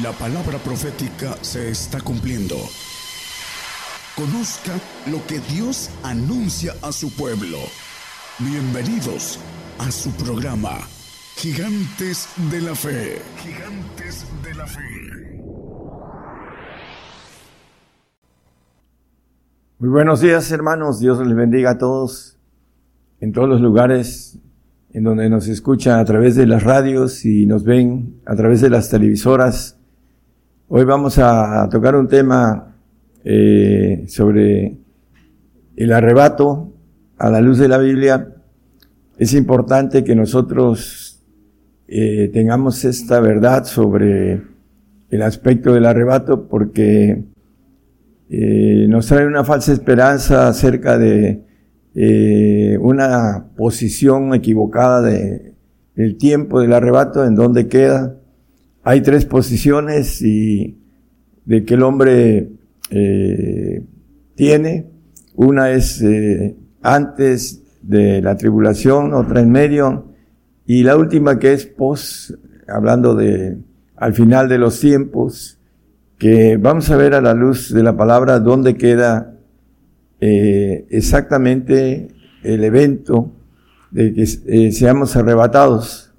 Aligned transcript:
La 0.00 0.10
palabra 0.12 0.56
profética 0.56 1.36
se 1.42 1.68
está 1.68 2.00
cumpliendo. 2.00 2.54
Conozca 4.16 4.72
lo 5.10 5.18
que 5.26 5.38
Dios 5.54 5.90
anuncia 6.02 6.72
a 6.80 6.92
su 6.92 7.14
pueblo. 7.14 7.58
Bienvenidos 8.38 9.38
a 9.78 9.90
su 9.90 10.10
programa, 10.12 10.78
Gigantes 11.36 12.26
de 12.50 12.62
la 12.62 12.74
Fe. 12.74 13.18
Gigantes 13.36 14.24
de 14.42 14.54
la 14.54 14.66
Fe. 14.66 14.80
Muy 19.78 19.90
buenos 19.90 20.22
días 20.22 20.50
hermanos, 20.52 21.00
Dios 21.00 21.18
les 21.18 21.36
bendiga 21.36 21.72
a 21.72 21.76
todos 21.76 22.38
en 23.20 23.32
todos 23.32 23.46
los 23.46 23.60
lugares 23.60 24.38
en 24.94 25.04
donde 25.04 25.28
nos 25.28 25.48
escuchan 25.48 26.00
a 26.00 26.04
través 26.06 26.34
de 26.34 26.46
las 26.46 26.62
radios 26.62 27.26
y 27.26 27.44
nos 27.44 27.62
ven 27.62 28.22
a 28.24 28.34
través 28.34 28.62
de 28.62 28.70
las 28.70 28.88
televisoras. 28.88 29.76
Hoy 30.74 30.84
vamos 30.84 31.18
a 31.18 31.68
tocar 31.70 31.94
un 31.96 32.08
tema 32.08 32.74
eh, 33.24 34.06
sobre 34.08 34.78
el 35.76 35.92
arrebato 35.92 36.72
a 37.18 37.28
la 37.28 37.42
luz 37.42 37.58
de 37.58 37.68
la 37.68 37.76
Biblia. 37.76 38.36
Es 39.18 39.34
importante 39.34 40.02
que 40.02 40.14
nosotros 40.14 41.22
eh, 41.88 42.30
tengamos 42.32 42.86
esta 42.86 43.20
verdad 43.20 43.64
sobre 43.64 44.40
el 45.10 45.20
aspecto 45.20 45.74
del 45.74 45.84
arrebato 45.84 46.48
porque 46.48 47.22
eh, 48.30 48.86
nos 48.88 49.08
trae 49.08 49.26
una 49.26 49.44
falsa 49.44 49.74
esperanza 49.74 50.48
acerca 50.48 50.96
de 50.96 51.44
una 52.80 53.48
posición 53.58 54.32
equivocada 54.32 55.02
de, 55.02 55.54
del 55.96 56.16
tiempo 56.16 56.60
del 56.60 56.72
arrebato, 56.72 57.26
en 57.26 57.34
donde 57.34 57.68
queda. 57.68 58.16
Hay 58.84 59.00
tres 59.00 59.24
posiciones 59.24 60.22
y 60.22 60.78
de 61.44 61.64
que 61.64 61.74
el 61.74 61.82
hombre 61.82 62.50
eh, 62.90 63.84
tiene. 64.34 64.86
Una 65.34 65.70
es 65.70 66.02
eh, 66.02 66.56
antes 66.82 67.62
de 67.82 68.20
la 68.22 68.36
tribulación, 68.36 69.14
otra 69.14 69.40
en 69.40 69.50
medio, 69.50 70.06
y 70.66 70.82
la 70.82 70.96
última 70.96 71.38
que 71.38 71.52
es 71.52 71.66
pos, 71.66 72.36
hablando 72.68 73.14
de 73.14 73.58
al 73.96 74.14
final 74.14 74.48
de 74.48 74.58
los 74.58 74.80
tiempos, 74.80 75.58
que 76.18 76.56
vamos 76.56 76.90
a 76.90 76.96
ver 76.96 77.14
a 77.14 77.20
la 77.20 77.34
luz 77.34 77.72
de 77.72 77.82
la 77.82 77.96
palabra 77.96 78.38
dónde 78.38 78.76
queda 78.76 79.34
eh, 80.20 80.86
exactamente 80.90 82.08
el 82.44 82.62
evento 82.62 83.32
de 83.90 84.14
que 84.14 84.22
eh, 84.22 84.72
seamos 84.72 85.16
arrebatados. 85.16 86.11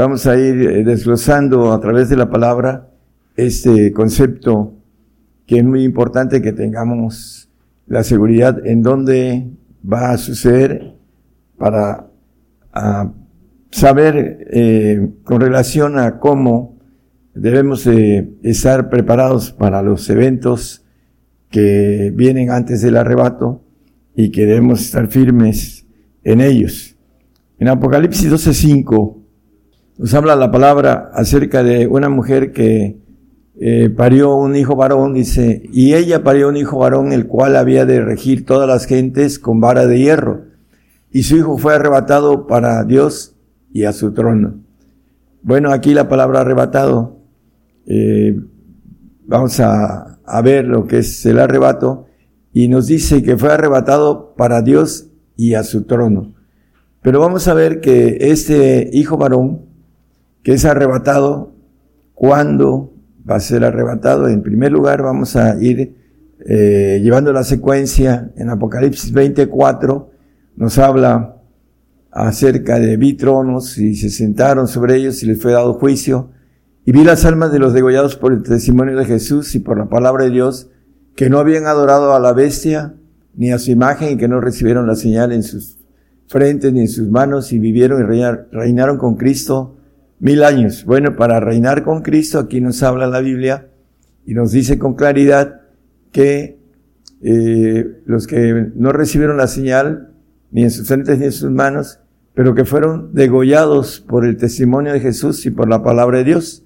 Vamos 0.00 0.26
a 0.26 0.34
ir 0.34 0.62
eh, 0.62 0.82
desglosando 0.82 1.74
a 1.74 1.78
través 1.78 2.08
de 2.08 2.16
la 2.16 2.30
palabra 2.30 2.88
este 3.36 3.92
concepto 3.92 4.72
que 5.44 5.58
es 5.58 5.64
muy 5.64 5.84
importante 5.84 6.40
que 6.40 6.54
tengamos 6.54 7.50
la 7.86 8.02
seguridad 8.02 8.66
en 8.66 8.80
dónde 8.82 9.50
va 9.84 10.12
a 10.12 10.16
suceder 10.16 10.94
para 11.58 12.06
saber 13.70 15.20
con 15.22 15.42
relación 15.42 15.98
a 15.98 16.18
cómo 16.18 16.78
debemos 17.34 17.86
estar 17.86 18.88
preparados 18.88 19.52
para 19.52 19.82
los 19.82 20.08
eventos 20.08 20.82
que 21.50 22.10
vienen 22.16 22.50
antes 22.50 22.80
del 22.80 22.96
arrebato 22.96 23.62
y 24.14 24.30
que 24.30 24.46
debemos 24.46 24.80
estar 24.80 25.08
firmes 25.08 25.84
en 26.24 26.40
ellos. 26.40 26.96
En 27.58 27.68
Apocalipsis 27.68 28.30
12:5 28.30 29.19
nos 29.98 30.14
habla 30.14 30.36
la 30.36 30.50
palabra 30.50 31.10
acerca 31.12 31.62
de 31.62 31.86
una 31.86 32.08
mujer 32.08 32.52
que 32.52 32.98
eh, 33.60 33.90
parió 33.90 34.34
un 34.34 34.56
hijo 34.56 34.76
varón, 34.76 35.14
dice, 35.14 35.62
y 35.72 35.94
ella 35.94 36.22
parió 36.22 36.48
un 36.48 36.56
hijo 36.56 36.78
varón, 36.78 37.12
el 37.12 37.26
cual 37.26 37.56
había 37.56 37.84
de 37.84 38.00
regir 38.00 38.46
todas 38.46 38.68
las 38.68 38.86
gentes 38.86 39.38
con 39.38 39.60
vara 39.60 39.86
de 39.86 39.98
hierro. 39.98 40.44
Y 41.10 41.24
su 41.24 41.36
hijo 41.36 41.58
fue 41.58 41.74
arrebatado 41.74 42.46
para 42.46 42.84
Dios 42.84 43.34
y 43.72 43.84
a 43.84 43.92
su 43.92 44.12
trono. 44.12 44.54
Bueno, 45.42 45.72
aquí 45.72 45.94
la 45.94 46.08
palabra 46.08 46.40
arrebatado, 46.40 47.18
eh, 47.86 48.38
vamos 49.26 49.58
a 49.60 50.10
a 50.30 50.42
ver 50.42 50.64
lo 50.64 50.86
que 50.86 50.98
es 50.98 51.26
el 51.26 51.40
arrebato 51.40 52.06
y 52.52 52.68
nos 52.68 52.86
dice 52.86 53.22
que 53.22 53.36
fue 53.36 53.52
arrebatado 53.52 54.34
para 54.36 54.62
Dios 54.62 55.08
y 55.36 55.54
a 55.54 55.64
su 55.64 55.84
trono. 55.84 56.34
Pero 57.02 57.20
vamos 57.20 57.48
a 57.48 57.54
ver 57.54 57.80
que 57.80 58.18
este 58.20 58.90
hijo 58.92 59.16
varón 59.16 59.62
que 60.42 60.52
es 60.52 60.64
arrebatado, 60.64 61.54
¿cuándo 62.14 62.92
va 63.28 63.36
a 63.36 63.40
ser 63.40 63.64
arrebatado? 63.64 64.28
En 64.28 64.42
primer 64.42 64.72
lugar 64.72 65.02
vamos 65.02 65.36
a 65.36 65.60
ir 65.62 65.96
eh, 66.46 67.00
llevando 67.02 67.32
la 67.32 67.44
secuencia. 67.44 68.30
En 68.36 68.48
Apocalipsis 68.50 69.12
24, 69.12 70.10
nos 70.56 70.78
habla 70.78 71.36
acerca 72.10 72.78
de 72.78 72.96
vi 72.96 73.14
tronos 73.14 73.78
y 73.78 73.94
se 73.94 74.10
sentaron 74.10 74.66
sobre 74.66 74.96
ellos 74.96 75.22
y 75.22 75.26
les 75.26 75.40
fue 75.40 75.52
dado 75.52 75.74
juicio. 75.74 76.30
Y 76.84 76.92
vi 76.92 77.04
las 77.04 77.24
almas 77.24 77.52
de 77.52 77.58
los 77.58 77.74
degollados 77.74 78.16
por 78.16 78.32
el 78.32 78.42
testimonio 78.42 78.96
de 78.96 79.04
Jesús 79.04 79.54
y 79.54 79.60
por 79.60 79.78
la 79.78 79.88
palabra 79.88 80.24
de 80.24 80.30
Dios, 80.30 80.70
que 81.14 81.28
no 81.28 81.38
habían 81.38 81.66
adorado 81.66 82.14
a 82.14 82.20
la 82.20 82.32
bestia 82.32 82.94
ni 83.34 83.52
a 83.52 83.58
su 83.58 83.70
imagen 83.70 84.12
y 84.12 84.16
que 84.16 84.28
no 84.28 84.40
recibieron 84.40 84.86
la 84.86 84.96
señal 84.96 85.32
en 85.32 85.42
sus 85.42 85.78
frentes 86.26 86.72
ni 86.72 86.80
en 86.80 86.88
sus 86.88 87.08
manos 87.10 87.52
y 87.52 87.58
vivieron 87.58 88.00
y 88.00 88.04
reinaron 88.52 88.96
con 88.96 89.16
Cristo 89.16 89.76
mil 90.20 90.44
años. 90.44 90.84
Bueno, 90.84 91.16
para 91.16 91.40
reinar 91.40 91.82
con 91.82 92.02
Cristo, 92.02 92.38
aquí 92.38 92.60
nos 92.60 92.82
habla 92.82 93.06
la 93.06 93.20
Biblia 93.20 93.68
y 94.24 94.34
nos 94.34 94.52
dice 94.52 94.78
con 94.78 94.94
claridad 94.94 95.62
que 96.12 96.58
eh, 97.22 98.00
los 98.04 98.26
que 98.26 98.70
no 98.74 98.92
recibieron 98.92 99.36
la 99.36 99.46
señal 99.48 100.12
ni 100.50 100.62
en 100.62 100.70
sus 100.70 100.86
frentes 100.86 101.18
ni 101.18 101.26
en 101.26 101.32
sus 101.32 101.50
manos, 101.50 102.00
pero 102.34 102.54
que 102.54 102.64
fueron 102.64 103.14
degollados 103.14 104.00
por 104.00 104.24
el 104.24 104.36
testimonio 104.36 104.92
de 104.92 105.00
Jesús 105.00 105.44
y 105.46 105.50
por 105.50 105.68
la 105.68 105.82
palabra 105.82 106.18
de 106.18 106.24
Dios, 106.24 106.64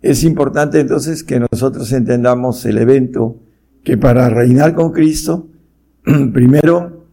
es 0.00 0.24
importante 0.24 0.80
entonces 0.80 1.22
que 1.22 1.40
nosotros 1.40 1.92
entendamos 1.92 2.64
el 2.64 2.78
evento 2.78 3.38
que 3.84 3.96
para 3.96 4.28
reinar 4.28 4.74
con 4.74 4.92
Cristo, 4.92 5.48
primero 6.32 7.06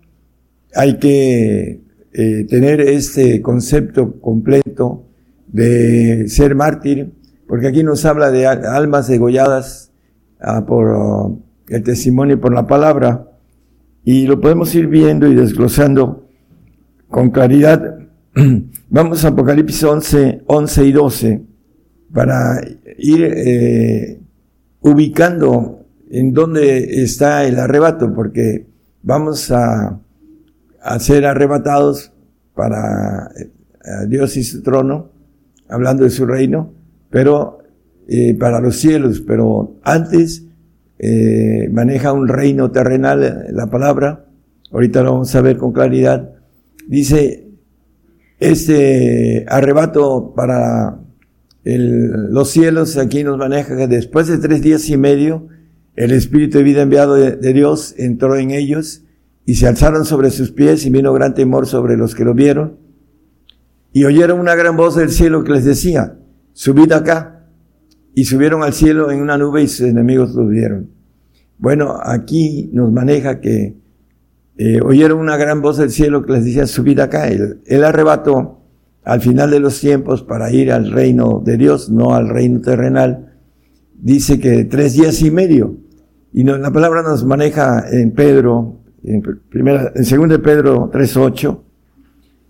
hay 0.73 0.97
que 0.97 1.81
eh, 2.13 2.45
tener 2.49 2.81
este 2.81 3.41
concepto 3.41 4.19
completo 4.19 5.08
de 5.51 6.27
ser 6.27 6.55
mártir, 6.55 7.13
porque 7.47 7.67
aquí 7.67 7.83
nos 7.83 8.05
habla 8.05 8.31
de 8.31 8.47
almas 8.47 9.07
degolladas 9.07 9.91
ah, 10.39 10.65
por 10.65 10.87
uh, 10.87 11.41
el 11.67 11.83
testimonio 11.83 12.35
y 12.35 12.39
por 12.39 12.53
la 12.53 12.67
palabra, 12.67 13.27
y 14.03 14.25
lo 14.27 14.39
podemos 14.39 14.73
ir 14.75 14.87
viendo 14.87 15.27
y 15.27 15.35
desglosando 15.35 16.27
con 17.07 17.31
claridad. 17.31 17.99
Vamos 18.89 19.25
a 19.25 19.29
Apocalipsis 19.29 19.83
11, 19.83 20.43
11 20.45 20.85
y 20.85 20.91
12 20.91 21.41
para 22.13 22.61
ir 22.97 23.23
eh, 23.23 24.19
ubicando 24.81 25.85
en 26.09 26.33
dónde 26.33 27.03
está 27.03 27.45
el 27.45 27.59
arrebato, 27.59 28.13
porque 28.13 28.65
vamos 29.03 29.51
a, 29.51 29.99
a 30.81 30.99
ser 30.99 31.25
arrebatados 31.25 32.11
para 32.55 33.29
eh, 33.35 34.07
Dios 34.07 34.35
y 34.37 34.43
su 34.43 34.63
trono, 34.63 35.11
hablando 35.69 36.03
de 36.03 36.09
su 36.09 36.25
reino, 36.25 36.73
pero 37.09 37.59
eh, 38.07 38.35
para 38.39 38.59
los 38.59 38.77
cielos, 38.77 39.21
pero 39.21 39.77
antes 39.83 40.45
eh, 40.97 41.69
maneja 41.71 42.11
un 42.11 42.27
reino 42.27 42.71
terrenal 42.71 43.47
la 43.51 43.67
palabra, 43.67 44.25
ahorita 44.71 45.03
lo 45.03 45.13
vamos 45.13 45.33
a 45.35 45.41
ver 45.41 45.57
con 45.57 45.71
claridad, 45.71 46.33
dice, 46.87 47.47
este 48.39 49.45
arrebato 49.47 50.33
para 50.35 50.99
los 51.63 52.49
cielos 52.49 52.97
aquí 52.97 53.23
nos 53.23 53.37
maneja 53.37 53.75
que 53.75 53.87
después 53.87 54.27
de 54.27 54.37
tres 54.37 54.61
días 54.61 54.89
y 54.89 54.97
medio, 54.97 55.47
el 55.95 56.11
Espíritu 56.11 56.57
de 56.57 56.63
vida 56.63 56.81
enviado 56.81 57.15
de, 57.15 57.53
Dios 57.53 57.93
entró 57.97 58.37
en 58.37 58.51
ellos 58.51 59.03
y 59.45 59.55
se 59.55 59.67
alzaron 59.67 60.05
sobre 60.05 60.31
sus 60.31 60.51
pies 60.51 60.85
y 60.85 60.89
vino 60.89 61.13
gran 61.13 61.33
temor 61.33 61.67
sobre 61.67 61.97
los 61.97 62.15
que 62.15 62.23
lo 62.23 62.33
vieron. 62.33 62.77
Y 63.91 64.05
oyeron 64.05 64.39
una 64.39 64.55
gran 64.55 64.77
voz 64.77 64.95
del 64.95 65.09
cielo 65.09 65.43
que 65.43 65.53
les 65.53 65.65
decía, 65.65 66.17
subid 66.53 66.91
acá. 66.91 67.47
Y 68.15 68.25
subieron 68.25 68.63
al 68.63 68.73
cielo 68.73 69.11
en 69.11 69.21
una 69.21 69.37
nube 69.37 69.63
y 69.63 69.67
sus 69.67 69.87
enemigos 69.87 70.33
lo 70.35 70.47
vieron. 70.47 70.89
Bueno, 71.57 71.97
aquí 72.01 72.69
nos 72.73 72.91
maneja 72.91 73.39
que 73.39 73.77
eh, 74.57 74.81
oyeron 74.81 75.19
una 75.19 75.37
gran 75.37 75.61
voz 75.61 75.77
del 75.77 75.89
cielo 75.89 76.25
que 76.25 76.33
les 76.33 76.45
decía, 76.45 76.67
subid 76.67 76.99
acá. 76.99 77.27
El, 77.27 77.61
el 77.65 77.83
arrebato 77.83 78.59
al 79.03 79.21
final 79.21 79.51
de 79.51 79.59
los 79.59 79.79
tiempos 79.79 80.21
para 80.23 80.51
ir 80.51 80.71
al 80.71 80.91
reino 80.91 81.41
de 81.43 81.57
Dios, 81.57 81.89
no 81.89 82.13
al 82.13 82.29
reino 82.29 82.61
terrenal, 82.61 83.33
dice 83.99 84.39
que 84.39 84.65
tres 84.65 84.93
días 84.93 85.21
y 85.21 85.31
medio. 85.31 85.77
Y 86.31 86.43
la 86.43 86.71
palabra 86.71 87.01
nos 87.01 87.25
maneja 87.25 87.85
en 87.91 88.11
Pedro, 88.11 88.81
en, 89.03 89.23
primera, 89.49 89.91
en 89.95 90.29
2 90.29 90.39
Pedro 90.39 90.91
3.8, 90.91 91.59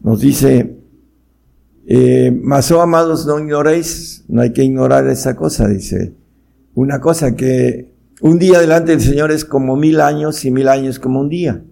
nos 0.01 0.19
dice, 0.19 0.79
Eh, 1.91 2.30
mas, 2.44 2.71
oh 2.71 2.83
amados, 2.83 3.25
no 3.25 3.39
ignoréis, 3.39 4.24
no 4.27 4.41
hay 4.44 4.53
que 4.53 4.63
ignorar 4.63 5.07
esa 5.07 5.36
cosa, 5.36 5.68
dice. 5.68 6.13
Una 6.75 7.01
cosa 7.01 7.36
que 7.36 7.95
un 8.21 8.38
día 8.38 8.59
delante 8.59 8.91
del 8.91 9.01
Señor 9.01 9.31
es 9.31 9.44
como 9.44 9.75
mil 9.75 10.00
años 10.00 10.45
y 10.45 10.51
mil 10.51 10.68
años 10.68 11.00
como 11.00 11.19
un 11.19 11.30
día. 11.30 11.63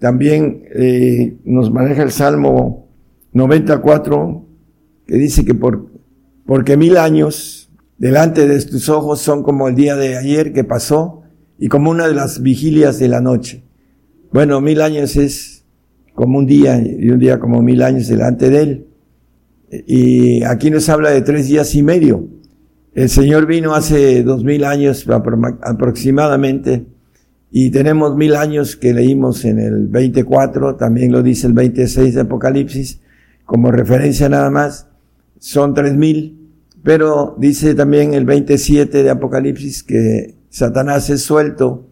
También 0.00 0.64
eh, 0.74 1.36
nos 1.44 1.70
maneja 1.70 2.02
el 2.02 2.10
Salmo 2.10 2.88
94, 3.32 4.44
que 5.06 5.14
dice 5.18 5.44
que 5.44 5.54
por, 5.54 5.86
porque 6.46 6.76
mil 6.76 6.96
años 6.96 7.70
delante 7.96 8.48
de 8.48 8.60
tus 8.60 8.88
ojos 8.88 9.20
son 9.20 9.44
como 9.44 9.68
el 9.68 9.76
día 9.76 9.94
de 9.94 10.16
ayer 10.16 10.52
que 10.52 10.64
pasó 10.64 11.22
y 11.60 11.68
como 11.68 11.92
una 11.92 12.08
de 12.08 12.14
las 12.14 12.42
vigilias 12.42 12.98
de 12.98 13.06
la 13.06 13.20
noche. 13.20 13.62
Bueno, 14.32 14.60
mil 14.60 14.80
años 14.80 15.14
es 15.14 15.64
como 16.12 16.38
un 16.38 16.46
día 16.46 16.82
y 16.84 17.08
un 17.08 17.20
día 17.20 17.38
como 17.38 17.62
mil 17.62 17.82
años 17.82 18.08
delante 18.08 18.50
de 18.50 18.60
él. 18.60 18.88
Y 19.86 20.42
aquí 20.44 20.70
nos 20.70 20.88
habla 20.88 21.10
de 21.10 21.22
tres 21.22 21.48
días 21.48 21.74
y 21.74 21.82
medio. 21.82 22.28
El 22.94 23.08
Señor 23.08 23.46
vino 23.46 23.74
hace 23.74 24.22
dos 24.22 24.44
mil 24.44 24.64
años 24.64 25.06
aproximadamente 25.08 26.86
y 27.50 27.70
tenemos 27.70 28.16
mil 28.16 28.34
años 28.36 28.76
que 28.76 28.92
leímos 28.92 29.44
en 29.44 29.58
el 29.58 29.88
24, 29.88 30.76
también 30.76 31.12
lo 31.12 31.22
dice 31.22 31.46
el 31.46 31.52
26 31.52 32.14
de 32.14 32.20
Apocalipsis, 32.20 33.00
como 33.44 33.70
referencia 33.70 34.28
nada 34.28 34.50
más, 34.50 34.88
son 35.38 35.74
tres 35.74 35.94
mil, 35.94 36.50
pero 36.82 37.36
dice 37.38 37.74
también 37.74 38.14
el 38.14 38.24
27 38.24 39.02
de 39.02 39.10
Apocalipsis 39.10 39.82
que 39.82 40.36
Satanás 40.50 41.10
es 41.10 41.22
suelto 41.22 41.88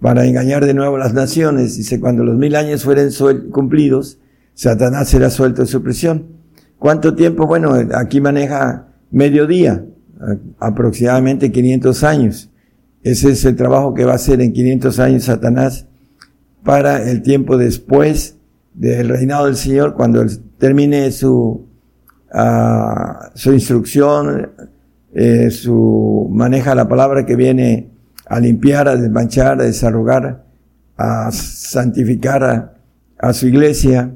para 0.00 0.26
engañar 0.26 0.66
de 0.66 0.74
nuevo 0.74 0.96
a 0.96 0.98
las 0.98 1.14
naciones. 1.14 1.76
Dice, 1.78 1.98
cuando 1.98 2.24
los 2.24 2.36
mil 2.36 2.56
años 2.56 2.84
fueren 2.84 3.10
cumplidos, 3.50 4.18
Satanás 4.52 5.08
será 5.08 5.30
suelto 5.30 5.62
de 5.62 5.68
su 5.68 5.82
prisión. 5.82 6.33
¿Cuánto 6.84 7.14
tiempo? 7.14 7.46
Bueno, 7.46 7.72
aquí 7.94 8.20
maneja 8.20 8.88
mediodía, 9.10 9.86
aproximadamente 10.58 11.50
500 11.50 12.04
años. 12.04 12.50
Ese 13.02 13.30
es 13.30 13.42
el 13.46 13.56
trabajo 13.56 13.94
que 13.94 14.04
va 14.04 14.12
a 14.12 14.16
hacer 14.16 14.42
en 14.42 14.52
500 14.52 14.98
años 14.98 15.24
Satanás 15.24 15.86
para 16.62 17.10
el 17.10 17.22
tiempo 17.22 17.56
después 17.56 18.36
del 18.74 19.08
reinado 19.08 19.46
del 19.46 19.56
Señor, 19.56 19.94
cuando 19.94 20.26
termine 20.58 21.10
su, 21.10 21.66
uh, 22.34 23.30
su 23.32 23.54
instrucción, 23.54 24.50
eh, 25.14 25.50
su 25.50 26.28
maneja 26.30 26.74
la 26.74 26.86
palabra 26.86 27.24
que 27.24 27.34
viene 27.34 27.88
a 28.26 28.38
limpiar, 28.40 28.88
a 28.88 28.96
desmanchar, 28.96 29.58
a 29.58 29.64
desarrugar, 29.64 30.44
a 30.98 31.32
santificar 31.32 32.74
a 33.16 33.32
su 33.32 33.46
iglesia 33.46 34.12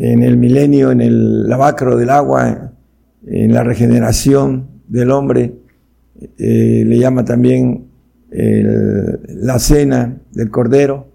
en 0.00 0.22
el 0.22 0.36
milenio, 0.36 0.90
en 0.90 1.00
el 1.00 1.48
lavacro 1.48 1.96
del 1.96 2.10
agua, 2.10 2.72
en 3.26 3.52
la 3.52 3.64
regeneración 3.64 4.68
del 4.86 5.10
hombre, 5.10 5.54
eh, 6.38 6.84
le 6.86 6.98
llama 6.98 7.24
también 7.24 7.86
la 8.30 9.58
cena 9.58 10.20
del 10.32 10.50
Cordero, 10.50 11.08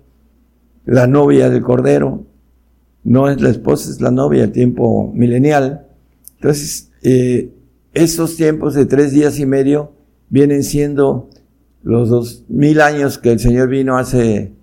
la 0.85 1.05
novia 1.05 1.49
del 1.49 1.61
Cordero, 1.61 2.25
no 3.03 3.29
es 3.29 3.41
la 3.41 3.49
esposa, 3.49 3.89
es 3.89 4.01
la 4.01 4.11
novia, 4.11 4.43
el 4.43 4.51
tiempo 4.51 5.11
milenial. 5.13 5.87
Entonces, 6.35 6.91
eh, 7.03 7.51
esos 7.93 8.35
tiempos 8.35 8.73
de 8.73 8.85
tres 8.85 9.11
días 9.11 9.39
y 9.39 9.45
medio 9.45 9.93
vienen 10.29 10.63
siendo 10.63 11.29
los 11.83 12.09
dos 12.09 12.45
mil 12.47 12.81
años 12.81 13.17
que 13.17 13.31
el 13.31 13.39
Señor 13.39 13.69
vino 13.69 13.97
hace, 13.97 14.53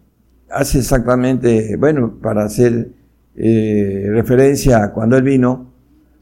hace 0.51 0.79
exactamente, 0.79 1.77
bueno, 1.77 2.19
para 2.21 2.45
hacer 2.45 2.91
eh, 3.37 4.07
referencia 4.11 4.85
a 4.85 4.93
cuando 4.93 5.17
Él 5.17 5.23
vino, 5.23 5.73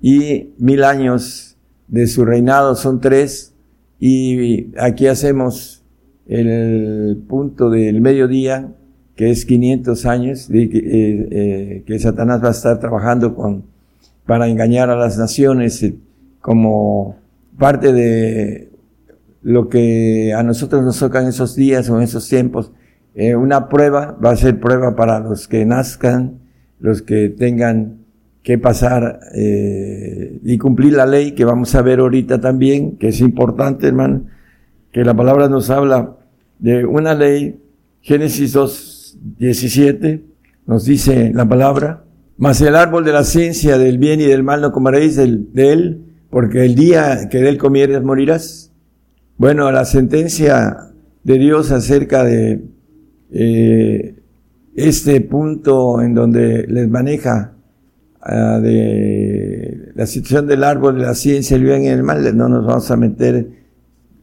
y 0.01 0.51
mil 0.59 0.85
años 0.85 1.57
de 1.89 2.07
su 2.07 2.25
reinado 2.25 2.75
son 2.75 3.01
tres, 3.01 3.55
y 3.99 4.71
aquí 4.79 5.07
hacemos 5.07 5.83
el 6.29 7.23
punto 7.27 7.71
del 7.71 8.01
mediodía, 8.01 8.69
que 9.17 9.31
es 9.31 9.45
500 9.47 10.07
años, 10.07 10.49
de, 10.49 10.63
eh, 10.63 10.71
eh, 10.73 11.83
que 11.85 11.99
Satanás 11.99 12.43
va 12.43 12.49
a 12.49 12.53
estar 12.53 12.79
trabajando 12.79 13.35
con, 13.35 13.65
para 14.27 14.47
engañar 14.47 14.91
a 14.91 14.97
las 14.97 15.19
naciones 15.19 15.83
eh, 15.83 15.97
como 16.41 17.17
parte 17.59 17.93
de 17.93 18.71
lo 19.43 19.69
que 19.69 20.33
a 20.33 20.43
nosotros 20.43 20.85
nos 20.85 20.99
toca 21.01 21.21
en 21.21 21.29
esos 21.29 21.57
días 21.57 21.89
o 21.91 21.97
en 21.97 22.05
esos 22.05 22.29
tiempos. 22.29 22.71
Una 23.37 23.69
prueba 23.69 24.17
va 24.25 24.31
a 24.31 24.37
ser 24.37 24.61
prueba 24.61 24.95
para 24.95 25.19
los 25.19 25.49
que 25.49 25.67
nazcan, 25.67 26.39
los 26.81 27.03
que 27.03 27.29
tengan 27.29 27.99
que 28.43 28.59
pasar 28.59 29.21
eh, 29.35 30.39
y 30.43 30.59
cumplir 30.59 30.95
la 30.95 31.07
ley 31.07 31.33
que 31.33 31.45
vamos 31.45 31.75
a 31.75 31.83
ver 31.83 32.01
ahorita 32.01 32.41
también, 32.41 32.97
que 32.97 33.09
es 33.09 33.21
importante, 33.21 33.89
hermano, 33.89 34.23
que 34.93 35.05
la 35.05 35.15
palabra 35.15 35.49
nos 35.49 35.71
habla 35.71 36.17
de 36.59 36.85
una 36.85 37.15
ley, 37.15 37.61
Génesis 38.01 38.53
2, 38.53 39.19
17, 39.39 40.25
nos 40.67 40.85
dice 40.85 41.33
la 41.35 41.49
palabra, 41.49 42.05
mas 42.37 42.61
el 42.61 42.77
árbol 42.77 43.05
de 43.05 43.13
la 43.13 43.25
ciencia 43.25 43.79
del 43.79 43.99
bien 43.99 44.21
y 44.21 44.25
del 44.25 44.43
mal 44.43 44.61
no 44.61 44.73
comeréis 44.73 45.17
de 45.17 45.73
él, 45.73 46.05
porque 46.31 46.65
el 46.65 46.75
día 46.75 47.29
que 47.31 47.39
de 47.39 47.49
él 47.49 47.59
comieres 47.59 48.03
morirás. 48.03 48.73
Bueno, 49.37 49.71
la 49.73 49.85
sentencia 49.85 50.77
de 51.25 51.39
Dios 51.39 51.71
acerca 51.71 52.25
de 52.25 52.63
eh, 53.31 54.18
este 54.87 55.21
punto 55.21 56.01
en 56.01 56.15
donde 56.15 56.67
les 56.69 56.89
maneja 56.89 57.53
uh, 58.23 58.61
de 58.61 59.93
la 59.95 60.07
situación 60.07 60.47
del 60.47 60.63
árbol 60.63 60.99
de 60.99 61.03
la 61.03 61.15
ciencia, 61.15 61.57
el 61.57 61.65
bien 61.65 61.83
y 61.83 61.89
el 61.89 62.05
mal, 62.05 62.37
no 62.37 62.49
nos 62.49 62.65
vamos 62.65 62.91
a 62.91 62.97
meter 62.97 63.49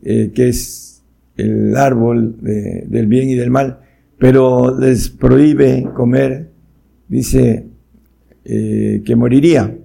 eh, 0.01 0.31
que 0.33 0.47
es 0.47 1.03
el 1.35 1.75
árbol 1.75 2.37
de, 2.41 2.85
del 2.87 3.07
bien 3.07 3.29
y 3.29 3.35
del 3.35 3.51
mal, 3.51 3.79
pero 4.17 4.79
les 4.79 5.09
prohíbe 5.09 5.89
comer, 5.93 6.51
dice 7.09 7.67
eh, 8.45 9.01
que 9.05 9.15
moriría. 9.15 9.77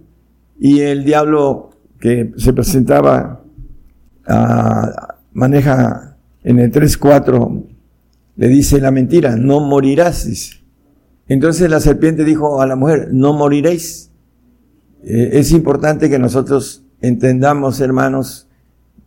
Y 0.60 0.80
el 0.80 1.04
diablo 1.04 1.70
que 1.98 2.32
se 2.36 2.52
presentaba 2.52 3.42
uh, 4.28 5.12
maneja 5.32 6.16
en 6.44 6.58
el 6.60 6.70
3.4, 6.70 7.64
le 8.36 8.48
dice 8.48 8.80
la 8.80 8.90
mentira, 8.90 9.36
no 9.36 9.60
morirás, 9.60 10.26
dice. 10.26 10.59
Entonces 11.30 11.70
la 11.70 11.78
serpiente 11.78 12.24
dijo 12.24 12.60
a 12.60 12.66
la 12.66 12.74
mujer, 12.74 13.10
no 13.12 13.32
moriréis. 13.32 14.10
Eh, 15.04 15.30
es 15.34 15.52
importante 15.52 16.10
que 16.10 16.18
nosotros 16.18 16.82
entendamos, 17.00 17.80
hermanos, 17.80 18.48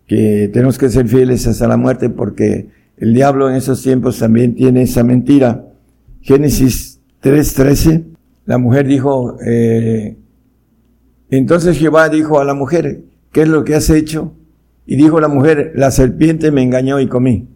que 0.07 0.49
tenemos 0.53 0.77
que 0.77 0.89
ser 0.89 1.05
fieles 1.09 1.45
hasta 1.47 1.67
la 1.67 1.75
muerte 1.75 2.09
porque 2.09 2.69
el 2.95 3.13
diablo 3.13 3.49
en 3.49 3.57
esos 3.57 3.83
tiempos 3.83 4.19
también 4.19 4.55
tiene 4.55 4.83
esa 4.83 5.03
mentira. 5.03 5.65
Génesis 6.21 7.01
3:13, 7.21 8.05
la 8.45 8.57
mujer 8.57 8.87
dijo, 8.87 9.37
eh, 9.45 10.15
entonces 11.29 11.77
Jehová 11.77 12.07
dijo 12.07 12.39
a 12.39 12.45
la 12.45 12.53
mujer, 12.53 13.01
¿qué 13.33 13.41
es 13.41 13.49
lo 13.49 13.65
que 13.65 13.75
has 13.75 13.89
hecho? 13.89 14.33
Y 14.85 14.95
dijo 14.95 15.19
la 15.19 15.27
mujer, 15.27 15.73
la 15.75 15.91
serpiente 15.91 16.51
me 16.53 16.63
engañó 16.63 17.01
y 17.01 17.07
comí. 17.07 17.49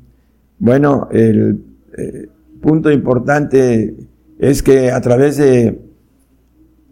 Bueno, 0.60 1.08
el 1.13 1.63
eh, 1.98 2.27
punto 2.62 2.92
importante 2.92 3.96
es 4.39 4.62
que 4.62 4.91
a 4.91 5.01
través 5.01 5.38
de 5.38 5.82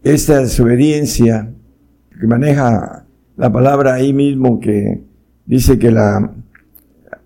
esta 0.04 0.40
desobediencia 0.40 1.52
que 2.20 2.28
maneja 2.28 3.06
la 3.38 3.52
palabra 3.52 3.96
ahí 3.96 4.14
mismo 4.14 4.60
que 4.60 5.04
dice 5.46 5.78
que 5.78 5.92
la 5.92 6.32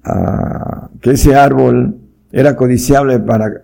ah, 0.04 0.90
que 1.02 1.12
ese 1.12 1.36
árbol 1.36 1.98
era 2.32 2.56
codiciable 2.56 3.20
para 3.20 3.64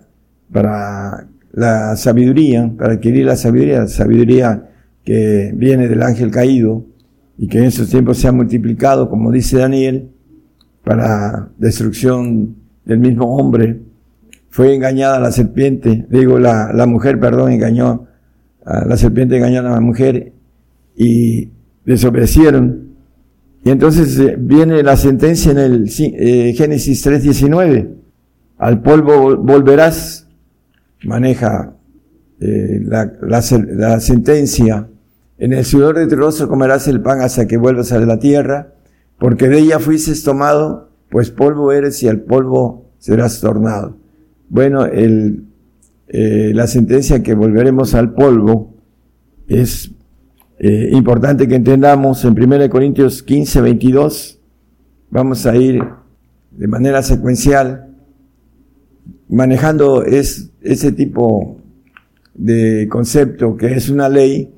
para 0.52 1.28
la 1.52 1.96
sabiduría, 1.96 2.72
para 2.78 2.94
adquirir 2.94 3.26
la 3.26 3.36
sabiduría, 3.36 3.88
sabiduría 3.88 4.70
que 5.04 5.52
viene 5.56 5.88
del 5.88 6.04
ángel 6.04 6.32
caído 6.32 6.86
y 7.38 7.48
que 7.48 7.60
en 7.60 7.66
esos 7.66 7.90
tiempos 7.90 8.18
se 8.18 8.28
ha 8.28 8.32
multiplicado, 8.32 9.10
como 9.10 9.32
dice 9.32 9.58
Daniel, 9.58 10.12
para 10.84 11.50
destrucción 11.58 12.56
del 12.86 13.00
mismo 13.00 13.38
hombre 13.38 13.80
fue 14.56 14.74
engañada 14.74 15.20
la 15.20 15.34
serpiente, 15.34 16.06
digo, 16.10 16.40
la, 16.40 16.72
la 16.72 16.86
mujer, 16.86 17.20
perdón, 17.20 17.52
engañó, 17.52 18.08
la 18.64 18.96
serpiente 18.96 19.36
engañó 19.36 19.60
a 19.60 19.64
la 19.64 19.82
mujer 19.82 20.32
y 20.96 21.50
desobedecieron. 21.84 22.96
Y 23.66 23.70
entonces 23.70 24.18
eh, 24.18 24.38
viene 24.40 24.82
la 24.82 24.96
sentencia 24.96 25.52
en 25.52 25.58
el 25.58 25.92
eh, 26.00 26.54
Génesis 26.56 27.06
3.19. 27.06 27.96
Al 28.58 28.82
polvo 28.82 29.36
volverás, 29.36 30.30
maneja 31.04 31.74
eh, 32.40 32.80
la, 32.82 33.12
la, 33.24 33.44
la, 33.68 34.00
sentencia. 34.00 34.88
En 35.38 35.52
el 35.52 35.66
sudor 35.66 35.98
de 35.98 36.08
tu 36.08 36.16
rostro 36.16 36.48
comerás 36.48 36.88
el 36.88 37.02
pan 37.02 37.20
hasta 37.20 37.46
que 37.46 37.58
vuelvas 37.58 37.92
a 37.92 38.00
la 38.00 38.20
tierra, 38.20 38.74
porque 39.20 39.50
de 39.50 39.60
ella 39.60 39.80
fuiste 39.80 40.14
tomado, 40.24 40.92
pues 41.10 41.30
polvo 41.30 41.74
eres 41.74 42.02
y 42.04 42.08
al 42.08 42.22
polvo 42.22 42.86
serás 43.00 43.42
tornado. 43.42 44.05
Bueno, 44.50 44.86
el, 44.86 45.46
eh, 46.08 46.52
la 46.54 46.68
sentencia 46.68 47.24
que 47.24 47.34
volveremos 47.34 47.94
al 47.96 48.14
polvo 48.14 48.74
es 49.48 49.92
eh, 50.60 50.90
importante 50.94 51.48
que 51.48 51.56
entendamos 51.56 52.24
en 52.26 52.42
1 52.42 52.70
Corintios 52.70 53.24
15, 53.24 53.62
22. 53.62 54.40
Vamos 55.10 55.46
a 55.46 55.56
ir 55.56 55.84
de 56.52 56.68
manera 56.68 57.02
secuencial 57.04 57.86
manejando 59.28 60.04
es, 60.04 60.52
ese 60.62 60.92
tipo 60.92 61.58
de 62.34 62.88
concepto 62.90 63.58
que 63.58 63.74
es 63.74 63.90
una 63.90 64.10
ley, 64.10 64.54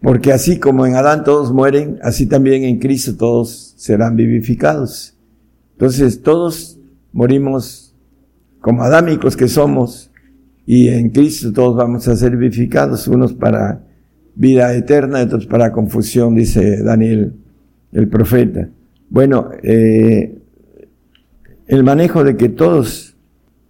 porque 0.00 0.32
así 0.32 0.58
como 0.58 0.86
en 0.86 0.94
Adán 0.94 1.24
todos 1.24 1.52
mueren, 1.52 1.98
así 2.02 2.26
también 2.26 2.64
en 2.64 2.78
Cristo 2.78 3.16
todos 3.16 3.74
serán 3.76 4.16
vivificados. 4.16 5.16
Entonces 5.72 6.22
todos 6.22 6.78
morimos 7.12 7.85
como 8.66 8.82
adámicos 8.82 9.36
que 9.36 9.46
somos 9.46 10.10
y 10.66 10.88
en 10.88 11.10
Cristo 11.10 11.52
todos 11.52 11.76
vamos 11.76 12.08
a 12.08 12.16
ser 12.16 12.36
vivificados, 12.36 13.06
unos 13.06 13.32
para 13.32 13.84
vida 14.34 14.74
eterna, 14.74 15.22
otros 15.22 15.46
para 15.46 15.70
confusión, 15.70 16.34
dice 16.34 16.82
Daniel 16.82 17.36
el 17.92 18.08
profeta. 18.08 18.68
Bueno, 19.08 19.50
eh, 19.62 20.36
el 21.68 21.84
manejo 21.84 22.24
de 22.24 22.36
que 22.36 22.48
todos 22.48 23.16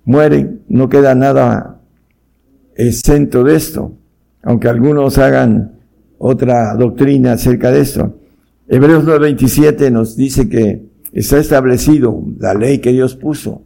mueren, 0.06 0.62
no 0.66 0.88
queda 0.88 1.14
nada 1.14 1.82
exento 2.74 3.44
de 3.44 3.54
esto, 3.54 3.98
aunque 4.42 4.68
algunos 4.68 5.18
hagan 5.18 5.72
otra 6.16 6.74
doctrina 6.74 7.32
acerca 7.32 7.70
de 7.70 7.80
esto. 7.82 8.18
Hebreos 8.66 9.04
9:27 9.04 9.90
nos 9.90 10.16
dice 10.16 10.48
que 10.48 10.86
está 11.12 11.36
establecido 11.36 12.24
la 12.38 12.54
ley 12.54 12.78
que 12.78 12.92
Dios 12.92 13.14
puso, 13.14 13.65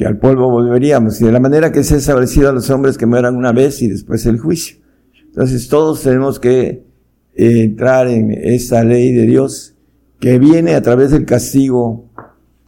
que 0.00 0.06
al 0.06 0.16
polvo 0.16 0.48
volveríamos, 0.48 1.20
y 1.20 1.26
de 1.26 1.32
la 1.32 1.40
manera 1.40 1.72
que 1.72 1.84
se 1.84 1.94
ha 1.94 1.98
establecido 1.98 2.48
a 2.48 2.52
los 2.54 2.70
hombres 2.70 2.96
que 2.96 3.04
mueran 3.04 3.36
una 3.36 3.52
vez 3.52 3.82
y 3.82 3.88
después 3.88 4.24
el 4.24 4.38
juicio. 4.38 4.78
Entonces 5.26 5.68
todos 5.68 6.02
tenemos 6.02 6.40
que 6.40 6.86
eh, 7.34 7.64
entrar 7.64 8.08
en 8.08 8.30
esa 8.30 8.82
ley 8.82 9.12
de 9.12 9.26
Dios 9.26 9.74
que 10.18 10.38
viene 10.38 10.74
a 10.74 10.80
través 10.80 11.10
del 11.10 11.26
castigo 11.26 12.08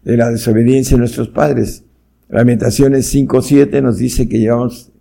de 0.04 0.18
la 0.18 0.28
desobediencia 0.28 0.94
de 0.94 0.98
nuestros 0.98 1.30
padres. 1.30 1.86
Lamentaciones 2.28 3.10
5.7 3.14 3.82
nos 3.82 3.96
dice 3.96 4.28
que 4.28 4.38
llevamos 4.38 4.92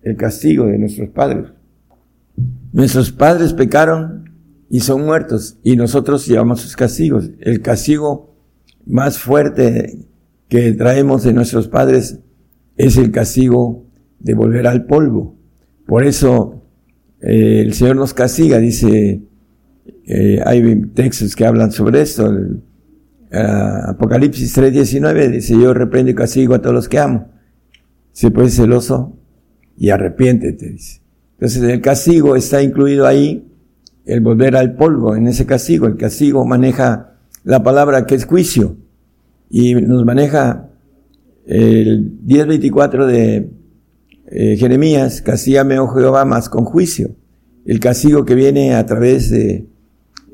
el 0.00 0.16
castigo 0.16 0.64
de 0.64 0.78
nuestros 0.78 1.10
padres. 1.10 1.48
Nuestros 2.72 3.12
padres 3.12 3.52
pecaron 3.52 4.32
y 4.70 4.80
son 4.80 5.04
muertos 5.04 5.58
y 5.62 5.76
nosotros 5.76 6.26
llevamos 6.26 6.62
sus 6.62 6.76
castigos. 6.76 7.28
El 7.40 7.60
castigo 7.60 8.34
más 8.86 9.18
fuerte 9.18 9.98
que 10.54 10.72
traemos 10.74 11.24
de 11.24 11.32
nuestros 11.32 11.66
padres 11.66 12.20
es 12.76 12.96
el 12.96 13.10
castigo 13.10 13.88
de 14.20 14.34
volver 14.34 14.68
al 14.68 14.86
polvo. 14.86 15.36
Por 15.84 16.04
eso 16.04 16.62
eh, 17.20 17.62
el 17.66 17.74
Señor 17.74 17.96
nos 17.96 18.14
castiga, 18.14 18.60
dice, 18.60 19.20
eh, 20.06 20.40
hay 20.46 20.80
textos 20.94 21.34
que 21.34 21.44
hablan 21.44 21.72
sobre 21.72 22.02
esto. 22.02 22.28
El, 22.28 22.62
uh, 23.32 23.90
Apocalipsis 23.90 24.56
3:19 24.56 25.28
dice, 25.28 25.54
yo 25.60 25.74
reprendo 25.74 26.12
y 26.12 26.14
castigo 26.14 26.54
a 26.54 26.62
todos 26.62 26.74
los 26.74 26.88
que 26.88 27.00
amo. 27.00 27.32
Se 28.12 28.30
puede 28.30 28.48
celoso 28.48 29.18
y 29.76 29.90
arrepiéntete, 29.90 30.70
dice. 30.70 31.00
Entonces 31.32 31.64
el 31.64 31.80
castigo 31.80 32.36
está 32.36 32.62
incluido 32.62 33.08
ahí, 33.08 33.44
el 34.06 34.20
volver 34.20 34.54
al 34.54 34.76
polvo 34.76 35.16
en 35.16 35.26
ese 35.26 35.46
castigo. 35.46 35.88
El 35.88 35.96
castigo 35.96 36.44
maneja 36.44 37.16
la 37.42 37.64
palabra 37.64 38.06
que 38.06 38.14
es 38.14 38.24
juicio 38.24 38.83
y 39.50 39.74
nos 39.74 40.04
maneja 40.04 40.70
el 41.46 42.18
10:24 42.26 43.06
de 43.06 43.50
eh, 44.26 44.56
Jeremías, 44.56 45.22
castígame, 45.22 45.78
oh 45.78 45.88
Jehová, 45.88 46.24
más 46.24 46.48
con 46.48 46.64
juicio. 46.64 47.14
El 47.64 47.80
castigo 47.80 48.24
que 48.24 48.34
viene 48.34 48.74
a 48.74 48.84
través 48.86 49.30
de 49.30 49.66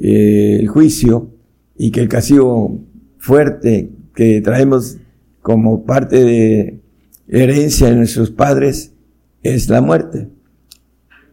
eh, 0.01 0.67
juicio 0.67 1.31
y 1.77 1.91
que 1.91 2.01
el 2.01 2.09
castigo 2.09 2.81
fuerte 3.19 3.91
que 4.15 4.41
traemos 4.41 4.97
como 5.43 5.85
parte 5.85 6.25
de 6.25 6.81
herencia 7.29 7.89
de 7.89 7.97
nuestros 7.97 8.31
padres 8.31 8.93
es 9.43 9.69
la 9.69 9.81
muerte. 9.81 10.29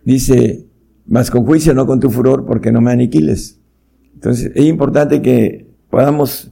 Dice, 0.03 0.65
más 1.05 1.31
con 1.31 1.45
juicio, 1.45 1.73
no 1.73 1.85
con 1.85 1.99
tu 1.99 2.09
furor, 2.09 2.45
porque 2.45 2.71
no 2.71 2.81
me 2.81 2.91
aniquiles. 2.91 3.59
Entonces, 4.13 4.51
es 4.55 4.65
importante 4.65 5.21
que 5.21 5.67
podamos 5.89 6.51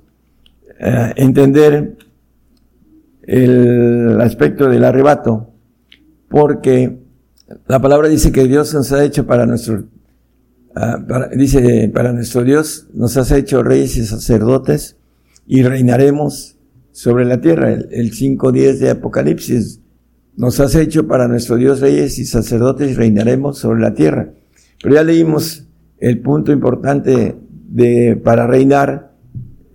eh, 0.79 1.13
entender 1.15 1.97
el 3.23 4.19
aspecto 4.21 4.69
del 4.69 4.83
arrebato, 4.83 5.53
porque 6.29 6.99
la 7.67 7.81
palabra 7.81 8.07
dice 8.07 8.31
que 8.31 8.47
Dios 8.47 8.73
nos 8.73 8.91
ha 8.91 9.03
hecho 9.03 9.25
para 9.25 9.45
nuestro, 9.45 9.85
ah, 10.75 10.99
dice, 11.35 11.89
para 11.93 12.13
nuestro 12.13 12.43
Dios 12.43 12.87
nos 12.93 13.17
has 13.17 13.31
hecho 13.31 13.63
reyes 13.63 13.97
y 13.97 14.05
sacerdotes 14.05 14.97
y 15.47 15.63
reinaremos 15.63 16.57
sobre 16.91 17.25
la 17.25 17.41
tierra. 17.41 17.71
El, 17.73 17.87
el 17.91 18.11
5.10 18.11 18.79
de 18.79 18.89
Apocalipsis 18.91 19.81
nos 20.37 20.59
has 20.59 20.75
hecho 20.75 21.07
para 21.07 21.27
nuestro 21.27 21.55
Dios 21.55 21.79
reyes 21.79 22.19
y 22.19 22.25
sacerdotes 22.25 22.91
y 22.91 22.93
reinaremos 22.95 23.57
sobre 23.57 23.79
la 23.79 23.93
tierra. 23.93 24.29
Pero 24.81 24.95
ya 24.95 25.03
leímos 25.03 25.67
el 25.99 26.21
punto 26.21 26.51
importante 26.51 27.35
de 27.69 28.19
para 28.23 28.47
reinar. 28.47 29.14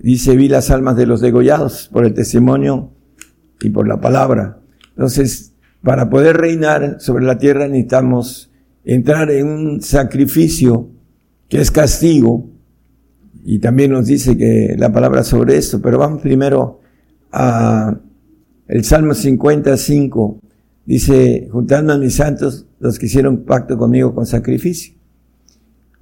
Dice, 0.03 0.35
vi 0.35 0.49
las 0.49 0.71
almas 0.71 0.97
de 0.97 1.07
los 1.07 1.21
degollados 1.21 1.89
por 1.93 2.07
el 2.07 2.15
testimonio 2.15 2.91
y 3.61 3.71
por 3.71 3.87
la 3.87 4.01
palabra. 4.01 4.59
Entonces, 4.91 5.53
para 5.83 6.09
poder 6.09 6.39
reinar 6.39 6.97
sobre 7.01 7.25
la 7.25 7.39
tierra 7.39 7.69
necesitamos 7.69 8.51
entrar 8.85 9.31
en 9.31 9.47
un 9.47 9.83
sacrificio 9.83 10.89
que 11.49 11.61
es 11.61 11.71
castigo, 11.71 12.49
y 13.45 13.59
también 13.59 13.93
nos 13.93 14.07
dice 14.07 14.37
que 14.37 14.77
la 14.79 14.93
palabra 14.93 15.25
sobre 15.25 15.57
esto, 15.57 15.81
pero 15.81 15.99
vamos 15.99 16.23
primero 16.23 16.81
a 17.33 17.99
el 18.69 18.85
Salmo 18.85 19.15
55, 19.15 20.41
dice, 20.87 21.49
juntando 21.51 21.93
a 21.93 21.99
mis 21.99 22.15
santos 22.15 22.67
los 22.79 22.99
que 22.99 23.07
hicieron 23.07 23.45
pacto 23.45 23.77
conmigo 23.77 24.15
con 24.15 24.27
sacrificio. 24.27 24.95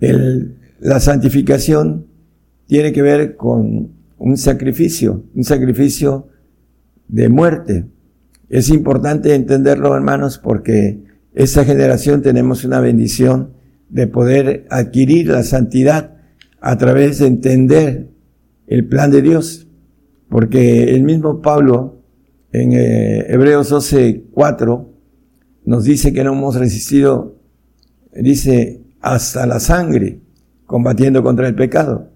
El, 0.01 0.57
la 0.81 1.01
santificación 1.01 2.08
tiene 2.69 2.93
que 2.93 3.03
ver 3.03 3.35
con 3.35 3.93
un 4.19 4.37
sacrificio, 4.37 5.25
un 5.35 5.43
sacrificio 5.43 6.29
de 7.09 7.31
muerte. 7.31 7.87
Es 8.51 8.69
importante 8.69 9.35
entenderlo, 9.35 9.97
hermanos, 9.97 10.39
porque 10.39 11.03
esta 11.35 11.65
generación 11.65 12.21
tenemos 12.23 12.65
una 12.65 12.81
bendición 12.81 13.55
de 13.89 14.07
poder 14.07 14.67
adquirir 14.71 15.29
la 15.29 15.43
santidad 15.43 16.19
a 16.61 16.77
través 16.77 17.21
de 17.21 17.27
entender 17.29 18.11
el 18.67 18.87
plan 18.87 19.11
de 19.11 19.23
Dios. 19.23 19.67
Porque 20.29 20.95
el 20.95 21.05
mismo 21.05 21.41
Pablo 21.41 22.03
en 22.53 22.75
eh, 22.75 23.33
Hebreos 23.33 23.71
12, 23.71 24.25
4 24.31 24.93
nos 25.65 25.85
dice 25.85 26.13
que 26.13 26.23
no 26.23 26.35
hemos 26.35 26.57
resistido, 26.57 27.37
dice, 28.13 28.83
hasta 29.01 29.47
la 29.47 29.59
sangre, 29.59 30.21
combatiendo 30.67 31.23
contra 31.23 31.49
el 31.49 31.55
pecado. 31.55 32.11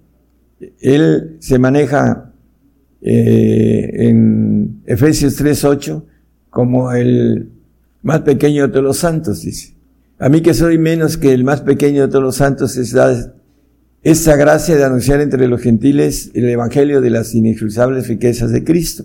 Él 0.81 1.37
se 1.41 1.59
maneja 1.59 2.33
eh, 3.01 3.91
en 4.09 4.83
Efesios 4.87 5.37
3, 5.37 5.65
8 5.65 6.07
como 6.51 6.93
el 6.93 7.51
más 8.03 8.21
pequeño 8.21 8.67
de 8.67 8.69
todos 8.69 8.85
los 8.85 8.99
santos, 8.99 9.43
dice. 9.43 9.75
A 10.19 10.29
mí 10.29 10.41
que 10.41 10.55
soy 10.55 10.79
menos 10.79 11.17
que 11.17 11.33
el 11.33 11.45
más 11.45 11.63
pequeño 11.63 12.03
de 12.03 12.09
todos 12.09 12.23
los 12.23 12.37
santos, 12.37 12.77
es 12.77 12.95
esa 14.03 14.37
gracia 14.37 14.77
de 14.77 14.85
anunciar 14.85 15.21
entre 15.21 15.49
los 15.49 15.61
gentiles 15.61 16.31
el 16.35 16.49
evangelio 16.49 17.01
de 17.01 17.11
las 17.11 17.35
inexcusables 17.35 18.09
riquezas 18.09 18.51
de 18.51 18.63
Cristo. 18.65 19.05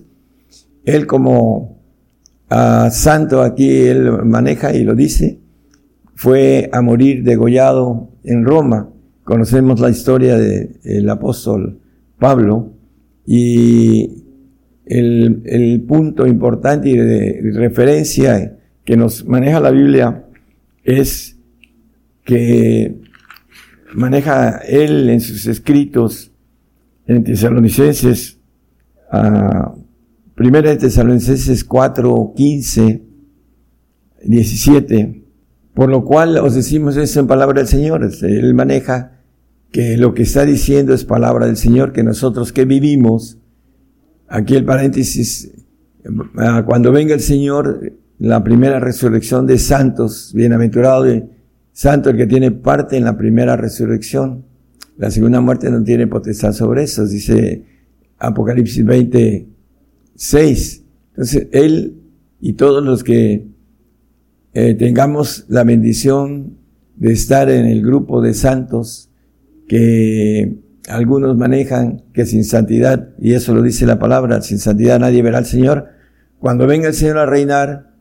Él 0.86 1.08
como 1.08 1.78
santo 2.50 3.42
aquí, 3.42 3.88
él 3.88 4.12
maneja 4.26 4.74
y 4.74 4.84
lo 4.84 4.96
dice, 4.96 5.40
fue 6.16 6.70
a 6.72 6.82
morir 6.82 7.24
degollado 7.24 8.10
en 8.24 8.44
Roma. 8.46 8.90
Conocemos 9.28 9.82
la 9.82 9.90
historia 9.90 10.38
del 10.38 11.10
apóstol 11.10 11.82
Pablo 12.18 12.72
y 13.26 14.24
el, 14.86 15.84
punto 15.86 16.26
importante 16.26 16.88
y 16.88 16.96
de 16.96 17.52
referencia 17.54 18.58
que 18.86 18.96
nos 18.96 19.26
maneja 19.26 19.60
la 19.60 19.72
Biblia 19.72 20.24
es 20.82 21.38
que 22.24 23.02
maneja 23.94 24.60
él 24.60 25.10
en 25.10 25.20
sus 25.20 25.46
escritos 25.46 26.32
en 27.06 27.26
Tesalonicenses, 27.26 28.40
a 29.12 29.76
primera 30.36 30.70
de 30.70 30.78
Tesalonicenses 30.78 31.66
4, 31.66 32.34
15, 32.34 33.04
17, 34.24 35.24
por 35.74 35.90
lo 35.90 36.06
cual 36.06 36.38
os 36.38 36.56
decimos 36.56 36.96
eso 36.96 37.20
en 37.20 37.28
palabra 37.28 37.60
del 37.60 37.68
Señor. 37.68 38.10
Él 38.22 38.54
maneja 38.54 39.17
que 39.72 39.98
lo 39.98 40.14
que 40.14 40.24
está 40.24 40.46
diciendo 40.46 40.94
es 40.94 41.04
palabra 41.04 41.46
del 41.46 41.58
Señor, 41.58 41.94
que 41.94 42.04
nosotros 42.04 42.54
que 42.54 42.66
vivimos, 42.66 43.38
aquí 44.28 44.56
el 44.56 44.66
paréntesis, 44.66 45.52
cuando 46.66 46.92
venga 46.92 47.14
el 47.14 47.22
Señor, 47.22 47.94
la 48.20 48.44
primera 48.44 48.80
resurrección 48.80 49.46
de 49.46 49.60
santos, 49.60 50.32
bienaventurados 50.34 51.08
santo 51.78 52.10
el 52.10 52.18
que 52.18 52.26
tiene 52.26 52.50
parte 52.50 52.98
en 52.98 53.04
la 53.04 53.16
primera 53.16 53.56
resurrección. 53.56 54.44
La 54.98 55.12
segunda 55.12 55.42
muerte 55.42 55.70
no 55.70 55.84
tiene 55.84 56.08
potestad 56.08 56.54
sobre 56.54 56.82
eso, 56.82 57.06
dice 57.06 57.66
Apocalipsis 58.18 58.84
26. 58.84 60.84
Entonces, 61.12 61.50
Él 61.52 62.02
y 62.42 62.54
todos 62.54 62.84
los 62.84 63.04
que 63.04 63.46
eh, 64.54 64.74
tengamos 64.74 65.46
la 65.50 65.64
bendición 65.64 66.58
de 66.96 67.14
estar 67.14 67.48
en 67.52 67.68
el 67.68 67.84
grupo 67.84 68.24
de 68.24 68.34
santos 68.34 69.07
que 69.68 70.60
algunos 70.88 71.36
manejan 71.38 72.04
que 72.14 72.26
sin 72.26 72.44
santidad, 72.44 73.10
y 73.20 73.34
eso 73.34 73.54
lo 73.54 73.62
dice 73.62 73.86
la 73.86 74.00
palabra, 74.00 74.42
sin 74.42 74.60
santidad 74.60 75.00
nadie 75.00 75.22
verá 75.22 75.40
al 75.40 75.46
Señor. 75.46 75.90
Cuando 76.40 76.68
venga 76.68 76.88
el 76.88 76.94
Señor 76.94 77.18
a 77.18 77.26
reinar, 77.26 77.92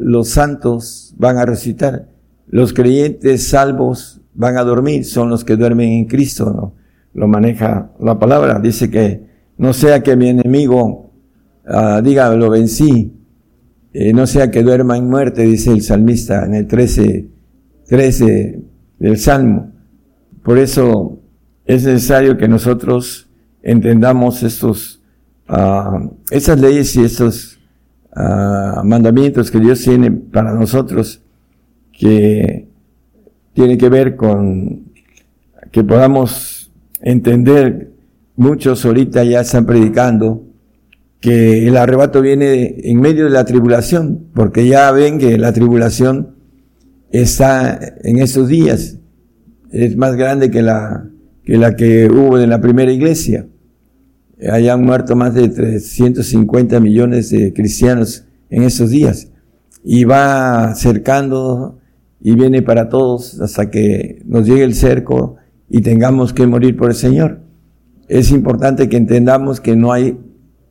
los 0.00 0.28
santos 0.28 1.14
van 1.16 1.38
a 1.38 1.46
resucitar. 1.46 2.08
Los 2.48 2.72
creyentes 2.72 3.48
salvos 3.48 4.20
van 4.34 4.56
a 4.56 4.64
dormir, 4.64 5.04
son 5.04 5.30
los 5.30 5.44
que 5.44 5.56
duermen 5.56 5.90
en 5.90 6.04
Cristo, 6.06 6.52
¿no? 6.52 6.74
Lo 7.14 7.28
maneja 7.28 7.92
la 8.00 8.18
palabra. 8.18 8.58
Dice 8.58 8.90
que 8.90 9.26
no 9.58 9.72
sea 9.72 10.02
que 10.02 10.16
mi 10.16 10.28
enemigo 10.28 11.12
uh, 11.66 12.02
diga 12.02 12.34
lo 12.34 12.50
vencí, 12.50 13.12
eh, 13.92 14.12
no 14.12 14.26
sea 14.26 14.50
que 14.50 14.62
duerma 14.62 14.96
en 14.96 15.08
muerte, 15.08 15.42
dice 15.42 15.70
el 15.70 15.82
salmista 15.82 16.44
en 16.46 16.54
el 16.54 16.66
13, 16.66 17.28
13 17.86 18.62
del 18.98 19.18
Salmo. 19.18 19.71
Por 20.42 20.58
eso 20.58 21.18
es 21.64 21.84
necesario 21.84 22.36
que 22.36 22.48
nosotros 22.48 23.28
entendamos 23.62 24.42
estos, 24.42 25.00
uh, 25.48 26.10
esas 26.30 26.60
leyes 26.60 26.94
y 26.96 27.04
estos 27.04 27.58
uh, 28.16 28.84
mandamientos 28.84 29.50
que 29.50 29.60
Dios 29.60 29.82
tiene 29.82 30.10
para 30.10 30.52
nosotros, 30.52 31.22
que 31.92 32.66
tiene 33.52 33.78
que 33.78 33.88
ver 33.88 34.16
con 34.16 34.92
que 35.70 35.84
podamos 35.84 36.70
entender, 37.00 37.92
muchos 38.36 38.84
ahorita 38.84 39.24
ya 39.24 39.40
están 39.40 39.64
predicando, 39.66 40.44
que 41.20 41.68
el 41.68 41.76
arrebato 41.76 42.20
viene 42.20 42.74
en 42.82 43.00
medio 43.00 43.24
de 43.24 43.30
la 43.30 43.44
tribulación, 43.44 44.26
porque 44.34 44.66
ya 44.66 44.90
ven 44.90 45.18
que 45.18 45.38
la 45.38 45.52
tribulación 45.52 46.34
está 47.12 47.78
en 48.02 48.18
estos 48.18 48.48
días, 48.48 48.98
es 49.72 49.96
más 49.96 50.16
grande 50.16 50.50
que 50.50 50.62
la 50.62 51.08
que, 51.44 52.08
hubo 52.10 52.38
en 52.38 52.50
la 52.50 52.60
primera 52.60 52.92
iglesia. 52.92 53.46
Hayan 54.50 54.82
muerto 54.84 55.16
más 55.16 55.34
de 55.34 55.48
350 55.48 56.78
millones 56.80 57.30
de 57.30 57.52
cristianos 57.52 58.26
en 58.50 58.64
estos 58.64 58.90
días. 58.90 59.28
Y 59.82 60.04
va 60.04 60.70
acercando 60.70 61.78
y 62.20 62.34
viene 62.34 62.62
para 62.62 62.88
todos 62.88 63.40
hasta 63.40 63.70
que 63.70 64.22
nos 64.26 64.46
llegue 64.46 64.62
el 64.62 64.74
cerco 64.74 65.36
y 65.68 65.80
tengamos 65.80 66.32
que 66.32 66.46
morir 66.46 66.76
por 66.76 66.90
el 66.90 66.96
Señor. 66.96 67.40
Es 68.08 68.30
importante 68.30 68.88
que 68.88 68.96
entendamos 68.96 69.60
que 69.60 69.74
no 69.74 69.92
hay 69.92 70.18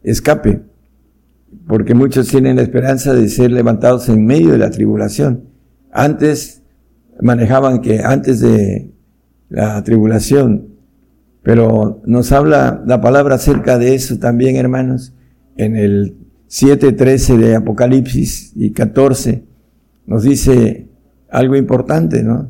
escape, 0.03 0.61
porque 1.67 1.93
muchos 1.93 2.27
tienen 2.27 2.57
la 2.57 2.61
esperanza 2.61 3.13
de 3.13 3.27
ser 3.29 3.51
levantados 3.51 4.09
en 4.09 4.25
medio 4.25 4.51
de 4.51 4.57
la 4.59 4.69
tribulación. 4.69 5.45
Antes 5.91 6.61
manejaban 7.19 7.81
que 7.81 7.99
antes 7.99 8.39
de 8.41 8.90
la 9.51 9.83
tribulación, 9.83 10.69
pero 11.43 12.01
nos 12.05 12.31
habla 12.31 12.81
la 12.87 13.01
palabra 13.01 13.35
acerca 13.35 13.77
de 13.77 13.93
eso 13.95 14.17
también, 14.17 14.55
hermanos, 14.55 15.13
en 15.57 15.75
el 15.75 16.15
7.13 16.49 17.37
de 17.37 17.55
Apocalipsis 17.55 18.53
y 18.55 18.71
14, 18.71 19.43
nos 20.05 20.23
dice 20.23 20.87
algo 21.29 21.55
importante, 21.55 22.23
¿no? 22.23 22.49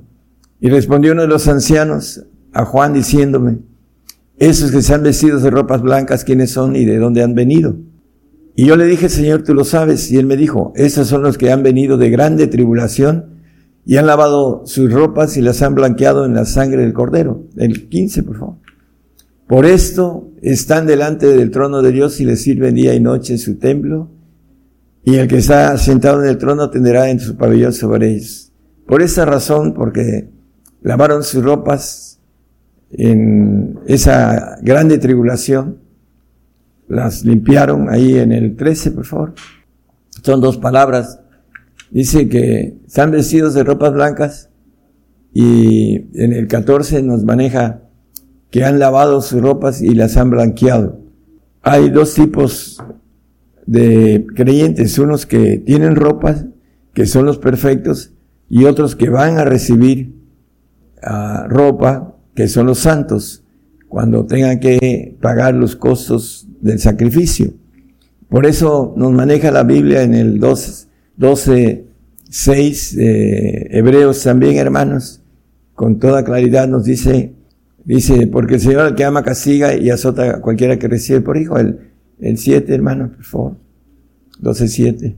Y 0.60 0.70
respondió 0.70 1.14
uno 1.14 1.24
de 1.24 1.28
los 1.28 1.48
ancianos 1.48 2.24
a 2.54 2.66
Juan 2.66 2.94
diciéndome, 2.94 3.60
esos 4.38 4.72
que 4.72 4.82
se 4.82 4.94
han 4.94 5.04
vestido 5.04 5.40
de 5.40 5.50
ropas 5.50 5.82
blancas, 5.82 6.24
¿quiénes 6.24 6.52
son 6.52 6.76
y 6.76 6.86
de 6.86 6.98
dónde 6.98 7.24
han 7.24 7.34
venido? 7.34 7.78
Y 8.56 8.66
yo 8.66 8.76
le 8.76 8.86
dije, 8.86 9.10
Señor, 9.10 9.44
tú 9.44 9.54
lo 9.54 9.64
sabes. 9.64 10.12
Y 10.12 10.18
él 10.18 10.26
me 10.26 10.38
dijo, 10.38 10.74
esos 10.76 11.08
son 11.08 11.24
los 11.24 11.38
que 11.38 11.52
han 11.52 11.64
venido 11.64 11.98
de 11.98 12.10
grande 12.10 12.48
tribulación 12.48 13.41
y 13.86 13.98
han 13.98 14.06
lavado 14.06 14.64
sus 14.66 14.92
ropas 14.92 15.38
y 15.38 15.42
las 15.42 15.62
han 15.62 15.76
blanqueado 15.76 16.26
en 16.26 16.34
la 16.34 16.46
sangre 16.46 16.84
del 16.84 16.94
cordero. 16.94 17.46
El 17.58 17.90
15, 17.90 18.24
por 18.24 18.38
favor. 18.38 18.56
Por 19.48 19.66
esto 19.66 20.30
están 20.42 20.86
delante 20.86 21.28
del 21.28 21.52
trono 21.52 21.82
de 21.82 21.92
Dios 21.92 22.20
y 22.22 22.26
le 22.26 22.38
sirven 22.38 22.76
día 22.76 22.94
y 22.94 23.00
noche 23.00 23.34
en 23.34 23.40
su 23.40 23.58
templo. 23.58 24.10
Y 25.04 25.16
el 25.16 25.28
que 25.28 25.38
está 25.38 25.78
sentado 25.78 26.22
en 26.24 26.30
el 26.30 26.38
trono 26.38 26.70
tendrá 26.70 27.10
en 27.10 27.20
su 27.20 27.36
pabellón 27.36 27.74
sobre 27.74 28.12
ellos. 28.12 28.52
Por 28.88 29.02
esa 29.02 29.26
razón, 29.26 29.74
porque 29.74 30.30
lavaron 30.82 31.24
sus 31.24 31.44
ropas 31.44 32.20
en 32.92 33.80
esa 33.88 34.58
grande 34.62 34.98
tribulación, 34.98 35.78
las 36.88 37.24
limpiaron 37.24 37.90
ahí 37.90 38.18
en 38.18 38.34
el 38.34 38.56
13, 38.56 38.92
por 38.92 39.06
favor. 39.06 39.34
Son 40.22 40.42
dos 40.42 40.58
palabras. 40.58 41.21
Dice 41.92 42.30
que 42.30 42.78
están 42.88 43.12
vestidos 43.12 43.54
de 43.54 43.64
ropas 43.64 43.94
blancas 43.94 44.50
y 45.34 45.96
en 46.14 46.34
el 46.34 46.48
14 46.48 47.04
nos 47.04 47.26
maneja 47.26 47.84
que 48.50 48.64
han 48.64 48.80
lavado 48.80 49.22
sus 49.22 49.42
ropas 49.42 49.82
y 49.82 49.94
las 49.94 50.16
han 50.16 50.30
blanqueado. 50.30 51.00
Hay 51.62 51.90
dos 51.90 52.14
tipos 52.14 52.82
de 53.66 54.26
creyentes, 54.36 54.98
unos 55.00 55.26
que 55.26 55.58
tienen 55.58 55.96
ropas, 55.96 56.46
que 56.94 57.06
son 57.06 57.26
los 57.26 57.38
perfectos, 57.38 58.14
y 58.50 58.66
otros 58.66 58.96
que 58.96 59.10
van 59.10 59.38
a 59.38 59.46
recibir 59.46 60.16
uh, 61.04 61.48
ropa 61.48 62.16
que 62.36 62.48
son 62.48 62.68
los 62.68 62.80
santos, 62.80 63.44
cuando 63.88 64.26
tengan 64.26 64.60
que 64.60 65.18
pagar 65.22 65.54
los 65.54 65.76
costos 65.76 66.48
del 66.62 66.80
sacrificio. 66.80 67.54
Por 68.30 68.46
eso 68.46 68.94
nos 68.96 69.12
maneja 69.12 69.52
la 69.52 69.64
Biblia 69.64 70.04
en 70.04 70.14
el 70.14 70.40
12, 70.40 70.88
12 71.18 71.92
6 72.32 72.96
de 72.96 73.68
Hebreos 73.72 74.24
también, 74.24 74.56
hermanos, 74.56 75.22
con 75.76 76.00
toda 76.00 76.24
claridad 76.24 76.66
nos 76.66 76.86
dice, 76.86 77.34
dice, 77.84 78.26
porque 78.28 78.56
el 78.56 78.62
Señor 78.62 78.82
al 78.82 78.96
que 78.96 79.04
ama 79.04 79.22
castiga 79.22 79.76
y 79.76 79.90
azota 79.90 80.38
a 80.38 80.42
cualquiera 80.42 80.80
que 80.80 80.88
recibe 80.88 81.20
por 81.20 81.36
hijo. 81.36 81.58
El, 81.58 81.92
el 82.22 82.38
7, 82.38 82.74
hermanos, 82.74 83.12
por 83.18 83.26
favor. 83.26 83.58
12, 84.40 84.68
7. 84.70 85.18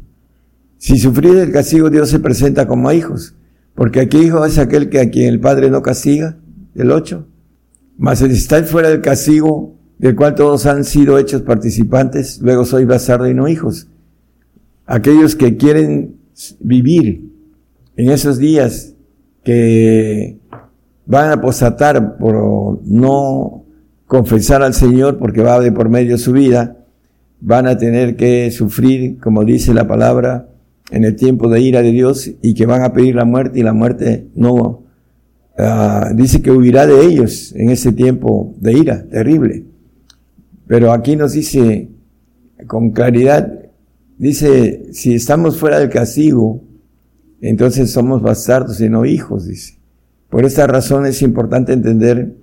Si 0.79 0.97
sufrir 0.97 1.37
el 1.37 1.51
castigo, 1.51 1.91
Dios 1.91 2.09
se 2.09 2.19
presenta 2.19 2.67
como 2.67 2.89
a 2.89 2.95
hijos, 2.95 3.35
porque 3.75 3.99
aquí 3.99 4.17
hijo 4.17 4.43
es 4.43 4.57
aquel 4.57 4.89
que 4.89 4.99
a 4.99 5.11
quien 5.11 5.29
el 5.29 5.39
Padre 5.39 5.69
no 5.69 5.83
castiga, 5.83 6.37
el 6.73 6.89
8. 6.89 7.27
Mas 7.99 8.19
si 8.19 8.25
estáis 8.25 8.65
fuera 8.65 8.89
del 8.89 9.01
castigo, 9.01 9.75
del 9.99 10.15
cual 10.15 10.33
todos 10.33 10.65
han 10.65 10.83
sido 10.83 11.19
hechos 11.19 11.43
participantes, 11.43 12.41
luego 12.41 12.65
sois 12.65 12.87
bastardo 12.87 13.29
y 13.29 13.35
no 13.35 13.47
hijos. 13.47 13.87
Aquellos 14.85 15.35
que 15.35 15.57
quieren 15.57 16.15
vivir 16.59 17.31
en 17.95 18.09
esos 18.09 18.37
días 18.37 18.95
que 19.43 20.37
van 21.05 21.29
a 21.29 21.33
apostatar 21.33 22.17
por 22.17 22.81
no 22.85 23.65
confesar 24.07 24.63
al 24.63 24.73
Señor 24.73 25.17
porque 25.19 25.41
va 25.41 25.59
de 25.59 25.71
por 25.71 25.89
medio 25.89 26.17
su 26.17 26.31
vida, 26.31 26.77
van 27.39 27.67
a 27.67 27.77
tener 27.77 28.15
que 28.15 28.51
sufrir, 28.51 29.19
como 29.19 29.43
dice 29.43 29.73
la 29.73 29.87
palabra, 29.87 30.49
en 30.91 31.03
el 31.03 31.15
tiempo 31.15 31.49
de 31.49 31.61
ira 31.61 31.81
de 31.81 31.91
Dios 31.91 32.29
y 32.41 32.53
que 32.53 32.65
van 32.65 32.83
a 32.83 32.93
pedir 32.93 33.15
la 33.15 33.25
muerte 33.25 33.59
y 33.59 33.63
la 33.63 33.73
muerte 33.73 34.27
no 34.35 34.83
Ah, 35.55 36.09
dice 36.15 36.41
que 36.41 36.51
huirá 36.51 36.87
de 36.87 37.05
ellos 37.05 37.53
en 37.55 37.69
ese 37.69 37.91
tiempo 37.91 38.55
de 38.59 38.73
ira 38.73 39.03
terrible. 39.03 39.65
Pero 40.65 40.91
aquí 40.91 41.15
nos 41.15 41.33
dice 41.33 41.89
con 42.65 42.91
claridad, 42.91 43.59
dice, 44.23 44.93
si 44.93 45.15
estamos 45.15 45.57
fuera 45.57 45.79
del 45.79 45.89
castigo, 45.89 46.63
entonces 47.41 47.91
somos 47.91 48.21
bastardos 48.21 48.79
y 48.79 48.87
no 48.87 49.05
hijos, 49.05 49.47
dice. 49.47 49.77
Por 50.29 50.45
esta 50.45 50.65
razón 50.65 51.05
es 51.05 51.21
importante 51.21 51.73
entender 51.73 52.33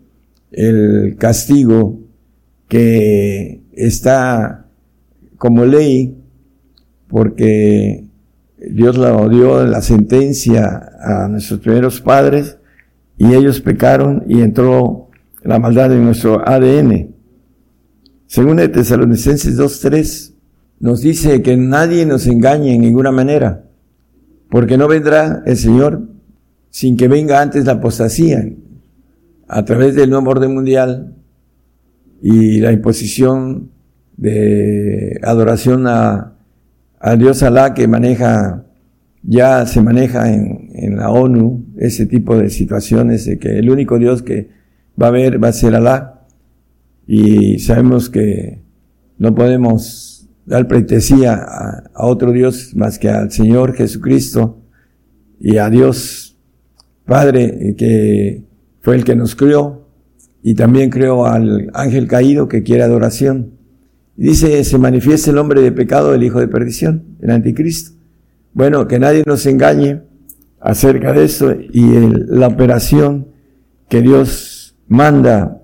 el 0.53 1.17
castigo 1.19 1.99
que 2.69 3.63
está 3.73 4.67
como 5.39 5.65
ley, 5.65 6.19
porque 7.09 8.05
Dios 8.59 8.99
la 8.99 9.27
dio 9.29 9.65
la 9.65 9.81
sentencia 9.81 10.93
a 11.01 11.29
nuestros 11.29 11.61
primeros 11.61 12.03
padres, 12.03 12.59
y 13.17 13.33
ellos 13.35 13.61
pecaron 13.63 14.25
y 14.29 14.43
entró 14.43 15.09
la 15.43 15.59
maldad 15.59 15.93
en 15.93 16.05
nuestro 16.05 16.47
ADN. 16.47 17.15
Según 18.27 18.61
el 18.61 18.71
Tesalonicenses 18.71 19.59
2.3, 19.59 20.30
nos 20.81 21.03
dice 21.03 21.43
que 21.43 21.57
nadie 21.57 22.07
nos 22.07 22.27
engañe 22.27 22.75
en 22.75 22.81
ninguna 22.81 23.13
manera, 23.13 23.65
porque 24.49 24.79
no 24.79 24.89
vendrá 24.89 25.43
el 25.47 25.57
Señor 25.57 26.09
sin 26.71 26.97
que 26.97 27.07
venga 27.07 27.41
antes 27.41 27.67
la 27.67 27.73
apostasía, 27.73 28.49
a 29.47 29.65
través 29.65 29.95
del 29.95 30.11
nuevo 30.11 30.31
orden 30.31 30.55
mundial 30.55 31.15
y 32.23 32.61
la 32.61 32.73
imposición 32.73 33.71
de 34.17 35.19
adoración 35.23 35.87
a, 35.87 36.35
a 36.99 37.17
Dios 37.17 37.43
Alá 37.43 37.75
que 37.75 37.87
maneja, 37.87 38.65
ya 39.23 39.67
se 39.67 39.83
maneja 39.83 40.33
en, 40.33 40.71
en 40.75 40.97
la 40.97 41.11
ONU, 41.11 41.67
ese 41.77 42.07
tipo 42.07 42.37
de 42.37 42.49
situaciones 42.49 43.27
de 43.27 43.39
que 43.39 43.59
el 43.59 43.71
único 43.71 43.99
Dios 43.99 44.23
que 44.23 44.49
va 45.01 45.07
a 45.07 45.09
haber 45.09 45.43
va 45.43 45.49
a 45.49 45.53
ser 45.53 45.75
Alá. 45.75 46.27
Y 47.07 47.59
sabemos 47.59 48.09
que 48.09 48.63
no 49.19 49.35
podemos 49.35 50.10
dar 50.47 50.67
pretesía 50.69 51.35
a, 51.35 52.07
otro 52.07 52.33
Dios 52.33 52.75
más 52.75 52.99
que 52.99 53.09
al 53.09 53.31
Señor 53.31 53.75
Jesucristo 53.75 54.63
y 55.39 55.57
a 55.59 55.71
Dios 55.71 56.39
Padre 57.05 57.75
que 57.77 58.45
fue 58.81 58.97
el 58.97 59.05
que 59.05 59.17
nos 59.17 59.35
crió 59.35 59.87
y 60.43 60.55
también 60.55 60.91
creó 60.91 61.27
al 61.27 61.71
ángel 61.75 62.07
caído 62.07 62.49
que 62.49 62.63
quiere 62.63 62.83
adoración. 62.83 63.53
Dice, 64.17 64.63
se 64.65 64.79
manifiesta 64.79 65.31
el 65.31 65.39
hombre 65.39 65.61
de 65.61 65.73
pecado, 65.73 66.15
el 66.15 66.23
hijo 66.23 66.41
de 66.41 66.49
perdición, 66.49 67.17
el 67.21 67.31
anticristo. 67.31 67.93
Bueno, 68.53 68.87
que 68.87 68.99
nadie 68.99 69.23
nos 69.27 69.45
engañe 69.47 70.03
acerca 70.61 71.13
de 71.13 71.25
eso 71.25 71.53
y 71.53 71.83
la 72.29 72.49
operación 72.49 73.29
que 73.89 74.03
Dios 74.03 74.77
manda 74.89 75.63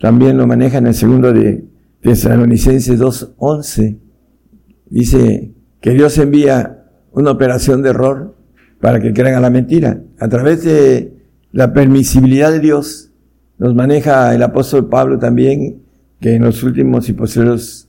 también 0.00 0.36
lo 0.36 0.46
maneja 0.46 0.78
en 0.78 0.88
el 0.88 0.94
segundo 0.94 1.32
de 1.32 1.64
Tesalonicenses 2.00 3.00
2.11. 3.00 3.98
Dice 4.92 5.54
que 5.80 5.92
Dios 5.92 6.18
envía 6.18 6.84
una 7.12 7.30
operación 7.30 7.82
de 7.82 7.88
error 7.88 8.36
para 8.78 9.00
que 9.00 9.14
crean 9.14 9.36
a 9.36 9.40
la 9.40 9.48
mentira. 9.48 10.02
A 10.18 10.28
través 10.28 10.64
de 10.64 11.14
la 11.50 11.72
permisibilidad 11.72 12.52
de 12.52 12.60
Dios 12.60 13.10
nos 13.56 13.74
maneja 13.74 14.34
el 14.34 14.42
apóstol 14.42 14.90
Pablo 14.90 15.18
también 15.18 15.80
que 16.20 16.34
en 16.34 16.42
los 16.42 16.62
últimos 16.62 17.08
y 17.08 17.14
posteriores 17.14 17.88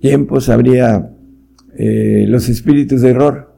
tiempos 0.00 0.48
habría 0.48 1.10
eh, 1.76 2.24
los 2.28 2.48
espíritus 2.48 3.00
de 3.00 3.10
error 3.10 3.52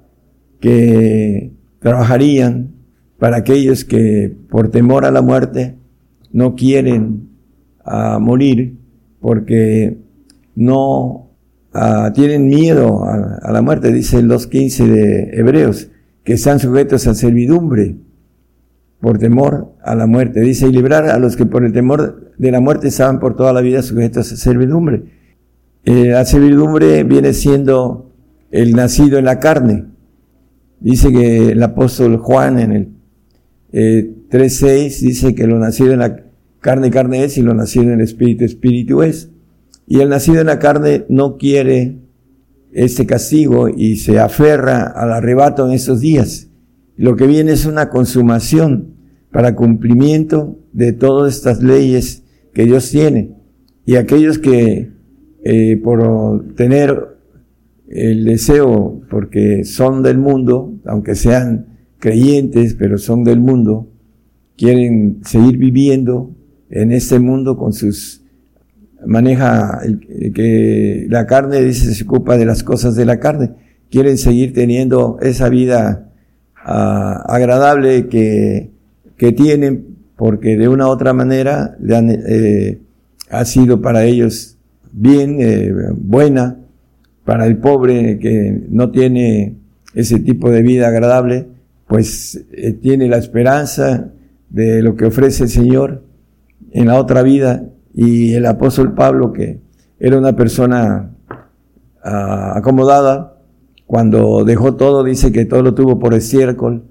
que 0.58 1.52
trabajarían 1.80 2.72
para 3.18 3.36
aquellos 3.36 3.84
que 3.84 4.34
por 4.48 4.70
temor 4.70 5.04
a 5.04 5.10
la 5.10 5.20
muerte 5.20 5.76
no 6.32 6.54
quieren 6.54 7.28
a 7.84 8.18
morir 8.18 8.78
porque 9.20 9.98
no 10.54 11.29
ah, 11.72 12.12
tienen 12.14 12.46
miedo 12.46 13.04
a, 13.04 13.50
la 13.50 13.62
muerte, 13.62 13.92
dicen 13.92 14.28
los 14.28 14.46
15 14.46 14.86
de 14.86 15.30
Hebreos, 15.32 15.88
que 16.24 16.34
están 16.34 16.60
sujetos 16.60 17.06
a 17.06 17.14
servidumbre 17.14 17.96
por 19.00 19.18
temor 19.18 19.74
a 19.82 19.94
la 19.94 20.06
muerte. 20.06 20.40
Dice, 20.40 20.68
y 20.68 20.72
librar 20.72 21.06
a 21.06 21.18
los 21.18 21.36
que 21.36 21.46
por 21.46 21.64
el 21.64 21.72
temor 21.72 22.32
de 22.36 22.50
la 22.50 22.60
muerte 22.60 22.88
estaban 22.88 23.18
por 23.18 23.36
toda 23.36 23.52
la 23.52 23.60
vida 23.60 23.82
sujetos 23.82 24.32
a 24.32 24.36
servidumbre. 24.36 25.04
Eh, 25.84 26.08
la 26.08 26.24
servidumbre 26.24 27.04
viene 27.04 27.32
siendo 27.32 28.12
el 28.50 28.72
nacido 28.72 29.18
en 29.18 29.24
la 29.24 29.40
carne. 29.40 29.86
Dice 30.80 31.10
que 31.10 31.52
el 31.52 31.62
apóstol 31.62 32.18
Juan 32.18 32.58
en 32.58 32.72
el 32.72 32.88
eh, 33.72 34.10
3.6 34.30 35.00
dice 35.00 35.34
que 35.34 35.46
lo 35.46 35.58
nacido 35.58 35.92
en 35.92 36.00
la 36.00 36.24
carne, 36.60 36.90
carne 36.90 37.24
es 37.24 37.38
y 37.38 37.42
lo 37.42 37.54
nacido 37.54 37.84
en 37.84 37.92
el 37.92 38.00
espíritu, 38.02 38.44
espíritu 38.44 39.02
es. 39.02 39.30
Y 39.90 39.98
el 39.98 40.08
nacido 40.08 40.40
en 40.40 40.46
la 40.46 40.60
carne 40.60 41.04
no 41.08 41.36
quiere 41.36 41.98
este 42.70 43.06
castigo 43.06 43.68
y 43.68 43.96
se 43.96 44.20
aferra 44.20 44.84
al 44.84 45.12
arrebato 45.12 45.66
en 45.66 45.72
esos 45.72 45.98
días. 45.98 46.48
Lo 46.96 47.16
que 47.16 47.26
viene 47.26 47.50
es 47.50 47.66
una 47.66 47.90
consumación 47.90 48.94
para 49.32 49.56
cumplimiento 49.56 50.60
de 50.72 50.92
todas 50.92 51.34
estas 51.34 51.60
leyes 51.60 52.22
que 52.54 52.66
Dios 52.66 52.88
tiene. 52.88 53.34
Y 53.84 53.96
aquellos 53.96 54.38
que 54.38 54.92
eh, 55.42 55.76
por 55.82 56.54
tener 56.54 57.18
el 57.88 58.24
deseo, 58.24 59.00
porque 59.10 59.64
son 59.64 60.04
del 60.04 60.18
mundo, 60.18 60.72
aunque 60.84 61.16
sean 61.16 61.66
creyentes, 61.98 62.74
pero 62.74 62.96
son 62.96 63.24
del 63.24 63.40
mundo, 63.40 63.90
quieren 64.56 65.18
seguir 65.24 65.58
viviendo 65.58 66.30
en 66.68 66.92
este 66.92 67.18
mundo 67.18 67.56
con 67.56 67.72
sus 67.72 68.19
maneja 69.06 69.80
que 70.34 71.06
la 71.08 71.26
carne 71.26 71.62
dice 71.62 71.94
se 71.94 72.04
ocupa 72.04 72.36
de 72.36 72.44
las 72.44 72.62
cosas 72.62 72.94
de 72.96 73.04
la 73.04 73.18
carne 73.18 73.52
quieren 73.90 74.18
seguir 74.18 74.52
teniendo 74.52 75.18
esa 75.20 75.48
vida 75.48 76.10
ah, 76.56 77.24
agradable 77.26 78.08
que, 78.08 78.70
que 79.16 79.32
tienen 79.32 79.96
porque 80.16 80.56
de 80.56 80.68
una 80.68 80.86
u 80.86 80.90
otra 80.90 81.12
manera 81.14 81.76
eh, 82.28 82.78
ha 83.30 83.44
sido 83.46 83.80
para 83.80 84.04
ellos 84.04 84.58
bien 84.92 85.38
eh, 85.40 85.72
buena 85.94 86.58
para 87.24 87.46
el 87.46 87.58
pobre 87.58 88.18
que 88.18 88.66
no 88.68 88.90
tiene 88.90 89.56
ese 89.94 90.18
tipo 90.20 90.50
de 90.50 90.62
vida 90.62 90.88
agradable, 90.88 91.46
pues 91.86 92.44
eh, 92.52 92.72
tiene 92.72 93.08
la 93.08 93.18
esperanza 93.18 94.10
de 94.48 94.82
lo 94.82 94.96
que 94.96 95.06
ofrece 95.06 95.44
el 95.44 95.48
Señor 95.48 96.02
en 96.72 96.86
la 96.88 96.98
otra 96.98 97.22
vida. 97.22 97.69
Y 97.94 98.34
el 98.34 98.46
apóstol 98.46 98.94
Pablo, 98.94 99.32
que 99.32 99.60
era 99.98 100.18
una 100.18 100.34
persona 100.34 101.10
ah, 102.02 102.54
acomodada, 102.56 103.36
cuando 103.86 104.44
dejó 104.44 104.76
todo, 104.76 105.02
dice 105.02 105.32
que 105.32 105.44
todo 105.46 105.62
lo 105.62 105.74
tuvo 105.74 105.98
por 105.98 106.14
estiércol 106.14 106.84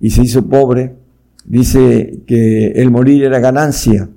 y 0.00 0.10
se 0.10 0.22
hizo 0.22 0.48
pobre. 0.48 0.96
Dice 1.44 2.22
que 2.26 2.72
el 2.72 2.90
morir 2.90 3.24
era 3.24 3.38
ganancia 3.38 4.08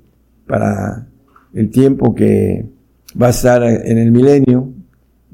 para 0.46 1.06
el 1.54 1.70
tiempo 1.70 2.14
que 2.14 2.66
va 3.20 3.28
a 3.28 3.30
estar 3.30 3.62
en 3.62 3.98
el 3.98 4.10
milenio, 4.10 4.72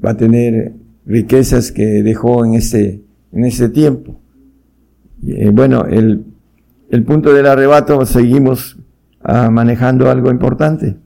va 0.03 0.11
a 0.11 0.17
tener 0.17 0.73
riquezas 1.05 1.71
que 1.71 2.03
dejó 2.03 2.45
en 2.45 2.53
este, 2.53 3.01
en 3.31 3.45
este 3.45 3.69
tiempo. 3.69 4.19
Eh, 5.25 5.49
bueno, 5.51 5.85
el, 5.85 6.25
el 6.89 7.03
punto 7.03 7.33
del 7.33 7.47
arrebato 7.47 8.05
seguimos 8.05 8.77
ah, 9.23 9.49
manejando 9.49 10.09
algo 10.09 10.31
importante. 10.31 10.97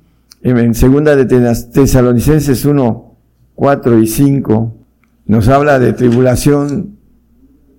En, 0.42 0.76
segunda 0.76 1.16
de 1.16 1.26
Tesalonicenses 1.26 2.66
1, 2.66 3.18
4 3.56 4.00
y 4.00 4.08
5 4.08 4.78
nos 5.26 5.48
habla 5.48 5.80
de 5.80 5.94
tribulación 5.94 6.98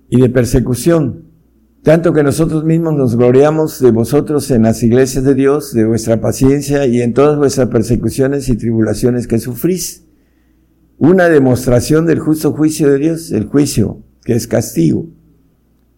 y 0.09 0.19
de 0.19 0.29
persecución. 0.29 1.27
Tanto 1.81 2.11
que 2.11 2.23
nosotros 2.23 2.65
mismos 2.65 2.95
nos 2.95 3.15
gloriamos 3.15 3.79
de 3.79 3.91
vosotros 3.91 4.51
en 4.51 4.63
las 4.63 4.83
iglesias 4.83 5.23
de 5.23 5.33
Dios, 5.33 5.73
de 5.73 5.85
vuestra 5.85 6.19
paciencia 6.19 6.85
y 6.85 7.01
en 7.01 7.13
todas 7.13 7.37
vuestras 7.37 7.69
persecuciones 7.69 8.49
y 8.49 8.57
tribulaciones 8.57 9.27
que 9.27 9.39
sufrís. 9.39 10.03
Una 10.97 11.29
demostración 11.29 12.05
del 12.05 12.19
justo 12.19 12.51
juicio 12.51 12.91
de 12.91 12.97
Dios, 12.97 13.31
el 13.31 13.45
juicio, 13.45 14.03
que 14.25 14.33
es 14.33 14.47
castigo. 14.47 15.07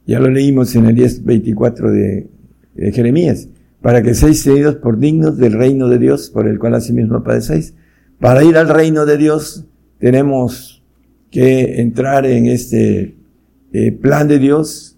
Ya 0.06 0.20
lo 0.20 0.30
leímos 0.30 0.76
en 0.76 0.86
el 0.86 0.94
10, 0.94 1.26
24 1.26 1.90
de, 1.92 2.30
de 2.76 2.92
Jeremías. 2.92 3.48
Para 3.82 4.02
que 4.04 4.14
seáis 4.14 4.44
tenidos 4.44 4.76
por 4.76 5.00
dignos 5.00 5.38
del 5.38 5.54
reino 5.54 5.88
de 5.88 6.00
Dios, 6.00 6.30
por 6.30 6.48
el 6.48 6.60
cual 6.60 6.76
asimismo 6.76 7.24
padecéis. 7.24 7.76
Para 8.20 8.44
ir 8.44 8.58
al 8.58 8.68
reino 8.68 9.06
de 9.06 9.18
Dios 9.18 9.66
tenemos 10.00 10.84
que 11.32 11.82
entrar 11.82 12.26
en 12.26 12.48
este 12.48 13.16
eh, 13.72 13.92
plan 13.92 14.28
de 14.28 14.40
Dios, 14.40 14.98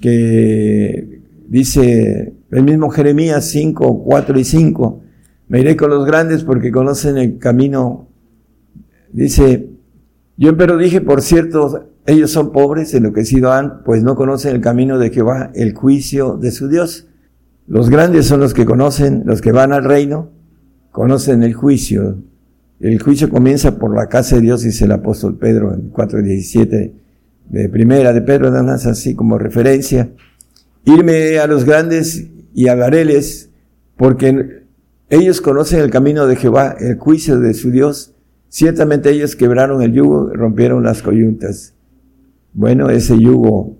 que 0.00 1.22
dice 1.48 2.34
el 2.50 2.62
mismo 2.62 2.90
Jeremías 2.90 3.46
5, 3.46 4.04
4 4.04 4.38
y 4.38 4.44
5, 4.44 5.02
me 5.48 5.60
iré 5.60 5.76
con 5.76 5.90
los 5.90 6.06
grandes 6.06 6.44
porque 6.44 6.70
conocen 6.70 7.16
el 7.16 7.38
camino. 7.38 8.08
Dice, 9.12 9.70
yo 10.36 10.56
pero 10.56 10.76
dije, 10.76 11.00
por 11.00 11.22
cierto, 11.22 11.88
ellos 12.04 12.30
son 12.30 12.52
pobres, 12.52 12.92
enloquecidos 12.94 13.52
han, 13.52 13.82
pues 13.84 14.02
no 14.02 14.16
conocen 14.16 14.54
el 14.54 14.60
camino 14.60 14.98
de 14.98 15.10
Jehová, 15.10 15.50
el 15.54 15.74
juicio 15.74 16.36
de 16.36 16.50
su 16.50 16.68
Dios. 16.68 17.08
Los 17.66 17.90
grandes 17.90 18.26
son 18.26 18.40
los 18.40 18.54
que 18.54 18.64
conocen, 18.64 19.22
los 19.26 19.40
que 19.40 19.50
van 19.50 19.72
al 19.72 19.84
reino, 19.84 20.30
conocen 20.92 21.42
el 21.42 21.54
juicio. 21.54 22.16
El 22.78 23.02
juicio 23.02 23.28
comienza 23.28 23.78
por 23.78 23.94
la 23.94 24.08
casa 24.08 24.36
de 24.36 24.42
Dios, 24.42 24.62
dice 24.62 24.84
el 24.84 24.92
apóstol 24.92 25.36
Pedro 25.36 25.74
en 25.74 25.92
4.17 25.92 26.92
de 27.48 27.68
primera 27.68 28.12
de 28.12 28.22
Pedro, 28.22 28.50
nada 28.50 28.62
más 28.62 28.86
así 28.86 29.14
como 29.14 29.38
referencia, 29.38 30.10
irme 30.84 31.38
a 31.38 31.46
los 31.46 31.64
grandes 31.64 32.28
y 32.54 32.68
hablaréles, 32.68 33.50
porque 33.96 34.64
ellos 35.08 35.40
conocen 35.40 35.80
el 35.80 35.90
camino 35.90 36.26
de 36.26 36.36
Jehová, 36.36 36.76
el 36.78 36.98
juicio 36.98 37.38
de 37.40 37.54
su 37.54 37.70
Dios, 37.70 38.14
ciertamente 38.48 39.10
ellos 39.10 39.36
quebraron 39.36 39.82
el 39.82 39.92
yugo, 39.92 40.30
rompieron 40.34 40.82
las 40.82 41.02
coyuntas. 41.02 41.74
Bueno, 42.52 42.90
ese 42.90 43.18
yugo 43.18 43.76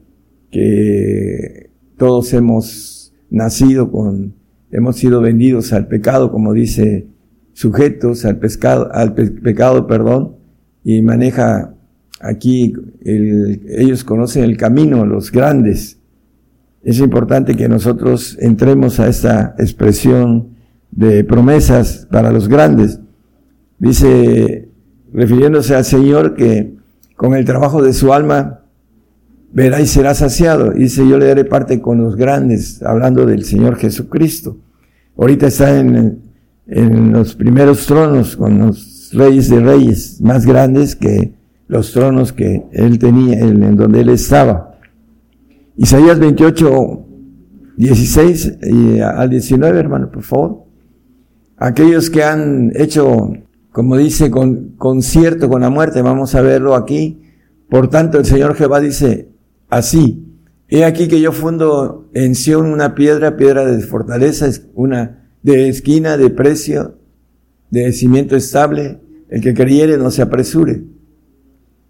que 0.50 1.70
todos 1.96 2.32
hemos 2.32 2.95
nacido 3.30 3.90
con, 3.90 4.34
hemos 4.70 4.96
sido 4.96 5.20
vendidos 5.20 5.72
al 5.72 5.88
pecado, 5.88 6.30
como 6.30 6.52
dice, 6.52 7.08
sujetos 7.52 8.24
al 8.24 8.38
pescado, 8.38 8.90
al 8.92 9.14
pecado, 9.14 9.86
perdón, 9.86 10.36
y 10.84 11.02
maneja 11.02 11.76
Aquí 12.20 12.72
ellos 13.04 14.04
conocen 14.04 14.44
el 14.44 14.56
camino, 14.56 15.04
los 15.04 15.30
grandes. 15.30 15.98
Es 16.82 16.98
importante 17.00 17.56
que 17.56 17.68
nosotros 17.68 18.38
entremos 18.40 19.00
a 19.00 19.08
esta 19.08 19.54
expresión 19.58 20.56
de 20.90 21.24
promesas 21.24 22.08
para 22.10 22.32
los 22.32 22.48
grandes. 22.48 23.00
Dice, 23.78 24.70
refiriéndose 25.12 25.74
al 25.74 25.84
Señor, 25.84 26.34
que 26.34 26.74
con 27.16 27.34
el 27.34 27.44
trabajo 27.44 27.82
de 27.82 27.92
su 27.92 28.14
alma 28.14 28.60
verá 29.56 29.80
y 29.80 29.86
será 29.86 30.14
saciado. 30.14 30.72
Dice, 30.72 31.08
yo 31.08 31.18
le 31.18 31.28
daré 31.28 31.46
parte 31.46 31.80
con 31.80 32.02
los 32.02 32.14
grandes, 32.14 32.82
hablando 32.82 33.24
del 33.24 33.42
Señor 33.42 33.76
Jesucristo. 33.76 34.58
Ahorita 35.16 35.46
está 35.46 35.80
en, 35.80 36.20
en 36.66 37.12
los 37.12 37.34
primeros 37.34 37.86
tronos 37.86 38.36
con 38.36 38.58
los 38.58 39.10
reyes 39.14 39.48
de 39.48 39.60
reyes, 39.60 40.20
más 40.20 40.44
grandes 40.44 40.94
que 40.94 41.32
los 41.68 41.90
tronos 41.92 42.34
que 42.34 42.66
él 42.70 42.98
tenía, 42.98 43.40
en 43.40 43.76
donde 43.76 44.02
él 44.02 44.10
estaba. 44.10 44.78
Isaías 45.78 46.18
28, 46.18 47.06
16 47.78 48.58
y 48.62 49.00
al 49.00 49.30
19, 49.30 49.78
hermano, 49.78 50.10
por 50.10 50.22
favor. 50.22 50.64
Aquellos 51.56 52.10
que 52.10 52.22
han 52.22 52.72
hecho, 52.76 53.32
como 53.72 53.96
dice, 53.96 54.30
con 54.30 54.74
concierto 54.76 55.48
con 55.48 55.62
la 55.62 55.70
muerte, 55.70 56.02
vamos 56.02 56.34
a 56.34 56.42
verlo 56.42 56.74
aquí. 56.74 57.22
Por 57.70 57.88
tanto, 57.88 58.18
el 58.18 58.26
Señor 58.26 58.54
Jehová 58.54 58.80
dice 58.80 59.34
así, 59.68 60.24
he 60.68 60.84
aquí 60.84 61.08
que 61.08 61.20
yo 61.20 61.32
fundo 61.32 62.08
en 62.14 62.34
Sion 62.34 62.66
una 62.66 62.94
piedra, 62.94 63.36
piedra 63.36 63.64
de 63.64 63.80
fortaleza, 63.80 64.48
una 64.74 65.30
de 65.42 65.68
esquina, 65.68 66.16
de 66.16 66.30
precio, 66.30 66.98
de 67.70 67.92
cimiento 67.92 68.36
estable, 68.36 69.00
el 69.28 69.40
que 69.40 69.54
creyere 69.54 69.98
no 69.98 70.10
se 70.10 70.22
apresure. 70.22 70.84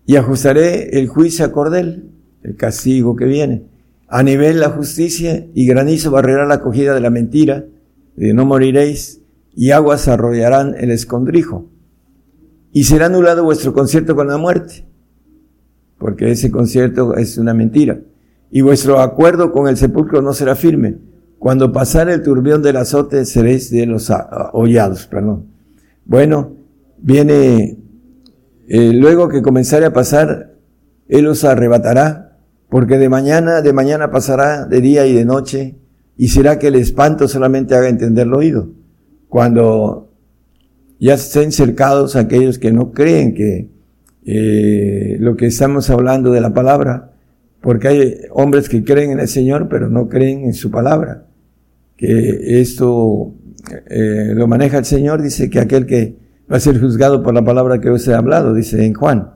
Y 0.06 0.16
ajustaré 0.16 0.98
el 0.98 1.08
juicio 1.08 1.44
a 1.44 1.52
cordel, 1.52 2.10
el 2.42 2.56
castigo 2.56 3.16
que 3.16 3.24
viene. 3.24 3.64
A 4.08 4.22
nivel 4.22 4.60
la 4.60 4.70
justicia 4.70 5.46
y 5.52 5.66
granizo 5.66 6.10
barrerá 6.10 6.46
la 6.46 6.56
acogida 6.56 6.94
de 6.94 7.00
la 7.00 7.10
mentira, 7.10 7.64
de 8.14 8.32
no 8.32 8.46
moriréis, 8.46 9.20
y 9.54 9.70
aguas 9.70 10.06
arrollarán 10.06 10.74
el 10.78 10.90
escondrijo. 10.90 11.70
Y 12.72 12.84
será 12.84 13.06
anulado 13.06 13.42
vuestro 13.42 13.72
concierto 13.72 14.14
con 14.14 14.28
la 14.28 14.36
muerte, 14.36 14.86
porque 15.98 16.30
ese 16.30 16.50
concierto 16.50 17.16
es 17.16 17.38
una 17.38 17.54
mentira. 17.54 18.00
Y 18.50 18.60
vuestro 18.60 19.00
acuerdo 19.00 19.52
con 19.52 19.68
el 19.68 19.76
sepulcro 19.76 20.22
no 20.22 20.32
será 20.32 20.54
firme. 20.54 20.98
Cuando 21.38 21.72
pasare 21.72 22.14
el 22.14 22.22
turbión 22.22 22.62
del 22.62 22.76
azote 22.76 23.24
seréis 23.24 23.70
de 23.70 23.86
los 23.86 24.10
hollados, 24.52 25.06
perdón. 25.06 25.46
Bueno, 26.04 26.52
viene, 26.98 27.78
eh, 28.68 28.92
luego 28.92 29.28
que 29.28 29.42
comenzare 29.42 29.86
a 29.86 29.92
pasar, 29.92 30.54
Él 31.08 31.26
os 31.26 31.44
arrebatará, 31.44 32.38
porque 32.68 32.98
de 32.98 33.08
mañana, 33.08 33.62
de 33.62 33.72
mañana 33.72 34.10
pasará 34.10 34.64
de 34.66 34.80
día 34.80 35.06
y 35.06 35.14
de 35.14 35.24
noche, 35.24 35.76
y 36.16 36.28
será 36.28 36.58
que 36.58 36.68
el 36.68 36.76
espanto 36.76 37.28
solamente 37.28 37.74
haga 37.74 37.88
entender 37.88 38.26
el 38.26 38.34
oído 38.34 38.70
cuando 39.28 40.12
ya 40.98 41.14
estén 41.14 41.52
cercados 41.52 42.16
aquellos 42.16 42.58
que 42.58 42.72
no 42.72 42.92
creen 42.92 43.34
que 43.34 43.70
eh, 44.28 45.16
lo 45.20 45.36
que 45.36 45.46
estamos 45.46 45.88
hablando 45.88 46.32
de 46.32 46.40
la 46.40 46.52
palabra, 46.52 47.12
porque 47.60 47.88
hay 47.88 48.14
hombres 48.30 48.68
que 48.68 48.82
creen 48.82 49.12
en 49.12 49.20
el 49.20 49.28
Señor, 49.28 49.68
pero 49.68 49.88
no 49.88 50.08
creen 50.08 50.44
en 50.44 50.54
su 50.54 50.70
palabra. 50.70 51.26
Que 51.96 52.60
esto 52.60 53.34
eh, 53.88 54.32
lo 54.34 54.48
maneja 54.48 54.78
el 54.78 54.84
Señor, 54.84 55.22
dice 55.22 55.48
que 55.48 55.60
aquel 55.60 55.86
que 55.86 56.16
va 56.50 56.56
a 56.56 56.60
ser 56.60 56.80
juzgado 56.80 57.22
por 57.22 57.34
la 57.34 57.44
palabra 57.44 57.80
que 57.80 57.88
os 57.88 58.06
he 58.08 58.14
hablado, 58.14 58.52
dice 58.52 58.84
en 58.84 58.94
Juan, 58.94 59.30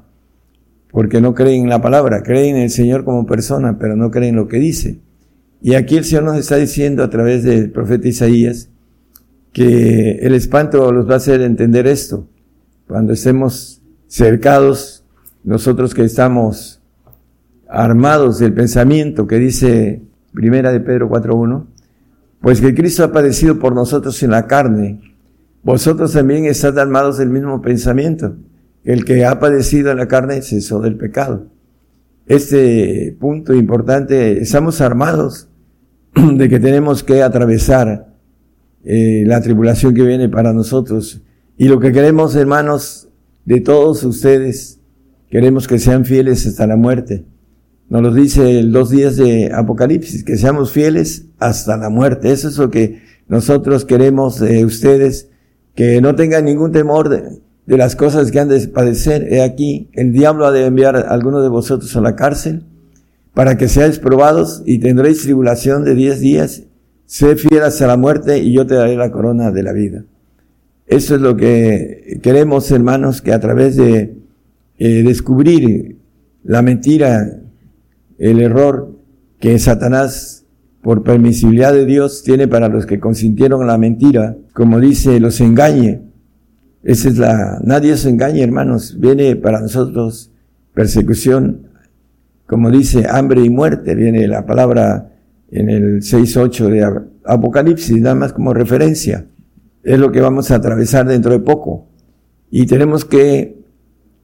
porque 0.90 1.20
no 1.20 1.34
creen 1.34 1.62
en 1.62 1.68
la 1.68 1.80
palabra, 1.80 2.24
creen 2.24 2.56
en 2.56 2.62
el 2.62 2.70
Señor 2.70 3.04
como 3.04 3.26
persona, 3.26 3.78
pero 3.78 3.94
no 3.94 4.10
creen 4.10 4.30
en 4.30 4.36
lo 4.36 4.48
que 4.48 4.58
dice. 4.58 4.98
Y 5.62 5.74
aquí 5.74 5.96
el 5.96 6.04
Señor 6.04 6.24
nos 6.24 6.36
está 6.36 6.56
diciendo 6.56 7.04
a 7.04 7.10
través 7.10 7.44
del 7.44 7.70
profeta 7.70 8.08
Isaías, 8.08 8.70
que 9.52 10.18
el 10.22 10.34
espanto 10.34 10.90
los 10.90 11.08
va 11.08 11.14
a 11.14 11.18
hacer 11.18 11.42
entender 11.42 11.86
esto. 11.86 12.28
Cuando 12.88 13.12
estemos 13.12 13.79
cercados, 14.10 15.04
nosotros 15.44 15.94
que 15.94 16.02
estamos 16.02 16.82
armados 17.68 18.40
del 18.40 18.52
pensamiento 18.52 19.28
que 19.28 19.36
dice 19.36 20.02
Primera 20.34 20.72
de 20.72 20.80
Pedro 20.80 21.08
4.1, 21.08 21.66
pues 22.40 22.60
que 22.60 22.74
Cristo 22.74 23.04
ha 23.04 23.12
padecido 23.12 23.60
por 23.60 23.72
nosotros 23.72 24.20
en 24.24 24.32
la 24.32 24.48
carne, 24.48 25.00
vosotros 25.62 26.12
también 26.12 26.44
estáis 26.44 26.76
armados 26.76 27.18
del 27.18 27.30
mismo 27.30 27.62
pensamiento. 27.62 28.34
El 28.82 29.04
que 29.04 29.24
ha 29.24 29.38
padecido 29.38 29.92
en 29.92 29.98
la 29.98 30.08
carne 30.08 30.42
cesó 30.42 30.80
del 30.80 30.96
pecado. 30.96 31.46
Este 32.26 33.16
punto 33.20 33.54
importante, 33.54 34.40
estamos 34.40 34.80
armados 34.80 35.48
de 36.14 36.48
que 36.48 36.58
tenemos 36.58 37.04
que 37.04 37.22
atravesar 37.22 38.08
eh, 38.82 39.22
la 39.26 39.40
tribulación 39.40 39.94
que 39.94 40.02
viene 40.02 40.28
para 40.28 40.52
nosotros. 40.52 41.20
Y 41.56 41.68
lo 41.68 41.78
que 41.78 41.92
queremos, 41.92 42.34
hermanos, 42.34 43.09
de 43.44 43.60
todos 43.60 44.04
ustedes, 44.04 44.80
queremos 45.28 45.66
que 45.66 45.78
sean 45.78 46.04
fieles 46.04 46.46
hasta 46.46 46.66
la 46.66 46.76
muerte. 46.76 47.24
Nos 47.88 48.02
lo 48.02 48.14
dice 48.14 48.60
el 48.60 48.72
dos 48.72 48.90
días 48.90 49.16
de 49.16 49.50
Apocalipsis, 49.52 50.22
que 50.22 50.36
seamos 50.36 50.72
fieles 50.72 51.26
hasta 51.38 51.76
la 51.76 51.90
muerte. 51.90 52.30
Eso 52.30 52.48
es 52.48 52.56
lo 52.58 52.70
que 52.70 53.02
nosotros 53.28 53.84
queremos 53.84 54.38
de 54.38 54.64
ustedes, 54.64 55.28
que 55.74 56.00
no 56.00 56.14
tengan 56.14 56.44
ningún 56.44 56.72
temor 56.72 57.08
de, 57.08 57.40
las 57.66 57.96
cosas 57.96 58.30
que 58.30 58.40
han 58.40 58.48
de 58.48 58.68
padecer. 58.68 59.32
He 59.32 59.42
aquí, 59.42 59.90
el 59.92 60.12
diablo 60.12 60.46
ha 60.46 60.52
de 60.52 60.66
enviar 60.66 60.96
a 60.96 61.00
alguno 61.00 61.42
de 61.42 61.48
vosotros 61.48 61.96
a 61.96 62.00
la 62.00 62.16
cárcel 62.16 62.64
para 63.34 63.56
que 63.56 63.68
seáis 63.68 63.98
probados 63.98 64.62
y 64.66 64.78
tendréis 64.78 65.22
tribulación 65.22 65.84
de 65.84 65.94
diez 65.94 66.20
días 66.20 66.64
sé 67.10 67.34
fiel 67.34 67.64
hasta 67.64 67.88
la 67.88 67.96
muerte 67.96 68.38
y 68.38 68.52
yo 68.52 68.64
te 68.68 68.76
daré 68.76 68.94
la 68.96 69.10
corona 69.10 69.50
de 69.50 69.64
la 69.64 69.72
vida. 69.72 70.04
Eso 70.90 71.14
es 71.14 71.20
lo 71.20 71.36
que 71.36 72.18
queremos, 72.20 72.68
hermanos, 72.72 73.22
que 73.22 73.32
a 73.32 73.38
través 73.38 73.76
de 73.76 74.16
eh, 74.76 75.02
descubrir 75.04 75.98
la 76.42 76.62
mentira, 76.62 77.38
el 78.18 78.40
error 78.40 78.98
que 79.38 79.56
Satanás, 79.60 80.46
por 80.82 81.04
permisibilidad 81.04 81.72
de 81.72 81.86
Dios, 81.86 82.24
tiene 82.24 82.48
para 82.48 82.66
los 82.66 82.86
que 82.86 82.98
consintieron 82.98 83.68
la 83.68 83.78
mentira, 83.78 84.36
como 84.52 84.80
dice, 84.80 85.20
los 85.20 85.40
engañe. 85.40 86.02
Esa 86.82 87.08
es 87.08 87.18
la, 87.18 87.60
nadie 87.62 87.96
se 87.96 88.10
engañe, 88.10 88.42
hermanos. 88.42 88.96
Viene 88.98 89.36
para 89.36 89.60
nosotros 89.60 90.32
persecución, 90.74 91.68
como 92.48 92.68
dice, 92.68 93.06
hambre 93.08 93.44
y 93.44 93.48
muerte. 93.48 93.94
Viene 93.94 94.26
la 94.26 94.44
palabra 94.44 95.12
en 95.52 95.70
el 95.70 96.00
6.8 96.00 96.68
de 96.68 97.04
Apocalipsis, 97.26 98.00
nada 98.00 98.16
más 98.16 98.32
como 98.32 98.52
referencia. 98.52 99.24
Es 99.82 99.98
lo 99.98 100.12
que 100.12 100.20
vamos 100.20 100.50
a 100.50 100.56
atravesar 100.56 101.06
dentro 101.06 101.32
de 101.32 101.40
poco. 101.40 101.88
Y 102.50 102.66
tenemos 102.66 103.04
que 103.04 103.58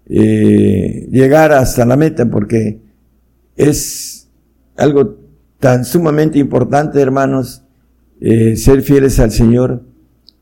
eh, 0.09 1.09
llegar 1.11 1.53
hasta 1.53 1.85
la 1.85 1.97
meta 1.97 2.29
porque 2.31 2.81
es 3.57 4.29
algo 4.77 5.19
tan 5.59 5.85
sumamente 5.85 6.39
importante, 6.39 7.01
hermanos, 7.01 7.65
eh, 8.21 8.57
ser 8.57 8.83
fieles 8.83 9.19
al 9.19 9.31
Señor, 9.31 9.83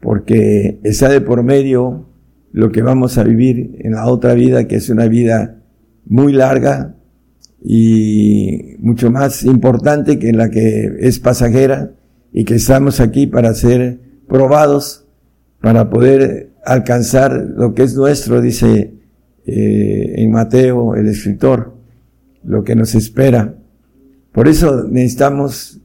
porque 0.01 0.81
está 0.83 1.09
de 1.09 1.21
por 1.21 1.43
medio 1.43 2.09
lo 2.53 2.71
que 2.71 2.83
vamos 2.83 3.19
a 3.19 3.25
vivir 3.25 3.77
en 3.81 3.93
la 3.93 4.07
otra 4.07 4.35
vida, 4.35 4.67
que 4.67 4.77
es 4.77 4.89
una 4.91 5.07
vida 5.07 5.63
muy 6.05 6.33
larga, 6.33 6.95
y 7.67 8.77
mucho 8.79 9.11
más 9.11 9.43
importante 9.43 10.19
que 10.19 10.33
la 10.35 10.51
que 10.51 10.97
es 11.01 11.19
pasajera 11.19 11.93
y 12.31 12.45
que 12.45 12.57
estamos 12.57 13.01
aquí 13.01 13.27
para 13.27 13.55
ser 13.55 14.01
probados, 14.29 15.04
para 15.65 15.89
poder 15.89 16.51
alcanzar 16.63 17.33
lo 17.57 17.73
que 17.73 17.85
es 17.85 17.97
nuestro, 17.97 18.43
dice 18.43 18.93
eh, 19.47 20.15
en 20.19 20.31
Mateo 20.31 20.95
el 20.95 21.07
escritor, 21.09 21.73
lo 22.43 22.63
que 22.65 22.77
nos 22.77 22.95
espera. 22.95 23.55
Por 24.31 24.47
eso 24.47 24.85
necesitamos 24.87 25.81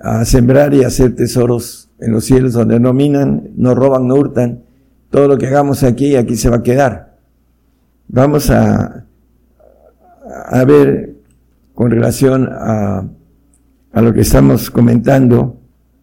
a 0.00 0.24
sembrar 0.24 0.74
y 0.74 0.82
hacer 0.82 1.14
tesoros 1.14 1.90
en 2.00 2.10
los 2.10 2.24
cielos 2.24 2.54
donde 2.54 2.80
no 2.80 2.92
minan, 2.92 3.50
no 3.54 3.76
roban, 3.76 4.08
no 4.08 4.16
hurtan. 4.16 4.64
Todo 5.10 5.28
lo 5.28 5.38
que 5.38 5.46
hagamos 5.46 5.84
aquí, 5.84 6.16
aquí 6.16 6.34
se 6.34 6.50
va 6.50 6.56
a 6.56 6.62
quedar. 6.64 7.16
Vamos 8.08 8.50
a, 8.50 9.06
ver 10.66 11.14
con 11.72 11.92
relación 11.92 12.48
a, 12.50 13.06
a 13.92 14.02
lo 14.02 14.12
que 14.12 14.22
estamos 14.22 14.72
comentando. 14.72 15.60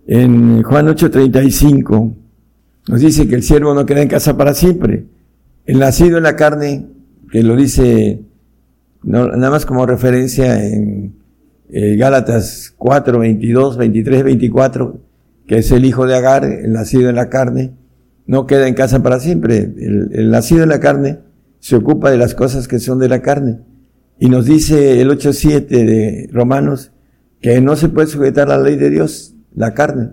En 0.08 0.64
Juan 0.64 0.88
8:35 0.88 2.27
nos 2.88 3.02
dice 3.02 3.28
que 3.28 3.36
el 3.36 3.44
siervo 3.44 3.74
no 3.74 3.86
queda 3.86 4.02
en 4.02 4.08
casa 4.08 4.38
para 4.38 4.54
siempre. 4.54 5.06
El 5.66 5.80
nacido 5.80 6.18
en 6.18 6.24
la 6.24 6.36
carne, 6.36 6.88
que 7.32 7.44
lo 7.44 7.56
dice 7.56 8.22
nada 9.04 9.50
más 9.50 9.66
como 9.66 9.86
referencia 9.86 10.66
en 10.66 11.16
eh, 11.70 11.96
Gálatas 11.96 12.74
4, 12.78 13.20
22, 13.20 13.78
23, 13.78 14.24
24, 14.24 15.02
que 15.46 15.58
es 15.58 15.72
el 15.72 15.86
hijo 15.86 16.06
de 16.06 16.16
Agar, 16.16 16.46
el 16.46 16.74
nacido 16.74 17.10
en 17.10 17.16
la 17.16 17.30
carne, 17.30 17.74
no 18.26 18.48
queda 18.48 18.68
en 18.68 18.74
casa 18.74 19.04
para 19.04 19.20
siempre. 19.20 19.60
El, 19.60 20.10
el 20.14 20.32
nacido 20.32 20.64
en 20.64 20.70
la 20.70 20.80
carne 20.80 21.20
se 21.60 21.76
ocupa 21.76 22.12
de 22.12 22.18
las 22.18 22.36
cosas 22.36 22.68
que 22.68 22.80
son 22.80 23.00
de 23.00 23.10
la 23.10 23.22
carne. 23.22 23.60
Y 24.20 24.30
nos 24.30 24.46
dice 24.46 25.02
el 25.02 25.10
8.7 25.10 25.68
de 25.68 26.30
Romanos 26.32 26.92
que 27.42 27.62
no 27.62 27.76
se 27.76 27.90
puede 27.90 28.08
sujetar 28.08 28.48
la 28.48 28.58
ley 28.58 28.76
de 28.76 28.90
Dios, 28.90 29.36
la 29.54 29.74
carne. 29.74 30.12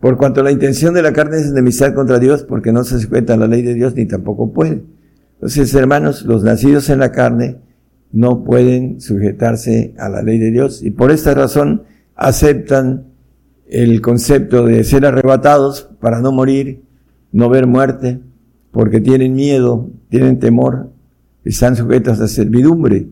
Por 0.00 0.16
cuanto 0.16 0.42
la 0.42 0.50
intención 0.50 0.94
de 0.94 1.02
la 1.02 1.12
carne 1.12 1.36
es 1.36 1.46
enemistad 1.46 1.94
contra 1.94 2.18
Dios, 2.18 2.42
porque 2.42 2.72
no 2.72 2.84
se 2.84 2.98
sujeta 2.98 3.34
a 3.34 3.36
la 3.36 3.46
ley 3.46 3.62
de 3.62 3.74
Dios 3.74 3.94
ni 3.94 4.06
tampoco 4.06 4.52
puede. 4.52 4.82
Entonces, 5.34 5.74
hermanos, 5.74 6.22
los 6.24 6.42
nacidos 6.42 6.88
en 6.88 7.00
la 7.00 7.12
carne 7.12 7.58
no 8.10 8.42
pueden 8.42 9.00
sujetarse 9.00 9.94
a 9.98 10.08
la 10.08 10.22
ley 10.22 10.38
de 10.38 10.50
Dios 10.50 10.82
y 10.82 10.90
por 10.90 11.10
esta 11.10 11.34
razón 11.34 11.82
aceptan 12.16 13.04
el 13.68 14.00
concepto 14.00 14.64
de 14.64 14.82
ser 14.84 15.06
arrebatados 15.06 15.90
para 16.00 16.20
no 16.20 16.32
morir, 16.32 16.82
no 17.30 17.48
ver 17.48 17.66
muerte, 17.66 18.20
porque 18.72 19.00
tienen 19.00 19.34
miedo, 19.34 19.90
tienen 20.08 20.38
temor, 20.38 20.90
están 21.44 21.76
sujetos 21.76 22.20
a 22.20 22.28
servidumbre, 22.28 23.06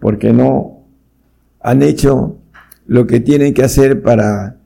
porque 0.00 0.32
no 0.32 0.84
han 1.60 1.82
hecho 1.82 2.38
lo 2.86 3.06
que 3.06 3.20
tienen 3.20 3.54
que 3.54 3.64
hacer 3.64 4.02
para 4.02 4.57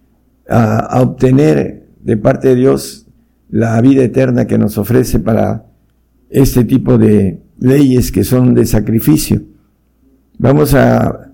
obtener 0.48 1.88
de 2.02 2.16
parte 2.16 2.48
de 2.48 2.54
Dios 2.56 3.06
la 3.48 3.80
vida 3.80 4.02
eterna 4.02 4.46
que 4.46 4.58
nos 4.58 4.78
ofrece 4.78 5.20
para 5.20 5.66
este 6.30 6.64
tipo 6.64 6.98
de 6.98 7.40
leyes 7.58 8.10
que 8.10 8.24
son 8.24 8.54
de 8.54 8.66
sacrificio. 8.66 9.42
Vamos 10.38 10.74
a 10.74 11.32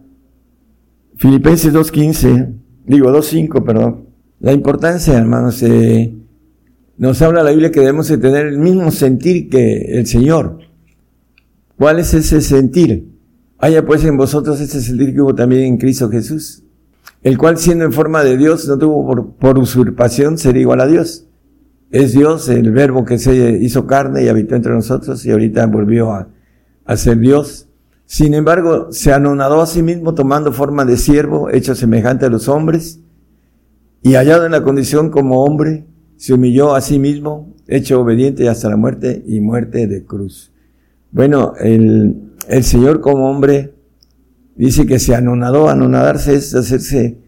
Filipenses 1.16 1.72
2.15, 1.72 2.54
digo 2.86 3.10
2.5, 3.10 3.64
perdón. 3.64 4.08
La 4.40 4.52
importancia, 4.52 5.16
hermanos, 5.16 5.62
eh, 5.62 6.14
nos 6.96 7.22
habla 7.22 7.42
la 7.42 7.50
Biblia 7.50 7.70
que 7.70 7.80
debemos 7.80 8.08
de 8.08 8.18
tener 8.18 8.46
el 8.46 8.58
mismo 8.58 8.90
sentir 8.90 9.48
que 9.48 9.98
el 9.98 10.06
Señor. 10.06 10.58
¿Cuál 11.76 12.00
es 12.00 12.12
ese 12.14 12.40
sentir? 12.40 13.08
Haya 13.58 13.86
pues 13.86 14.04
en 14.04 14.16
vosotros 14.16 14.60
ese 14.60 14.80
sentir 14.80 15.14
que 15.14 15.20
hubo 15.20 15.34
también 15.34 15.62
en 15.62 15.78
Cristo 15.78 16.08
Jesús, 16.08 16.64
el 17.22 17.36
cual 17.36 17.58
siendo 17.58 17.84
en 17.84 17.92
forma 17.92 18.22
de 18.22 18.36
Dios 18.36 18.66
no 18.68 18.78
tuvo 18.78 19.34
por, 19.38 19.58
usurpación 19.58 20.38
ser 20.38 20.56
igual 20.56 20.80
a 20.80 20.86
Dios 20.86 21.28
es 21.90 22.12
Dios, 22.12 22.48
el 22.48 22.70
verbo 22.70 23.04
que 23.04 23.18
se 23.18 23.58
hizo 23.60 23.86
carne 23.86 24.24
y 24.24 24.28
habitó 24.28 24.54
entre 24.54 24.72
nosotros 24.72 25.24
y 25.24 25.30
ahorita 25.30 25.66
volvió 25.66 26.12
a, 26.12 26.28
ser 26.96 27.18
Dios. 27.18 27.68
Sin 28.04 28.34
embargo, 28.34 28.88
se 28.92 29.12
anonadó 29.12 29.60
a 29.60 29.66
sí 29.66 29.82
mismo 29.82 30.14
tomando 30.14 30.52
forma 30.52 30.84
de 30.84 30.96
siervo, 30.96 31.50
hecho 31.50 31.74
semejante 31.74 32.26
a 32.26 32.30
los 32.30 32.48
hombres, 32.48 33.00
y 34.02 34.14
hallado 34.14 34.46
en 34.46 34.52
la 34.52 34.62
condición 34.62 35.10
como 35.10 35.44
hombre, 35.44 35.86
se 36.16 36.34
humilló 36.34 36.74
a 36.74 36.80
sí 36.80 36.98
mismo, 36.98 37.54
hecho 37.66 38.00
obediente 38.00 38.48
hasta 38.48 38.68
la 38.68 38.76
muerte 38.76 39.22
y 39.26 39.40
muerte 39.40 39.86
de 39.86 40.04
cruz. 40.04 40.52
Bueno, 41.10 41.54
el, 41.58 42.32
el 42.48 42.64
Señor 42.64 43.00
como 43.00 43.30
hombre 43.30 43.74
dice 44.66 44.86
que 44.86 44.98
se 44.98 45.14
anonadó, 45.14 45.68
anonadarse 45.68 46.34
es 46.34 46.54
hacerse, 46.54 47.18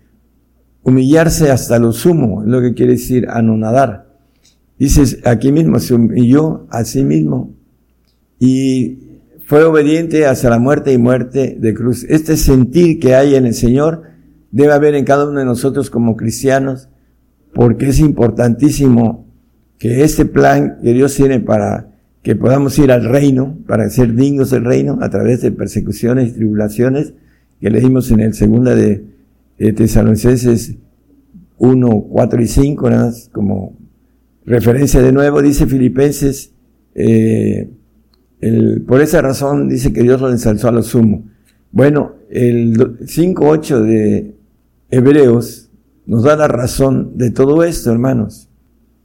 humillarse 0.82 1.50
hasta 1.50 1.78
lo 1.78 1.92
sumo, 1.92 2.42
es 2.42 2.48
lo 2.48 2.60
que 2.60 2.74
quiere 2.74 2.92
decir 2.92 3.26
anonadar. 3.30 4.10
Dices, 4.78 5.18
aquí 5.24 5.52
mismo 5.52 5.78
se 5.78 5.94
humilló 5.94 6.66
a 6.70 6.84
sí 6.84 7.04
mismo 7.04 7.54
y 8.38 8.98
fue 9.44 9.64
obediente 9.64 10.26
hasta 10.26 10.48
la 10.48 10.58
muerte 10.58 10.92
y 10.92 10.98
muerte 10.98 11.56
de 11.58 11.74
cruz. 11.74 12.04
Este 12.08 12.36
sentir 12.36 12.98
que 12.98 13.14
hay 13.14 13.34
en 13.34 13.46
el 13.46 13.54
Señor 13.54 14.02
debe 14.50 14.72
haber 14.72 14.94
en 14.94 15.04
cada 15.04 15.28
uno 15.28 15.38
de 15.38 15.44
nosotros 15.44 15.90
como 15.90 16.16
cristianos, 16.16 16.88
porque 17.52 17.88
es 17.88 18.00
importantísimo 18.00 19.26
que 19.78 20.02
este 20.02 20.24
plan 20.24 20.78
que 20.82 20.92
Dios 20.92 21.14
tiene 21.14 21.40
para 21.40 21.89
que 22.22 22.37
podamos 22.37 22.78
ir 22.78 22.92
al 22.92 23.04
reino, 23.04 23.59
para 23.66 23.88
ser 23.88 24.14
dignos 24.14 24.50
del 24.50 24.64
reino, 24.64 24.98
a 25.00 25.09
través 25.09 25.40
de 25.40 25.52
persecuciones 25.52 26.30
y 26.30 26.35
tribulaciones, 26.35 27.14
que 27.61 27.70
leímos 27.70 28.11
en 28.11 28.20
el 28.20 28.35
segunda 28.35 28.74
de, 28.74 29.04
de 29.59 29.72
Tesalonicenses 29.72 30.76
1, 31.59 32.06
4 32.11 32.42
y 32.42 32.46
5, 32.46 32.90
nada 32.90 33.06
más 33.06 33.28
como 33.33 33.76
referencia 34.44 35.00
de 35.02 35.12
nuevo, 35.12 35.42
dice 35.42 35.66
Filipenses, 35.66 36.52
eh, 36.94 37.68
por 38.87 39.00
esa 39.00 39.20
razón 39.20 39.68
dice 39.68 39.92
que 39.92 40.02
Dios 40.02 40.20
lo 40.20 40.30
ensalzó 40.30 40.68
a 40.68 40.72
lo 40.72 40.83
sumo. 40.83 41.28
Bueno, 41.72 42.16
el 42.30 42.76
5.8 43.00 43.83
de 43.83 44.35
Hebreos 44.90 45.70
nos 46.06 46.24
da 46.24 46.37
la 46.37 46.48
razón 46.48 47.16
de 47.16 47.30
todo 47.30 47.62
esto, 47.62 47.92
hermanos. 47.92 48.49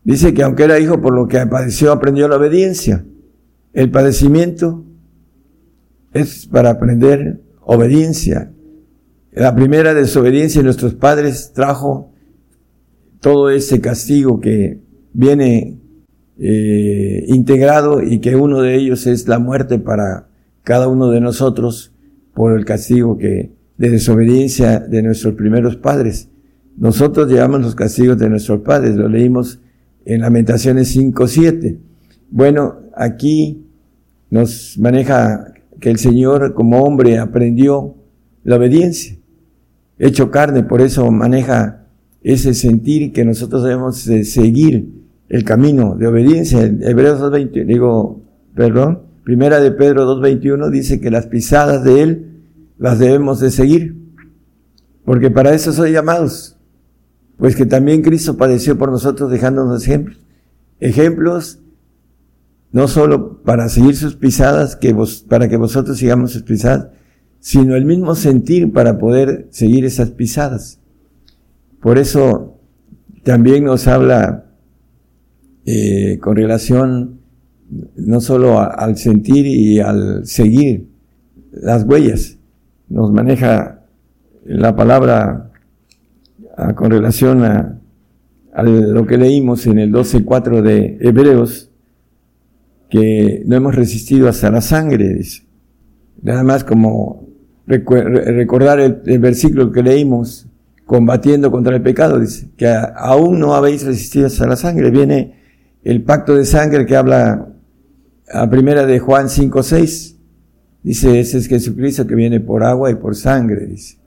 Dice 0.06 0.36
que 0.36 0.44
aunque 0.44 0.64
era 0.64 0.80
hijo 0.80 1.02
por 1.02 1.14
lo 1.14 1.28
que 1.28 1.44
padeció, 1.48 1.92
aprendió 1.92 2.28
la 2.28 2.38
obediencia. 2.38 3.04
El 3.74 3.90
padecimiento 3.90 4.86
es 6.14 6.46
para 6.46 6.70
aprender 6.70 7.42
obediencia. 7.62 8.54
La 9.34 9.56
primera 9.56 9.96
desobediencia 9.96 10.62
de 10.62 10.66
nuestros 10.66 10.94
padres 10.94 11.52
trajo 11.54 12.14
todo 13.20 13.50
ese 13.50 13.82
castigo 13.82 14.40
que 14.40 14.80
viene 15.12 15.80
eh, 16.38 17.26
integrado 17.28 18.04
y 18.04 18.20
que 18.20 18.36
uno 18.36 18.62
de 18.62 18.76
ellos 18.76 19.08
es 19.08 19.28
la 19.28 19.40
muerte 19.40 19.80
para 19.80 20.28
cada 20.62 20.88
uno 20.88 21.10
de 21.10 21.20
nosotros 21.20 21.94
por 22.36 22.56
el 22.58 22.64
castigo 22.64 23.18
que 23.18 23.52
de 23.78 23.90
desobediencia 23.90 24.80
de 24.80 25.02
nuestros 25.02 25.34
primeros 25.34 25.78
padres. 25.78 26.30
Nosotros 26.78 27.28
llevamos 27.28 27.62
los 27.62 27.74
castigos 27.74 28.20
de 28.20 28.30
nuestros 28.30 28.62
padres, 28.62 28.96
lo 28.96 29.10
leímos 29.10 29.60
en 30.06 30.22
Lamentaciones 30.22 30.96
5.7. 30.96 31.78
Bueno, 32.30 32.76
aquí 32.96 33.66
nos 34.30 34.78
maneja 34.78 35.54
que 35.80 35.90
el 35.90 35.98
Señor 35.98 36.54
como 36.54 36.82
hombre 36.82 37.18
aprendió 37.18 37.96
la 38.44 38.58
obediencia, 38.58 39.18
hecho 39.98 40.32
carne, 40.32 40.64
por 40.64 40.82
eso 40.82 41.10
maneja 41.12 41.88
ese 42.22 42.54
sentir 42.54 43.12
que 43.12 43.26
nosotros 43.26 43.64
debemos 43.64 43.98
seguir 43.98 44.90
el 45.30 45.44
camino 45.44 45.96
de 45.96 46.08
obediencia. 46.08 46.64
En 46.64 46.84
Hebreos 46.84 47.20
2.21, 47.20 47.66
digo, 47.66 48.24
perdón, 48.56 49.04
primera 49.24 49.60
de 49.60 49.72
Pedro 49.72 50.06
2.21 50.18 50.70
dice 50.70 51.00
que 51.00 51.12
las 51.12 51.28
pisadas 51.28 51.84
de 51.84 52.02
Él 52.02 52.42
las 52.78 53.00
debemos 53.00 53.40
de 53.40 53.52
seguir, 53.52 53.96
porque 55.04 55.32
para 55.32 55.54
eso 55.54 55.72
soy 55.72 55.92
llamados, 55.92 56.55
pues 57.38 57.56
que 57.56 57.66
también 57.66 58.02
Cristo 58.02 58.38
padeció 58.38 58.78
por 58.78 58.92
nosotros 58.92 59.32
dejándonos 59.32 59.84
ejemplos. 59.84 60.20
Ejemplos 60.80 61.60
no 62.72 62.88
solo 62.88 63.42
para 63.44 63.70
seguir 63.70 63.96
sus 63.96 64.16
pisadas, 64.16 64.76
que 64.76 64.96
para 65.30 65.48
que 65.48 65.58
vosotros 65.58 65.98
sigamos 65.98 66.32
sus 66.32 66.44
pisadas, 66.44 66.90
sino 67.40 67.76
el 67.76 67.86
mismo 67.86 68.16
sentir 68.16 68.74
para 68.74 68.98
poder 68.98 69.48
seguir 69.52 69.86
esas 69.86 70.12
pisadas. 70.12 70.80
Por 71.82 71.98
eso 71.98 72.60
también 73.24 73.64
nos 73.64 73.88
habla 73.88 74.46
eh, 75.66 76.20
con 76.22 76.36
relación 76.36 77.20
no 77.96 78.22
solo 78.22 78.60
al 78.60 78.98
sentir 78.98 79.46
y 79.46 79.80
al 79.80 80.26
seguir 80.26 80.88
las 81.52 81.84
huellas. 81.84 82.38
Nos 82.90 83.12
maneja 83.12 83.86
la 84.44 84.76
palabra 84.76 85.52
con 86.76 86.92
relación 86.92 87.44
a, 87.44 87.80
lo 88.64 89.06
que 89.06 89.18
leímos 89.18 89.68
en 89.68 89.80
el 89.80 89.92
12.4 89.92 90.62
de 90.62 90.98
Hebreos, 91.02 91.70
que 92.90 93.44
no 93.46 93.58
hemos 93.58 93.76
resistido 93.76 94.30
hasta 94.30 94.50
la 94.50 94.62
sangre, 94.62 95.14
dice. 95.14 95.44
Nada 96.22 96.44
más 96.44 96.64
como 96.64 97.28
recordar 97.68 98.80
el, 98.80 99.20
versículo 99.20 99.72
que 99.74 99.84
leímos, 99.84 100.48
combatiendo 100.86 101.52
contra 101.52 101.76
el 101.76 101.82
pecado, 101.82 102.20
dice, 102.20 102.48
que 102.56 102.74
aún 102.96 103.40
no 103.40 103.56
habéis 103.56 103.86
resistido 103.86 104.28
hasta 104.28 104.48
la 104.48 104.56
sangre. 104.56 104.90
Viene 104.90 105.36
el 105.84 106.04
pacto 106.04 106.36
de 106.36 106.46
sangre 106.46 106.86
que 106.86 106.96
habla 106.96 107.50
a 108.32 108.50
primera 108.50 108.86
de 108.86 109.00
Juan 109.00 109.30
5, 109.30 109.64
6. 109.64 110.18
Dice, 110.84 111.20
ese 111.20 111.40
es 111.40 111.48
Jesucristo 111.48 112.08
que 112.08 112.16
viene 112.16 112.40
por 112.40 112.64
agua 112.64 112.90
y 112.90 112.96
por 112.96 113.16
sangre, 113.16 113.66
dice. 113.66 113.98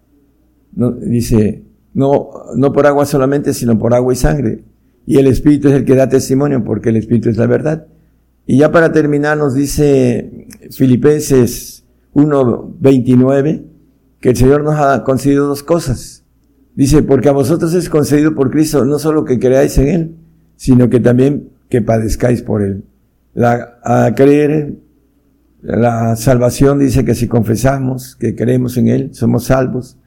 No, 0.75 0.93
dice, 0.93 1.68
no, 1.95 2.31
no 2.57 2.73
por 2.73 2.87
agua 2.87 3.07
solamente, 3.07 3.55
sino 3.55 3.79
por 3.79 3.95
agua 3.95 4.13
y 4.13 4.17
sangre. 4.17 4.65
Y 5.07 5.19
el 5.19 5.27
Espíritu 5.27 5.69
es 5.69 5.75
el 5.75 5.85
que 5.85 5.95
da 5.95 6.09
testimonio, 6.09 6.65
porque 6.65 6.91
el 6.91 6.97
Espíritu 6.97 7.31
es 7.31 7.37
la 7.37 7.47
verdad. 7.47 7.87
Y 8.47 8.59
ya 8.59 8.71
para 8.73 8.93
terminar 8.93 9.37
nos 9.37 9.55
dice 9.55 10.47
Filipenses 10.71 11.85
1, 12.13 12.77
29, 12.79 13.65
que 14.21 14.31
el 14.31 14.37
Señor 14.37 14.65
nos 14.65 14.75
ha 14.77 15.05
concedido 15.05 15.47
dos 15.47 15.63
cosas. 15.63 16.25
Dice, 16.75 17.03
porque 17.03 17.29
a 17.29 17.33
vosotros 17.33 17.75
es 17.75 17.89
concedido 17.89 18.35
por 18.35 18.51
Cristo 18.51 18.85
no 18.85 18.99
solo 18.99 19.25
que 19.25 19.39
creáis 19.39 19.77
en 19.79 19.89
Él, 19.89 20.15
sino 20.57 20.89
que 20.89 21.01
también 21.01 21.51
que 21.69 21.83
padezcáis 21.83 22.43
por 22.43 22.63
él. 22.63 22.85
La, 23.35 23.79
a 23.85 24.15
creer, 24.15 24.75
la 25.63 26.17
salvación 26.17 26.79
dice 26.79 27.05
que 27.05 27.15
si 27.15 27.29
confesamos 27.29 28.17
que 28.17 28.35
creemos 28.35 28.77
en 28.77 28.89
él, 28.89 29.11
somos 29.15 29.45
salvos. 29.45 29.99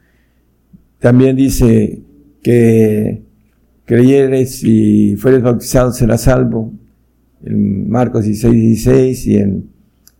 También 1.02 1.36
dice 1.36 2.04
que 2.42 3.24
creyeres 3.86 4.64
y 4.64 5.16
fueres 5.18 5.42
bautizado 5.42 5.92
serás 5.92 6.22
salvo. 6.22 6.72
En 7.44 7.90
Marcos 7.90 8.24
16, 8.24 8.54
16 8.54 9.28
y 9.28 9.36
en 9.36 9.70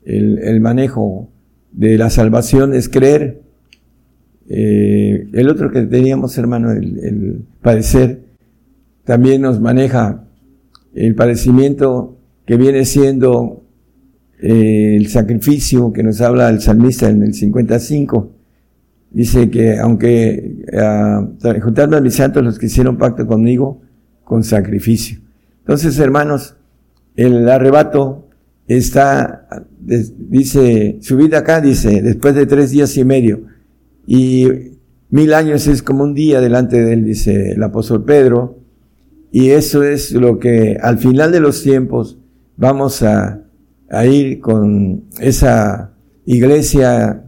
el, 0.04 0.60
manejo 0.60 1.30
de 1.72 1.98
la 1.98 2.10
salvación 2.10 2.74
es 2.74 2.90
creer. 2.90 3.42
Eh, 4.50 5.28
el 5.32 5.50
otro 5.50 5.72
que 5.72 5.84
teníamos, 5.84 6.38
hermano, 6.38 6.72
el, 6.72 6.98
el 7.00 7.46
padecer, 7.62 8.24
también 9.06 9.44
nos 9.44 9.62
maneja 9.62 10.26
el 10.96 11.14
padecimiento 11.16 12.18
que 12.46 12.58
viene 12.58 12.86
siendo 12.86 13.64
eh, 14.42 14.96
el 14.98 15.08
sacrificio 15.10 15.94
que 15.94 16.02
nos 16.02 16.20
habla 16.22 16.50
el 16.50 16.60
salmista 16.60 17.08
en 17.08 17.22
el 17.22 17.36
55. 17.36 18.41
Dice 19.12 19.50
que 19.50 19.78
aunque 19.78 20.64
uh, 20.72 21.60
juntarme 21.62 21.98
a 21.98 22.02
mis 22.02 22.16
santos 22.16 22.44
los 22.44 22.58
que 22.58 22.68
hicieron 22.68 22.98
pacto 22.98 23.28
conmigo 23.28 23.82
con 24.24 24.44
sacrificio. 24.44 25.20
Entonces, 25.60 26.00
hermanos, 26.00 26.56
el 27.16 27.48
arrebato 27.50 28.30
está, 28.68 29.48
dice, 29.82 30.98
su 31.02 31.18
vida 31.18 31.40
acá, 31.40 31.60
dice, 31.60 32.02
después 32.02 32.36
de 32.36 32.46
tres 32.46 32.72
días 32.72 32.96
y 32.96 33.04
medio. 33.04 33.42
Y 34.08 34.48
mil 35.10 35.34
años 35.34 35.68
es 35.68 35.84
como 35.84 36.04
un 36.04 36.14
día 36.14 36.40
delante 36.40 36.82
de 36.82 36.94
él, 36.94 37.06
dice 37.06 37.52
el 37.52 37.64
apóstol 37.64 38.06
Pedro. 38.06 38.60
Y 39.32 39.50
eso 39.50 39.84
es 39.84 40.14
lo 40.14 40.40
que 40.40 40.78
al 40.82 40.98
final 40.98 41.32
de 41.32 41.42
los 41.42 41.64
tiempos 41.64 42.18
vamos 42.56 43.04
a, 43.04 43.42
a 43.90 44.06
ir 44.06 44.40
con 44.40 45.04
esa 45.20 45.94
iglesia 46.26 47.24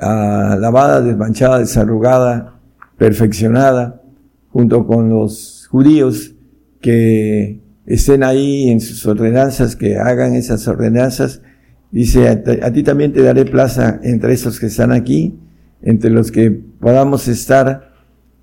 uh, 0.00 0.58
lavada, 0.58 1.00
desmanchada, 1.00 1.58
desarrugada, 1.58 2.58
perfeccionada, 2.96 4.02
junto 4.50 4.86
con 4.86 5.08
los 5.08 5.66
judíos 5.70 6.34
que 6.80 7.60
estén 7.86 8.22
ahí 8.22 8.70
en 8.70 8.80
sus 8.80 9.04
ordenanzas, 9.06 9.76
que 9.76 9.96
hagan 9.96 10.34
esas 10.34 10.66
ordenanzas. 10.68 11.42
Dice, 11.90 12.28
a, 12.28 12.72
ti 12.72 12.82
también 12.82 13.12
te 13.12 13.22
daré 13.22 13.44
plaza 13.44 13.98
entre 14.02 14.34
esos 14.34 14.60
que 14.60 14.66
están 14.66 14.92
aquí, 14.92 15.38
entre 15.80 16.10
los 16.10 16.30
que 16.30 16.50
podamos 16.50 17.28
estar 17.28 17.92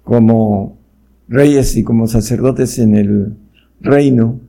como 0.03 0.79
reyes 1.27 1.75
y 1.75 1.83
como 1.83 2.07
sacerdotes 2.07 2.79
en 2.79 2.95
el 2.95 3.37
reino, 3.81 4.39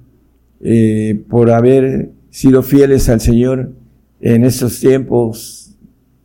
eh, 0.61 1.23
por 1.29 1.51
haber 1.51 2.13
sido 2.31 2.63
fieles 2.63 3.09
al 3.09 3.21
Señor 3.21 3.73
en 4.21 4.45
estos 4.45 4.81
tiempos 4.81 5.66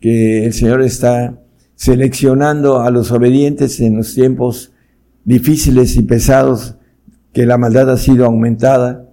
que 0.02 0.45
el 0.45 0.54
Señor 0.54 0.82
está 0.82 1.39
seleccionando 1.76 2.82
a 2.82 2.91
los 2.91 3.12
obedientes 3.12 3.80
en 3.80 3.95
los 3.97 4.14
tiempos 4.14 4.74
difíciles 5.24 5.95
y 5.95 6.02
pesados 6.02 6.76
que 7.34 7.45
la 7.45 7.58
maldad 7.58 7.89
ha 7.89 7.97
sido 7.97 8.26
aumentada 8.26 9.08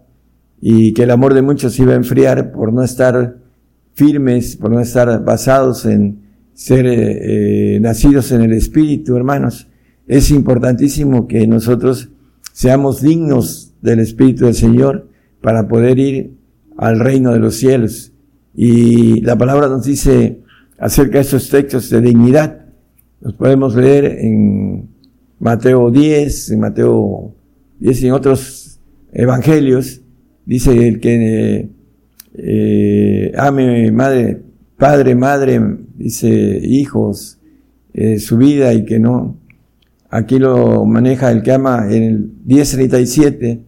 y 0.61 0.93
que 0.95 1.05
el 1.05 1.11
amor 1.11 1.35
de 1.35 1.43
muchos 1.43 1.79
iba 1.79 1.93
a 1.93 1.97
enfriar 1.97 2.51
por 2.51 2.73
no 2.73 2.83
estar 2.83 3.37
firmes, 3.95 4.57
por 4.57 4.71
no 4.71 4.81
estar 4.81 5.25
basados 5.25 5.85
en 5.85 6.23
ser 6.55 6.87
eh, 6.87 7.77
eh, 7.77 7.81
nacidos 7.81 8.33
en 8.33 8.43
el 8.43 8.53
Espíritu, 8.53 9.15
hermanos. 9.15 9.69
Es 10.07 10.31
importantísimo 10.31 11.29
que 11.29 11.47
nosotros 11.47 12.11
seamos 12.53 13.03
dignos 13.03 13.75
del 13.83 14.01
Espíritu 14.01 14.47
del 14.47 14.55
Señor 14.55 15.09
para 15.41 15.69
poder 15.69 15.99
ir 15.99 16.33
al 16.77 16.99
reino 16.99 17.33
de 17.33 17.39
los 17.39 17.55
cielos. 17.57 18.13
Y 18.55 19.21
la 19.21 19.37
palabra 19.37 19.69
nos 19.69 19.85
dice 19.85 20.41
acerca 20.79 21.19
de 21.19 21.23
estos 21.23 21.51
textos 21.51 21.91
de 21.91 22.01
dignidad. 22.01 22.67
Los 23.21 23.35
podemos 23.35 23.75
leer 23.75 24.05
en 24.05 24.89
Mateo 25.41 25.91
10, 25.91 26.53
en 26.53 26.61
Mateo 26.61 27.35
dice 27.79 28.07
en 28.07 28.13
otros 28.13 28.81
evangelios, 29.13 30.01
dice 30.45 30.89
el 30.89 31.01
que 31.01 31.69
eh, 32.35 33.33
ame 33.37 33.91
madre, 33.93 34.41
padre, 34.77 35.15
madre, 35.15 35.61
dice 35.97 36.29
hijos, 36.63 37.39
eh, 37.93 38.19
su 38.19 38.37
vida 38.37 38.73
y 38.75 38.85
que 38.85 38.99
no, 38.99 39.39
aquí 40.11 40.39
lo 40.39 40.85
maneja 40.85 41.31
el 41.31 41.43
que 41.43 41.53
ama 41.53 41.87
en 41.91 42.03
el 42.03 42.33
1037, 42.45 43.65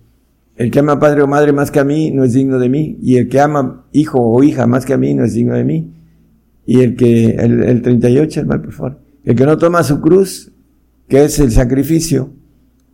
el 0.56 0.70
que 0.70 0.78
ama 0.78 1.00
padre 1.00 1.22
o 1.22 1.26
madre 1.26 1.52
más 1.52 1.70
que 1.70 1.80
a 1.80 1.84
mí 1.84 2.10
no 2.10 2.24
es 2.24 2.34
digno 2.34 2.58
de 2.58 2.68
mí, 2.68 2.98
y 3.02 3.16
el 3.16 3.28
que 3.28 3.40
ama 3.40 3.86
hijo 3.92 4.20
o 4.20 4.42
hija 4.42 4.66
más 4.66 4.84
que 4.84 4.92
a 4.92 4.98
mí 4.98 5.14
no 5.14 5.24
es 5.24 5.34
digno 5.34 5.54
de 5.54 5.64
mí, 5.64 5.92
y 6.70 6.82
el 6.82 6.94
que, 6.94 7.30
el, 7.30 7.64
el 7.64 7.82
38, 7.82 8.42
hermano, 8.42 8.62
por 8.62 8.72
favor, 8.72 9.00
el 9.24 9.34
que 9.34 9.44
no 9.44 9.58
toma 9.58 9.82
su 9.82 10.00
cruz, 10.00 10.52
que 11.08 11.24
es 11.24 11.40
el 11.40 11.50
sacrificio, 11.50 12.32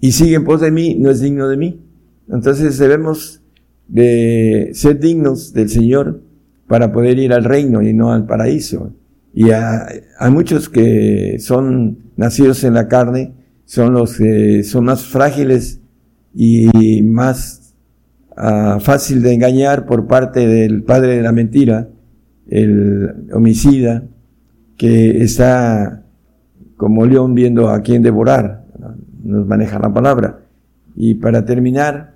y 0.01 0.13
sigue 0.13 0.37
en 0.37 0.45
pos 0.45 0.63
de 0.63 0.71
mí, 0.71 0.95
no 0.95 1.11
es 1.11 1.21
digno 1.21 1.47
de 1.47 1.59
mí. 1.59 1.85
Entonces 2.27 2.79
debemos 2.79 3.43
de 3.87 4.71
ser 4.73 4.99
dignos 4.99 5.53
del 5.53 5.69
Señor 5.69 6.23
para 6.67 6.91
poder 6.91 7.19
ir 7.19 7.35
al 7.35 7.45
reino 7.45 7.83
y 7.83 7.93
no 7.93 8.15
al 8.15 8.25
paraíso. 8.25 8.95
Y 9.35 9.51
hay 9.51 10.31
muchos 10.31 10.71
que 10.71 11.37
son 11.39 11.99
nacidos 12.17 12.65
en 12.65 12.73
la 12.73 12.89
carne, 12.89 13.35
son 13.67 13.93
los 13.93 14.17
que 14.17 14.65
son 14.65 14.87
más 14.87 15.05
frágiles 15.05 15.83
y 16.35 17.03
más 17.03 17.75
uh, 18.39 18.81
fácil 18.81 19.21
de 19.21 19.35
engañar 19.35 19.85
por 19.85 20.07
parte 20.07 20.47
del 20.47 20.83
padre 20.83 21.19
de 21.19 21.23
la 21.23 21.33
mentira, 21.33 21.91
el 22.49 23.29
homicida, 23.33 24.05
que 24.77 25.23
está 25.23 26.03
como 26.77 27.07
león 27.07 27.35
viendo 27.35 27.71
a 27.71 27.81
quien 27.81 28.03
devorar 28.03 28.67
nos 29.27 29.47
maneja 29.47 29.79
la 29.79 29.93
palabra. 29.93 30.41
Y 30.95 31.15
para 31.15 31.45
terminar, 31.45 32.15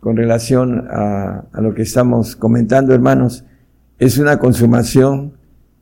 con 0.00 0.16
relación 0.16 0.86
a, 0.90 1.44
lo 1.60 1.74
que 1.74 1.82
estamos 1.82 2.36
comentando, 2.36 2.94
hermanos, 2.94 3.44
es 3.98 4.18
una 4.18 4.38
consumación, 4.38 5.34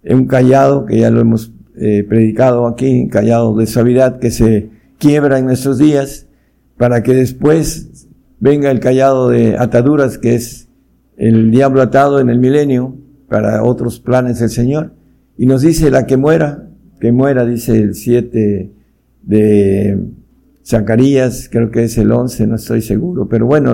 un 0.04 0.26
callado, 0.26 0.86
que 0.86 0.98
ya 0.98 1.10
lo 1.10 1.20
hemos 1.20 1.52
eh, 1.76 2.04
predicado 2.08 2.66
aquí, 2.66 3.08
callado 3.08 3.56
de 3.56 3.66
suavidad 3.66 4.18
que 4.18 4.30
se 4.30 4.70
quiebra 4.98 5.38
en 5.38 5.46
nuestros 5.46 5.78
días, 5.78 6.26
para 6.76 7.02
que 7.02 7.14
después 7.14 8.08
venga 8.40 8.70
el 8.70 8.80
callado 8.80 9.28
de 9.28 9.56
ataduras, 9.56 10.18
que 10.18 10.34
es 10.34 10.68
el 11.16 11.50
diablo 11.50 11.82
atado 11.82 12.18
en 12.18 12.28
el 12.28 12.38
milenio, 12.38 12.96
para 13.32 13.64
otros 13.64 13.98
planes 13.98 14.40
del 14.40 14.50
Señor. 14.50 14.92
Y 15.38 15.46
nos 15.46 15.62
dice 15.62 15.90
la 15.90 16.06
que 16.06 16.18
muera, 16.18 16.68
que 17.00 17.12
muera, 17.12 17.46
dice 17.46 17.78
el 17.78 17.94
7 17.94 18.70
de 19.22 19.98
Zacarías, 20.62 21.48
creo 21.50 21.70
que 21.70 21.84
es 21.84 21.96
el 21.96 22.12
11, 22.12 22.46
no 22.46 22.56
estoy 22.56 22.82
seguro, 22.82 23.28
pero 23.30 23.46
bueno, 23.46 23.72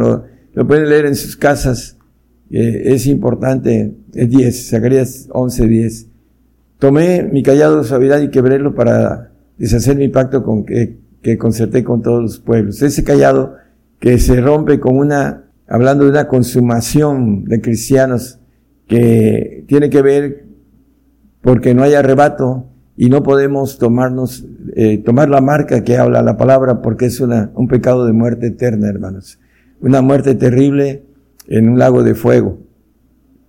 lo, 0.55 0.67
pueden 0.69 0.89
leer 0.89 1.07
en 1.07 1.17
sus 1.17 1.37
casas, 1.37 1.99
es 2.51 3.09
importante, 3.09 3.97
es 4.15 4.31
10, 4.31 4.71
Zacarías 4.71 5.29
11, 5.33 5.67
10. 5.67 6.07
Tomé 6.79 7.25
mi 7.25 7.43
callado 7.43 7.83
suavidad 7.83 8.21
y 8.21 8.31
quebrélo 8.31 8.77
para 8.77 9.33
deshacer 9.59 9.97
mi 9.97 10.07
pacto 10.07 10.45
con 10.45 10.65
que, 10.65 10.99
que 11.21 11.37
concerté 11.37 11.83
con 11.83 12.01
todos 12.01 12.23
los 12.23 12.39
pueblos. 12.39 12.81
Ese 12.81 13.03
callado 13.03 13.57
que 13.99 14.21
se 14.21 14.41
rompe 14.41 14.79
con 14.79 14.97
una, 14.97 15.47
hablando 15.67 16.05
de 16.05 16.11
una 16.11 16.29
consumación 16.29 17.45
de 17.45 17.61
cristianos 17.61 18.39
que 18.89 19.65
tiene 19.69 19.91
que 19.91 20.03
ver 20.03 20.47
porque 21.41 21.75
no 21.75 21.85
hay 21.85 21.95
arrebato, 21.95 22.69
y 23.01 23.11
no 23.11 23.23
podemos 23.23 23.79
tomarnos, 23.79 24.45
eh, 24.75 24.99
tomar 24.99 25.29
la 25.29 25.41
marca 25.41 25.85
que 25.85 25.97
habla 25.97 26.21
la 26.21 26.37
palabra 26.37 26.83
porque 26.83 27.07
es 27.07 27.21
una, 27.21 27.53
un 27.55 27.69
pecado 27.69 28.05
de 28.05 28.13
muerte 28.13 28.49
eterna, 28.49 28.89
hermanos. 28.89 29.39
Una 29.81 30.03
muerte 30.03 30.35
terrible 30.35 31.05
en 31.47 31.69
un 31.69 31.79
lago 31.79 32.03
de 32.03 32.17
fuego, 32.17 32.59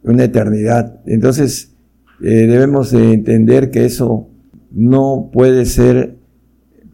una 0.04 0.26
eternidad. 0.26 1.02
Entonces, 1.08 1.76
eh, 2.22 2.46
debemos 2.46 2.92
de 2.92 3.12
entender 3.12 3.72
que 3.72 3.86
eso 3.86 4.30
no 4.70 5.32
puede 5.34 5.66
ser 5.66 6.16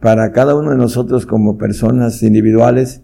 para 0.00 0.32
cada 0.32 0.54
uno 0.54 0.70
de 0.70 0.78
nosotros 0.78 1.26
como 1.26 1.58
personas 1.58 2.22
individuales, 2.22 3.02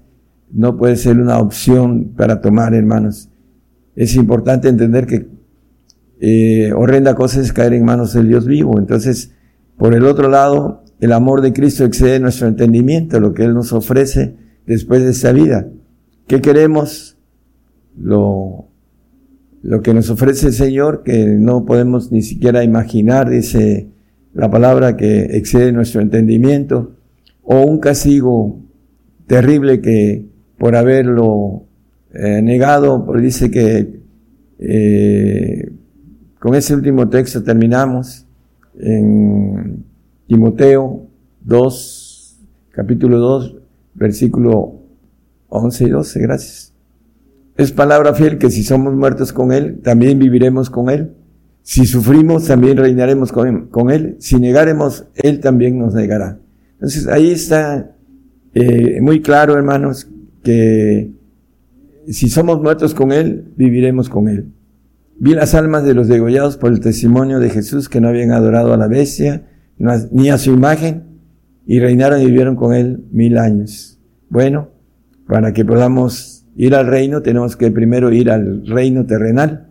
no 0.51 0.79
puede 0.79 0.97
ser 0.97 1.21
una 1.21 1.39
opción 1.39 2.15
para 2.17 2.41
tomar, 2.41 2.73
hermanos. 2.73 3.29
Es 3.95 4.15
importante 4.17 4.69
entender 4.69 5.07
que 5.07 5.29
eh, 6.21 6.73
horrenda 6.73 7.15
cosa 7.15 7.41
es 7.41 7.53
caer 7.53 7.75
en 7.75 7.85
manos 7.85 8.15
del 8.15 8.29
Dios 8.29 8.47
vivo. 8.47 8.79
Entonces, 8.79 9.33
por 9.77 9.95
el 9.95 10.05
otro 10.05 10.29
lado, 10.29 10.85
el 11.01 11.13
amor 11.13 11.41
de 11.41 11.53
Cristo 11.53 11.85
excede 11.85 12.21
nuestro 12.21 12.47
entendimiento, 12.47 13.19
lo 13.19 13.35
que 13.35 13.45
Él 13.45 13.55
nos 13.55 13.73
ofrece 13.73 14.37
después 14.67 15.03
de 15.03 15.11
esta 15.11 15.33
vida. 15.33 15.69
¿Qué 16.29 16.41
queremos? 16.41 17.19
Lo, 17.99 18.69
lo 19.63 19.83
que 19.83 19.95
nos 19.95 20.11
ofrece 20.11 20.47
el 20.47 20.53
Señor, 20.53 21.03
que 21.03 21.27
no 21.27 21.65
podemos 21.65 22.13
ni 22.13 22.23
siquiera 22.23 22.65
imaginar, 22.65 23.29
dice 23.29 23.89
la 24.33 24.51
palabra, 24.51 24.97
que 24.97 25.37
excede 25.37 25.73
nuestro 25.73 26.01
entendimiento, 26.01 26.97
o 27.43 27.61
un 27.61 27.79
castigo 27.79 28.61
terrible 29.27 29.81
que 29.81 30.27
por 30.57 30.77
haberlo 30.77 31.67
eh, 32.15 32.43
negado, 32.43 33.05
porque 33.05 33.23
dice 33.23 33.51
que 33.51 34.01
eh, 34.59 35.73
con 36.39 36.55
ese 36.55 36.75
último 36.75 37.09
texto 37.09 37.43
terminamos 37.43 38.27
en 38.79 39.85
Timoteo 40.27 41.07
2, 41.43 42.39
capítulo 42.71 43.19
2, 43.19 43.57
versículo 43.95 44.81
11 45.49 45.85
y 45.85 45.89
12, 45.91 46.21
gracias. 46.21 46.73
Es 47.57 47.73
palabra 47.73 48.15
fiel 48.15 48.39
que 48.39 48.51
si 48.51 48.63
somos 48.63 48.95
muertos 48.95 49.33
con 49.33 49.53
Él, 49.53 49.81
también 49.83 50.19
viviremos 50.19 50.71
con 50.71 50.91
Él. 50.91 51.13
Si 51.63 51.87
sufrimos, 51.87 52.47
también 52.47 52.77
reinaremos 52.77 53.31
con, 53.31 53.69
con 53.69 53.91
Él. 53.91 54.17
Si 54.19 54.37
negaremos, 54.37 55.07
Él 55.15 55.41
también 55.41 55.79
nos 55.79 55.95
negará. 55.95 56.39
Entonces 56.75 57.07
ahí 57.07 57.31
está 57.31 57.95
eh, 58.55 59.01
muy 59.01 59.23
claro, 59.23 59.55
hermanos, 59.55 60.09
que 60.43 61.13
si 62.09 62.29
somos 62.29 62.61
muertos 62.61 62.95
con 62.95 63.13
Él, 63.13 63.53
viviremos 63.57 64.09
con 64.09 64.29
Él. 64.29 64.53
Vi 65.19 65.35
las 65.35 65.55
almas 65.55 65.85
de 65.85 65.95
los 65.95 66.09
degollados 66.09 66.57
por 66.57 66.73
el 66.73 66.81
testimonio 66.81 67.39
de 67.39 67.51
Jesús 67.51 67.89
que 67.89 68.01
no 68.01 68.09
habían 68.09 68.33
adorado 68.33 68.73
a 68.73 68.77
la 68.77 68.89
bestia 68.89 69.45
ni 70.11 70.31
a 70.31 70.39
su 70.39 70.53
imagen 70.53 71.05
y 71.67 71.81
reinaron 71.81 72.21
y 72.21 72.27
vivieron 72.27 72.57
con 72.57 72.75
él 72.75 73.05
mil 73.11 73.39
años. 73.39 74.01
Bueno, 74.29 74.71
para 75.27 75.53
que 75.53 75.65
podamos 75.65 76.45
ir 76.57 76.75
al 76.75 76.87
reino 76.87 77.23
tenemos 77.23 77.57
que 77.57 77.71
primero 77.71 78.13
ir 78.13 78.31
al 78.31 78.67
reino 78.67 79.07
terrenal. 79.07 79.69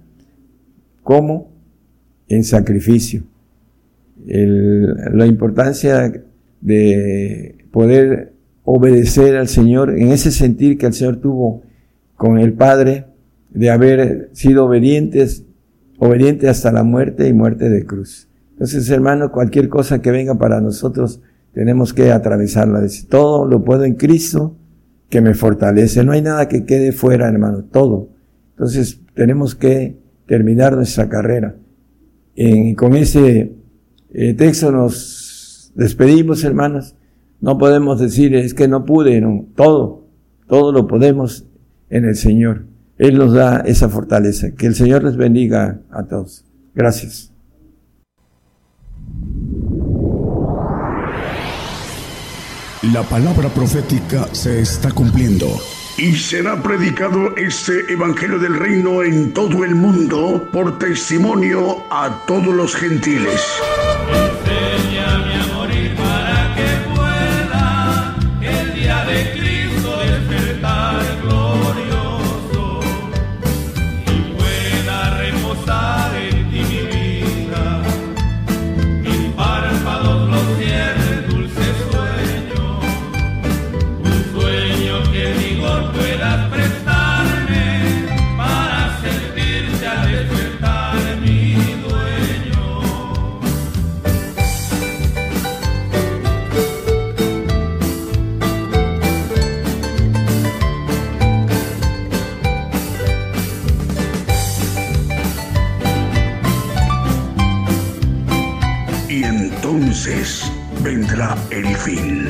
¿Cómo? 1.04 1.52
En 2.28 2.44
sacrificio. 2.44 3.24
la 4.26 5.26
importancia 5.26 6.14
de 6.62 7.66
poder 7.72 8.34
obedecer 8.64 9.36
al 9.36 9.48
Señor 9.48 9.98
en 9.98 10.10
ese 10.10 10.32
sentir 10.32 10.78
que 10.78 10.86
el 10.86 10.94
Señor 10.94 11.18
tuvo 11.18 11.64
con 12.22 12.38
el 12.38 12.54
Padre 12.54 13.08
de 13.50 13.72
haber 13.72 14.30
sido 14.34 14.66
obedientes, 14.66 15.44
obedientes 15.98 16.52
hasta 16.52 16.72
la 16.72 16.84
muerte 16.84 17.28
y 17.28 17.34
muerte 17.34 17.68
de 17.68 17.84
cruz. 17.84 18.30
Entonces, 18.52 18.88
hermano, 18.92 19.32
cualquier 19.32 19.70
cosa 19.70 20.04
que 20.04 20.12
venga 20.12 20.38
para 20.38 20.62
nosotros, 20.62 21.20
tenemos 21.52 21.96
que 21.96 22.12
atravesarla. 22.12 22.86
Todo 23.10 23.48
lo 23.48 23.64
puedo 23.64 23.86
en 23.86 23.96
Cristo 23.96 24.56
que 25.10 25.20
me 25.20 25.34
fortalece. 25.34 26.04
No 26.04 26.12
hay 26.12 26.22
nada 26.22 26.48
que 26.48 26.64
quede 26.64 26.92
fuera, 26.92 27.28
hermano, 27.28 27.64
todo. 27.64 28.10
Entonces, 28.52 29.02
tenemos 29.16 29.56
que 29.56 29.98
terminar 30.28 30.76
nuestra 30.76 31.10
carrera. 31.10 31.56
Con 32.78 32.96
ese 32.96 33.56
eh, 34.14 34.34
texto 34.36 34.72
nos 34.72 35.72
despedimos, 35.74 36.44
hermanos. 36.44 36.96
No 37.40 37.58
podemos 37.58 38.00
decir, 38.00 38.36
es 38.36 38.54
que 38.54 38.68
no 38.68 38.86
pude, 38.86 39.20
no. 39.22 39.48
Todo, 39.56 40.06
todo 40.46 40.72
lo 40.72 40.86
podemos 40.86 41.48
en 41.92 42.06
el 42.06 42.16
Señor. 42.16 42.66
Él 42.98 43.18
nos 43.18 43.34
da 43.34 43.62
esa 43.66 43.90
fortaleza. 43.90 44.52
Que 44.52 44.66
el 44.68 44.76
Señor 44.76 45.04
les 45.04 45.18
bendiga 45.18 45.82
a 45.92 46.04
todos. 46.04 46.46
Gracias. 46.74 47.32
La 52.94 53.04
palabra 53.04 53.50
profética 53.50 54.28
se 54.32 54.60
está 54.62 54.92
cumpliendo. 54.92 55.48
Y 55.98 56.14
será 56.14 56.64
predicado 56.64 57.36
este 57.36 57.94
Evangelio 57.94 58.40
del 58.40 58.58
Reino 58.58 59.04
en 59.04 59.34
todo 59.34 59.64
el 59.64 59.76
mundo 59.76 60.50
por 60.52 60.80
testimonio 60.80 61.84
a 61.92 62.24
todos 62.26 62.48
los 62.48 62.76
gentiles. 62.76 63.42
El 111.52 111.76
fin. 111.78 112.28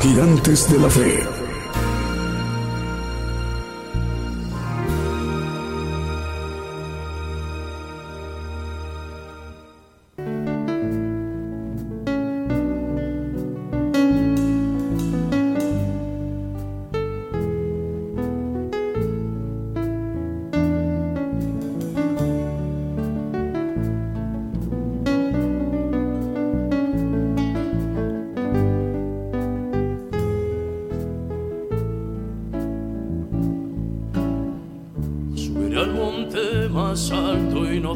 Gigantes 0.00 0.70
de 0.70 0.78
la 0.78 0.88
Fe. 0.88 1.35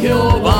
Jehová 0.00 0.57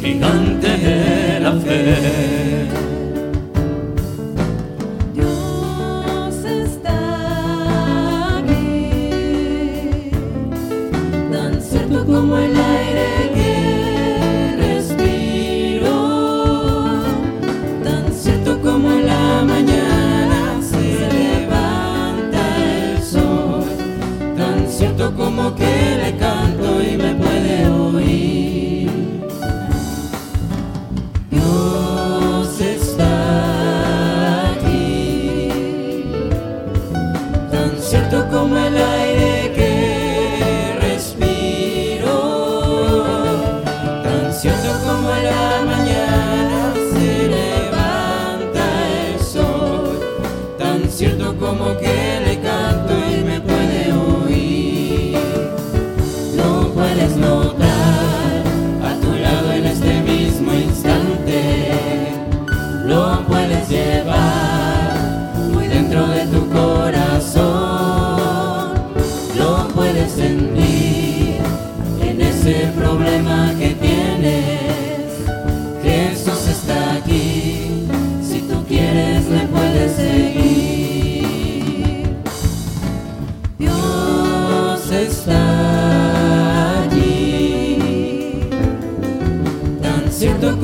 gigante, 0.00 0.68
de 0.68 1.40
la 1.40 1.52
fe. 1.52 2.45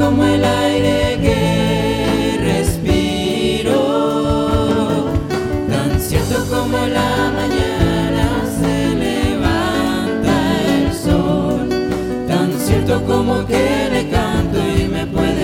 como 0.03 0.25
el 0.25 0.45
aire 0.45 1.19
que 1.23 2.39
respiro, 2.43 3.81
tan 5.71 6.01
cierto 6.01 6.45
como 6.51 6.79
la 6.99 7.31
mañana 7.39 8.27
se 8.59 8.75
levanta 9.05 10.35
el 10.75 10.93
sol, 10.93 11.69
tan 12.27 12.51
cierto 12.59 13.05
como 13.05 13.47
que 13.47 13.89
le 13.93 14.09
canto 14.11 14.59
y 14.77 14.89
me 14.89 15.07
puede 15.07 15.42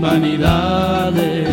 vanidades, 0.00 1.48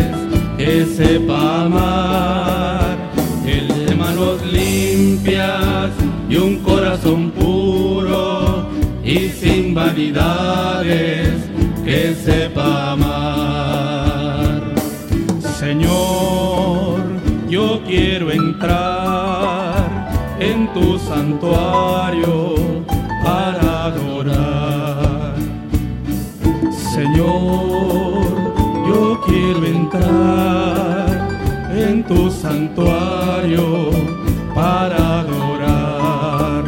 que 0.58 0.86
sepa 0.86 1.66
amar, 1.66 2.98
el 3.46 3.68
de 3.86 3.96
manos 3.96 4.44
limpias 4.46 5.92
y 6.30 6.36
un 6.38 6.60
corazón 6.60 7.32
puro 7.32 8.70
y 9.04 9.30
sin 9.30 9.74
vanidades, 9.74 11.30
que 11.84 12.16
sepa 12.16 12.94
amar. 12.94 14.62
Señor, 15.60 17.00
yo 17.50 17.82
quiero 17.88 18.32
entrar 18.32 19.86
en 20.40 20.68
tu 20.74 21.00
santuario 21.00 22.56
para 23.24 23.86
adorar. 23.86 25.36
Señor, 26.94 27.95
en 31.74 32.04
tu 32.04 32.30
santuario 32.32 33.92
para 34.54 35.20
adorar. 35.20 36.64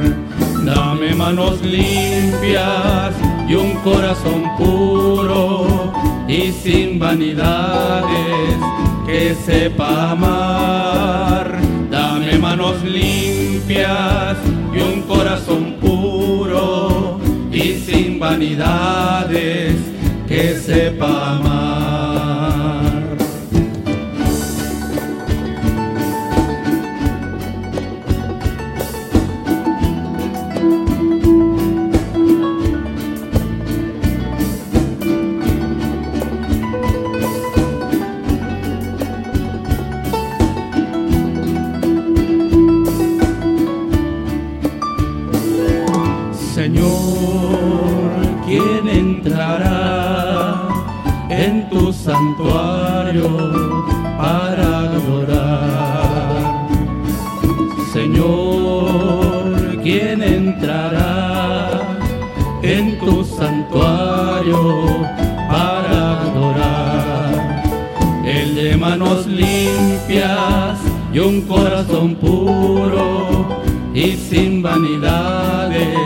Dame 0.63 1.15
manos 1.15 1.61
limpias 1.61 3.13
y 3.47 3.55
un 3.55 3.71
corazón 3.83 4.43
puro 4.57 5.93
y 6.27 6.51
sin 6.51 6.99
vanidades 6.99 8.57
que 9.05 9.35
sepa 9.45 10.11
amar. 10.11 11.57
Dame 11.89 12.37
manos 12.37 12.83
limpias 12.83 14.37
y 14.73 14.79
un 14.79 15.01
corazón 15.03 15.75
puro 15.79 17.19
y 17.51 17.73
sin 17.85 18.19
vanidades 18.19 19.75
que 20.27 20.55
sepa 20.55 21.37
amar. 21.37 21.96
Para 65.49 66.21
adorar? 66.21 67.63
El 68.25 68.55
de 68.55 68.77
manos 68.77 69.25
limpias 69.27 70.79
y 71.13 71.19
un 71.19 71.41
corazón 71.41 72.15
puro 72.15 73.47
y 73.93 74.11
sin 74.11 74.61
vanidades 74.61 75.97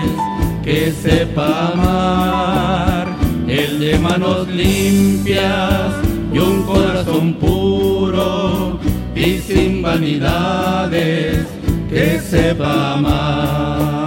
que 0.64 0.92
sepa 0.92 1.72
amar. 1.74 3.08
El 3.48 3.80
de 3.80 4.00
manos 4.00 4.48
limpias 4.48 5.94
y 6.34 6.40
un 6.40 6.64
corazón 6.64 7.34
puro 7.34 8.80
y 9.16 9.40
sin 9.40 9.82
vanidades 9.82 11.48
que 11.90 12.20
sepa 12.20 12.94
amar. 12.94 14.01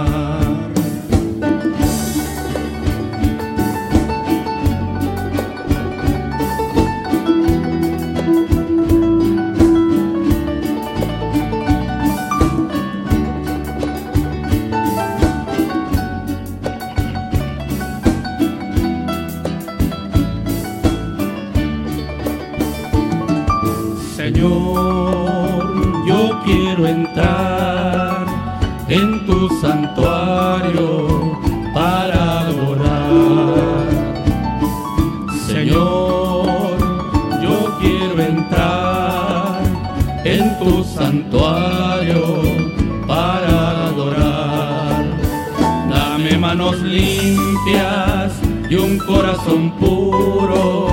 Corazón 49.05 49.71
puro 49.79 50.87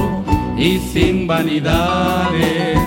y 0.57 0.79
sin 0.79 1.27
vanidades 1.27 2.79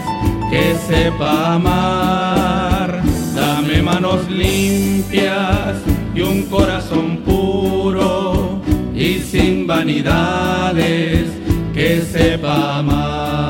que 0.51 0.75
sepa 0.87 1.55
amar. 1.55 3.01
Dame 3.35 3.81
manos 3.81 4.29
limpias 4.29 5.77
y 6.13 6.21
un 6.21 6.43
corazón 6.43 7.17
puro 7.25 8.61
y 8.95 9.19
sin 9.19 9.67
vanidades 9.67 11.29
que 11.73 12.01
sepa 12.01 12.79
amar. 12.79 13.44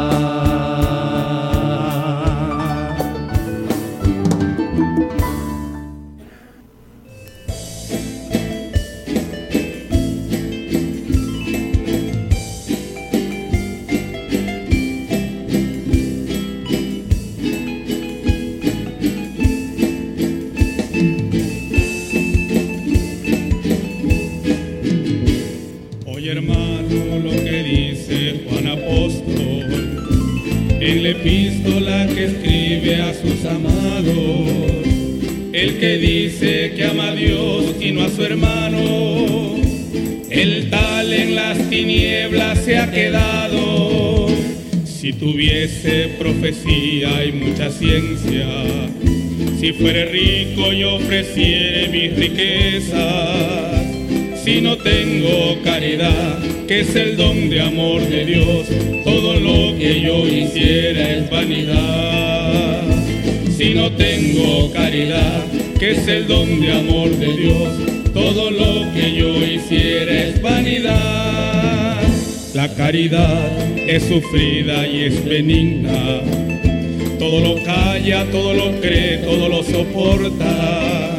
Sus 33.21 33.45
amados. 33.45 34.85
El 35.53 35.77
que 35.79 35.97
dice 35.97 36.73
que 36.75 36.85
ama 36.85 37.09
a 37.09 37.15
Dios 37.15 37.75
y 37.79 37.91
no 37.91 38.03
a 38.03 38.09
su 38.09 38.23
hermano, 38.23 39.55
el 40.29 40.69
tal 40.69 41.13
en 41.13 41.35
las 41.35 41.57
tinieblas 41.69 42.59
se 42.59 42.77
ha 42.77 42.91
quedado. 42.91 44.27
Si 44.85 45.13
tuviese 45.13 46.09
profecía 46.19 47.23
y 47.25 47.31
mucha 47.31 47.69
ciencia, 47.69 48.47
si 49.59 49.71
fuere 49.73 50.05
rico 50.05 50.73
y 50.73 50.83
ofreciere 50.83 51.87
mis 51.89 52.15
riquezas, 52.15 53.81
si 54.43 54.61
no 54.61 54.77
tengo 54.77 55.57
caridad, 55.63 56.39
que 56.67 56.81
es 56.81 56.95
el 56.95 57.15
don 57.15 57.49
de 57.49 57.61
amor 57.61 58.01
de 58.01 58.25
Dios, 58.25 58.67
todo 59.03 59.39
lo 59.39 59.77
que 59.77 60.01
yo 60.01 60.27
hiciera 60.27 61.13
es 61.13 61.29
vanidad. 61.29 62.34
Si 63.65 63.73
no 63.73 63.91
tengo 63.93 64.71
caridad, 64.73 65.43
que 65.79 65.93
es 65.93 66.07
el 66.07 66.27
don 66.27 66.61
de 66.61 66.71
amor 66.71 67.09
de 67.09 67.35
Dios, 67.35 68.13
todo 68.13 68.51
lo 68.51 68.93
que 68.93 69.11
yo 69.11 69.43
hiciera 69.43 70.27
es 70.27 70.39
vanidad. 70.39 71.99
La 72.53 72.71
caridad 72.75 73.49
es 73.75 74.03
sufrida 74.03 74.85
y 74.85 75.05
es 75.05 75.25
benigna, 75.25 76.21
todo 77.17 77.39
lo 77.39 77.63
calla, 77.63 78.25
todo 78.25 78.53
lo 78.53 78.79
cree, 78.81 79.17
todo 79.25 79.49
lo 79.49 79.63
soporta. 79.63 81.17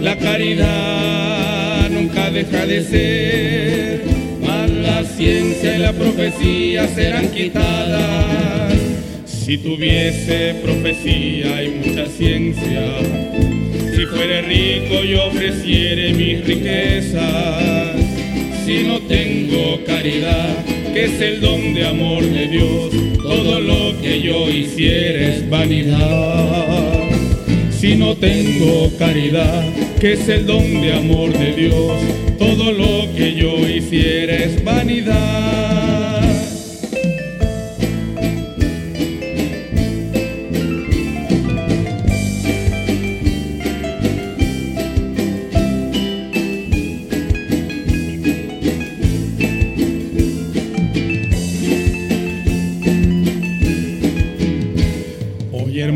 La 0.00 0.16
caridad 0.16 1.90
nunca 1.90 2.30
deja 2.30 2.66
de 2.66 2.84
ser, 2.84 4.04
mas 4.46 4.70
la 4.70 5.02
ciencia 5.02 5.74
y 5.74 5.78
la 5.80 5.92
profecía 5.92 6.86
serán 6.86 7.32
quitadas. 7.32 8.79
Si 9.50 9.58
tuviese 9.58 10.54
profecía 10.62 11.64
y 11.64 11.70
mucha 11.70 12.06
ciencia, 12.06 12.82
si 13.96 14.06
fuere 14.06 14.42
rico 14.42 15.04
y 15.04 15.14
ofreciere 15.16 16.12
mis 16.12 16.46
riquezas, 16.46 17.96
si 18.64 18.84
no 18.84 19.00
tengo 19.00 19.84
caridad, 19.84 20.54
que 20.94 21.06
es 21.06 21.20
el 21.20 21.40
don 21.40 21.74
de 21.74 21.84
amor 21.84 22.22
de 22.22 22.46
Dios, 22.46 22.92
todo 23.20 23.58
lo 23.58 24.00
que 24.00 24.22
yo 24.22 24.48
hiciera 24.48 25.34
es 25.34 25.50
vanidad. 25.50 27.08
Si 27.72 27.96
no 27.96 28.16
tengo 28.16 28.88
caridad, 29.00 29.64
que 29.98 30.12
es 30.12 30.28
el 30.28 30.46
don 30.46 30.80
de 30.80 30.92
amor 30.92 31.32
de 31.32 31.54
Dios, 31.54 32.00
todo 32.38 32.70
lo 32.70 33.12
que 33.16 33.34
yo 33.34 33.68
hiciera 33.68 34.36
es 34.36 34.62
vanidad. 34.62 36.09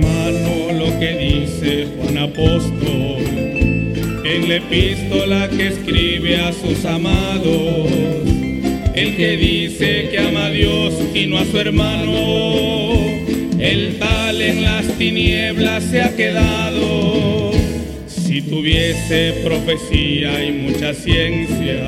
Hermano 0.05 0.73
lo 0.73 0.99
que 0.99 1.17
dice 1.17 1.89
Juan 1.97 2.19
Apóstol 2.19 3.25
en 4.25 4.49
la 4.49 4.57
epístola 4.57 5.49
que 5.49 5.69
escribe 5.69 6.41
a 6.41 6.53
sus 6.53 6.85
amados. 6.85 7.91
El 8.95 9.17
que 9.17 9.37
dice 9.37 10.09
que 10.11 10.19
ama 10.19 10.47
a 10.47 10.51
Dios 10.51 10.95
y 11.15 11.27
no 11.27 11.39
a 11.39 11.45
su 11.45 11.59
hermano, 11.59 12.93
el 13.59 13.99
tal 13.99 14.41
en 14.41 14.63
las 14.63 14.87
tinieblas 14.99 15.83
se 15.85 16.03
ha 16.03 16.15
quedado. 16.15 17.53
Si 18.07 18.41
tuviese 18.43 19.35
profecía 19.45 20.45
y 20.45 20.53
mucha 20.53 20.95
ciencia, 20.95 21.87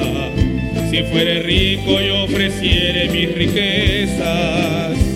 si 0.91 1.03
fuere 1.05 1.43
rico 1.43 2.01
y 2.01 2.11
ofreciere 2.11 3.09
mis 3.09 3.35
riquezas, 3.35 5.16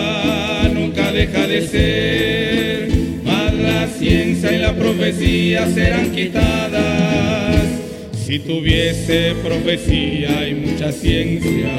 deja 1.11 1.47
de 1.47 1.67
ser, 1.67 2.89
mas 3.23 3.53
la 3.53 3.87
ciencia 3.87 4.51
y 4.51 4.59
la 4.59 4.73
profecía 4.73 5.67
serán 5.67 6.11
quitadas. 6.11 7.65
Si 8.25 8.39
tuviese 8.39 9.33
profecía 9.43 10.47
y 10.47 10.55
mucha 10.55 10.91
ciencia, 10.91 11.69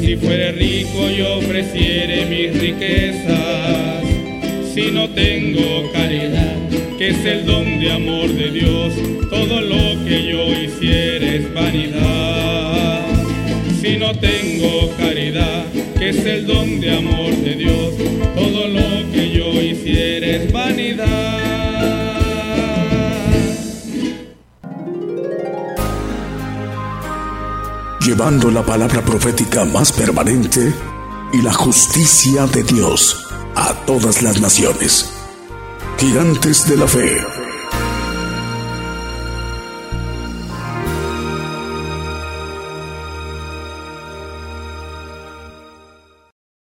si 0.00 0.16
fuere 0.16 0.52
rico 0.52 1.10
y 1.10 1.22
ofreciere 1.22 2.26
mis 2.26 2.60
riquezas, 2.60 4.04
si 4.74 4.90
no 4.90 5.08
tengo 5.10 5.90
caridad, 5.92 6.56
que 6.98 7.08
es 7.08 7.24
el 7.24 7.46
don 7.46 7.80
de 7.80 7.90
amor 7.90 8.28
de 8.28 8.50
Dios, 8.50 8.92
todo 9.30 9.60
lo 9.60 10.04
que 10.04 10.26
yo 10.30 10.52
hiciera 10.52 11.34
es 11.34 11.54
vanidad. 11.54 12.95
Si 13.86 13.98
no 13.98 14.12
tengo 14.18 14.90
caridad, 14.98 15.64
que 15.96 16.08
es 16.08 16.16
el 16.26 16.44
don 16.44 16.80
de 16.80 16.98
amor 16.98 17.32
de 17.36 17.54
Dios, 17.54 17.94
todo 18.34 18.66
lo 18.66 19.12
que 19.12 19.30
yo 19.30 19.62
hiciera 19.62 20.26
es 20.26 20.52
vanidad. 20.52 21.38
Llevando 28.00 28.50
la 28.50 28.66
palabra 28.66 29.02
profética 29.02 29.64
más 29.64 29.92
permanente 29.92 30.72
y 31.32 31.42
la 31.42 31.52
justicia 31.52 32.48
de 32.48 32.64
Dios 32.64 33.24
a 33.54 33.72
todas 33.86 34.20
las 34.20 34.40
naciones. 34.40 35.12
Gigantes 35.96 36.68
de 36.68 36.76
la 36.76 36.88
fe 36.88 37.35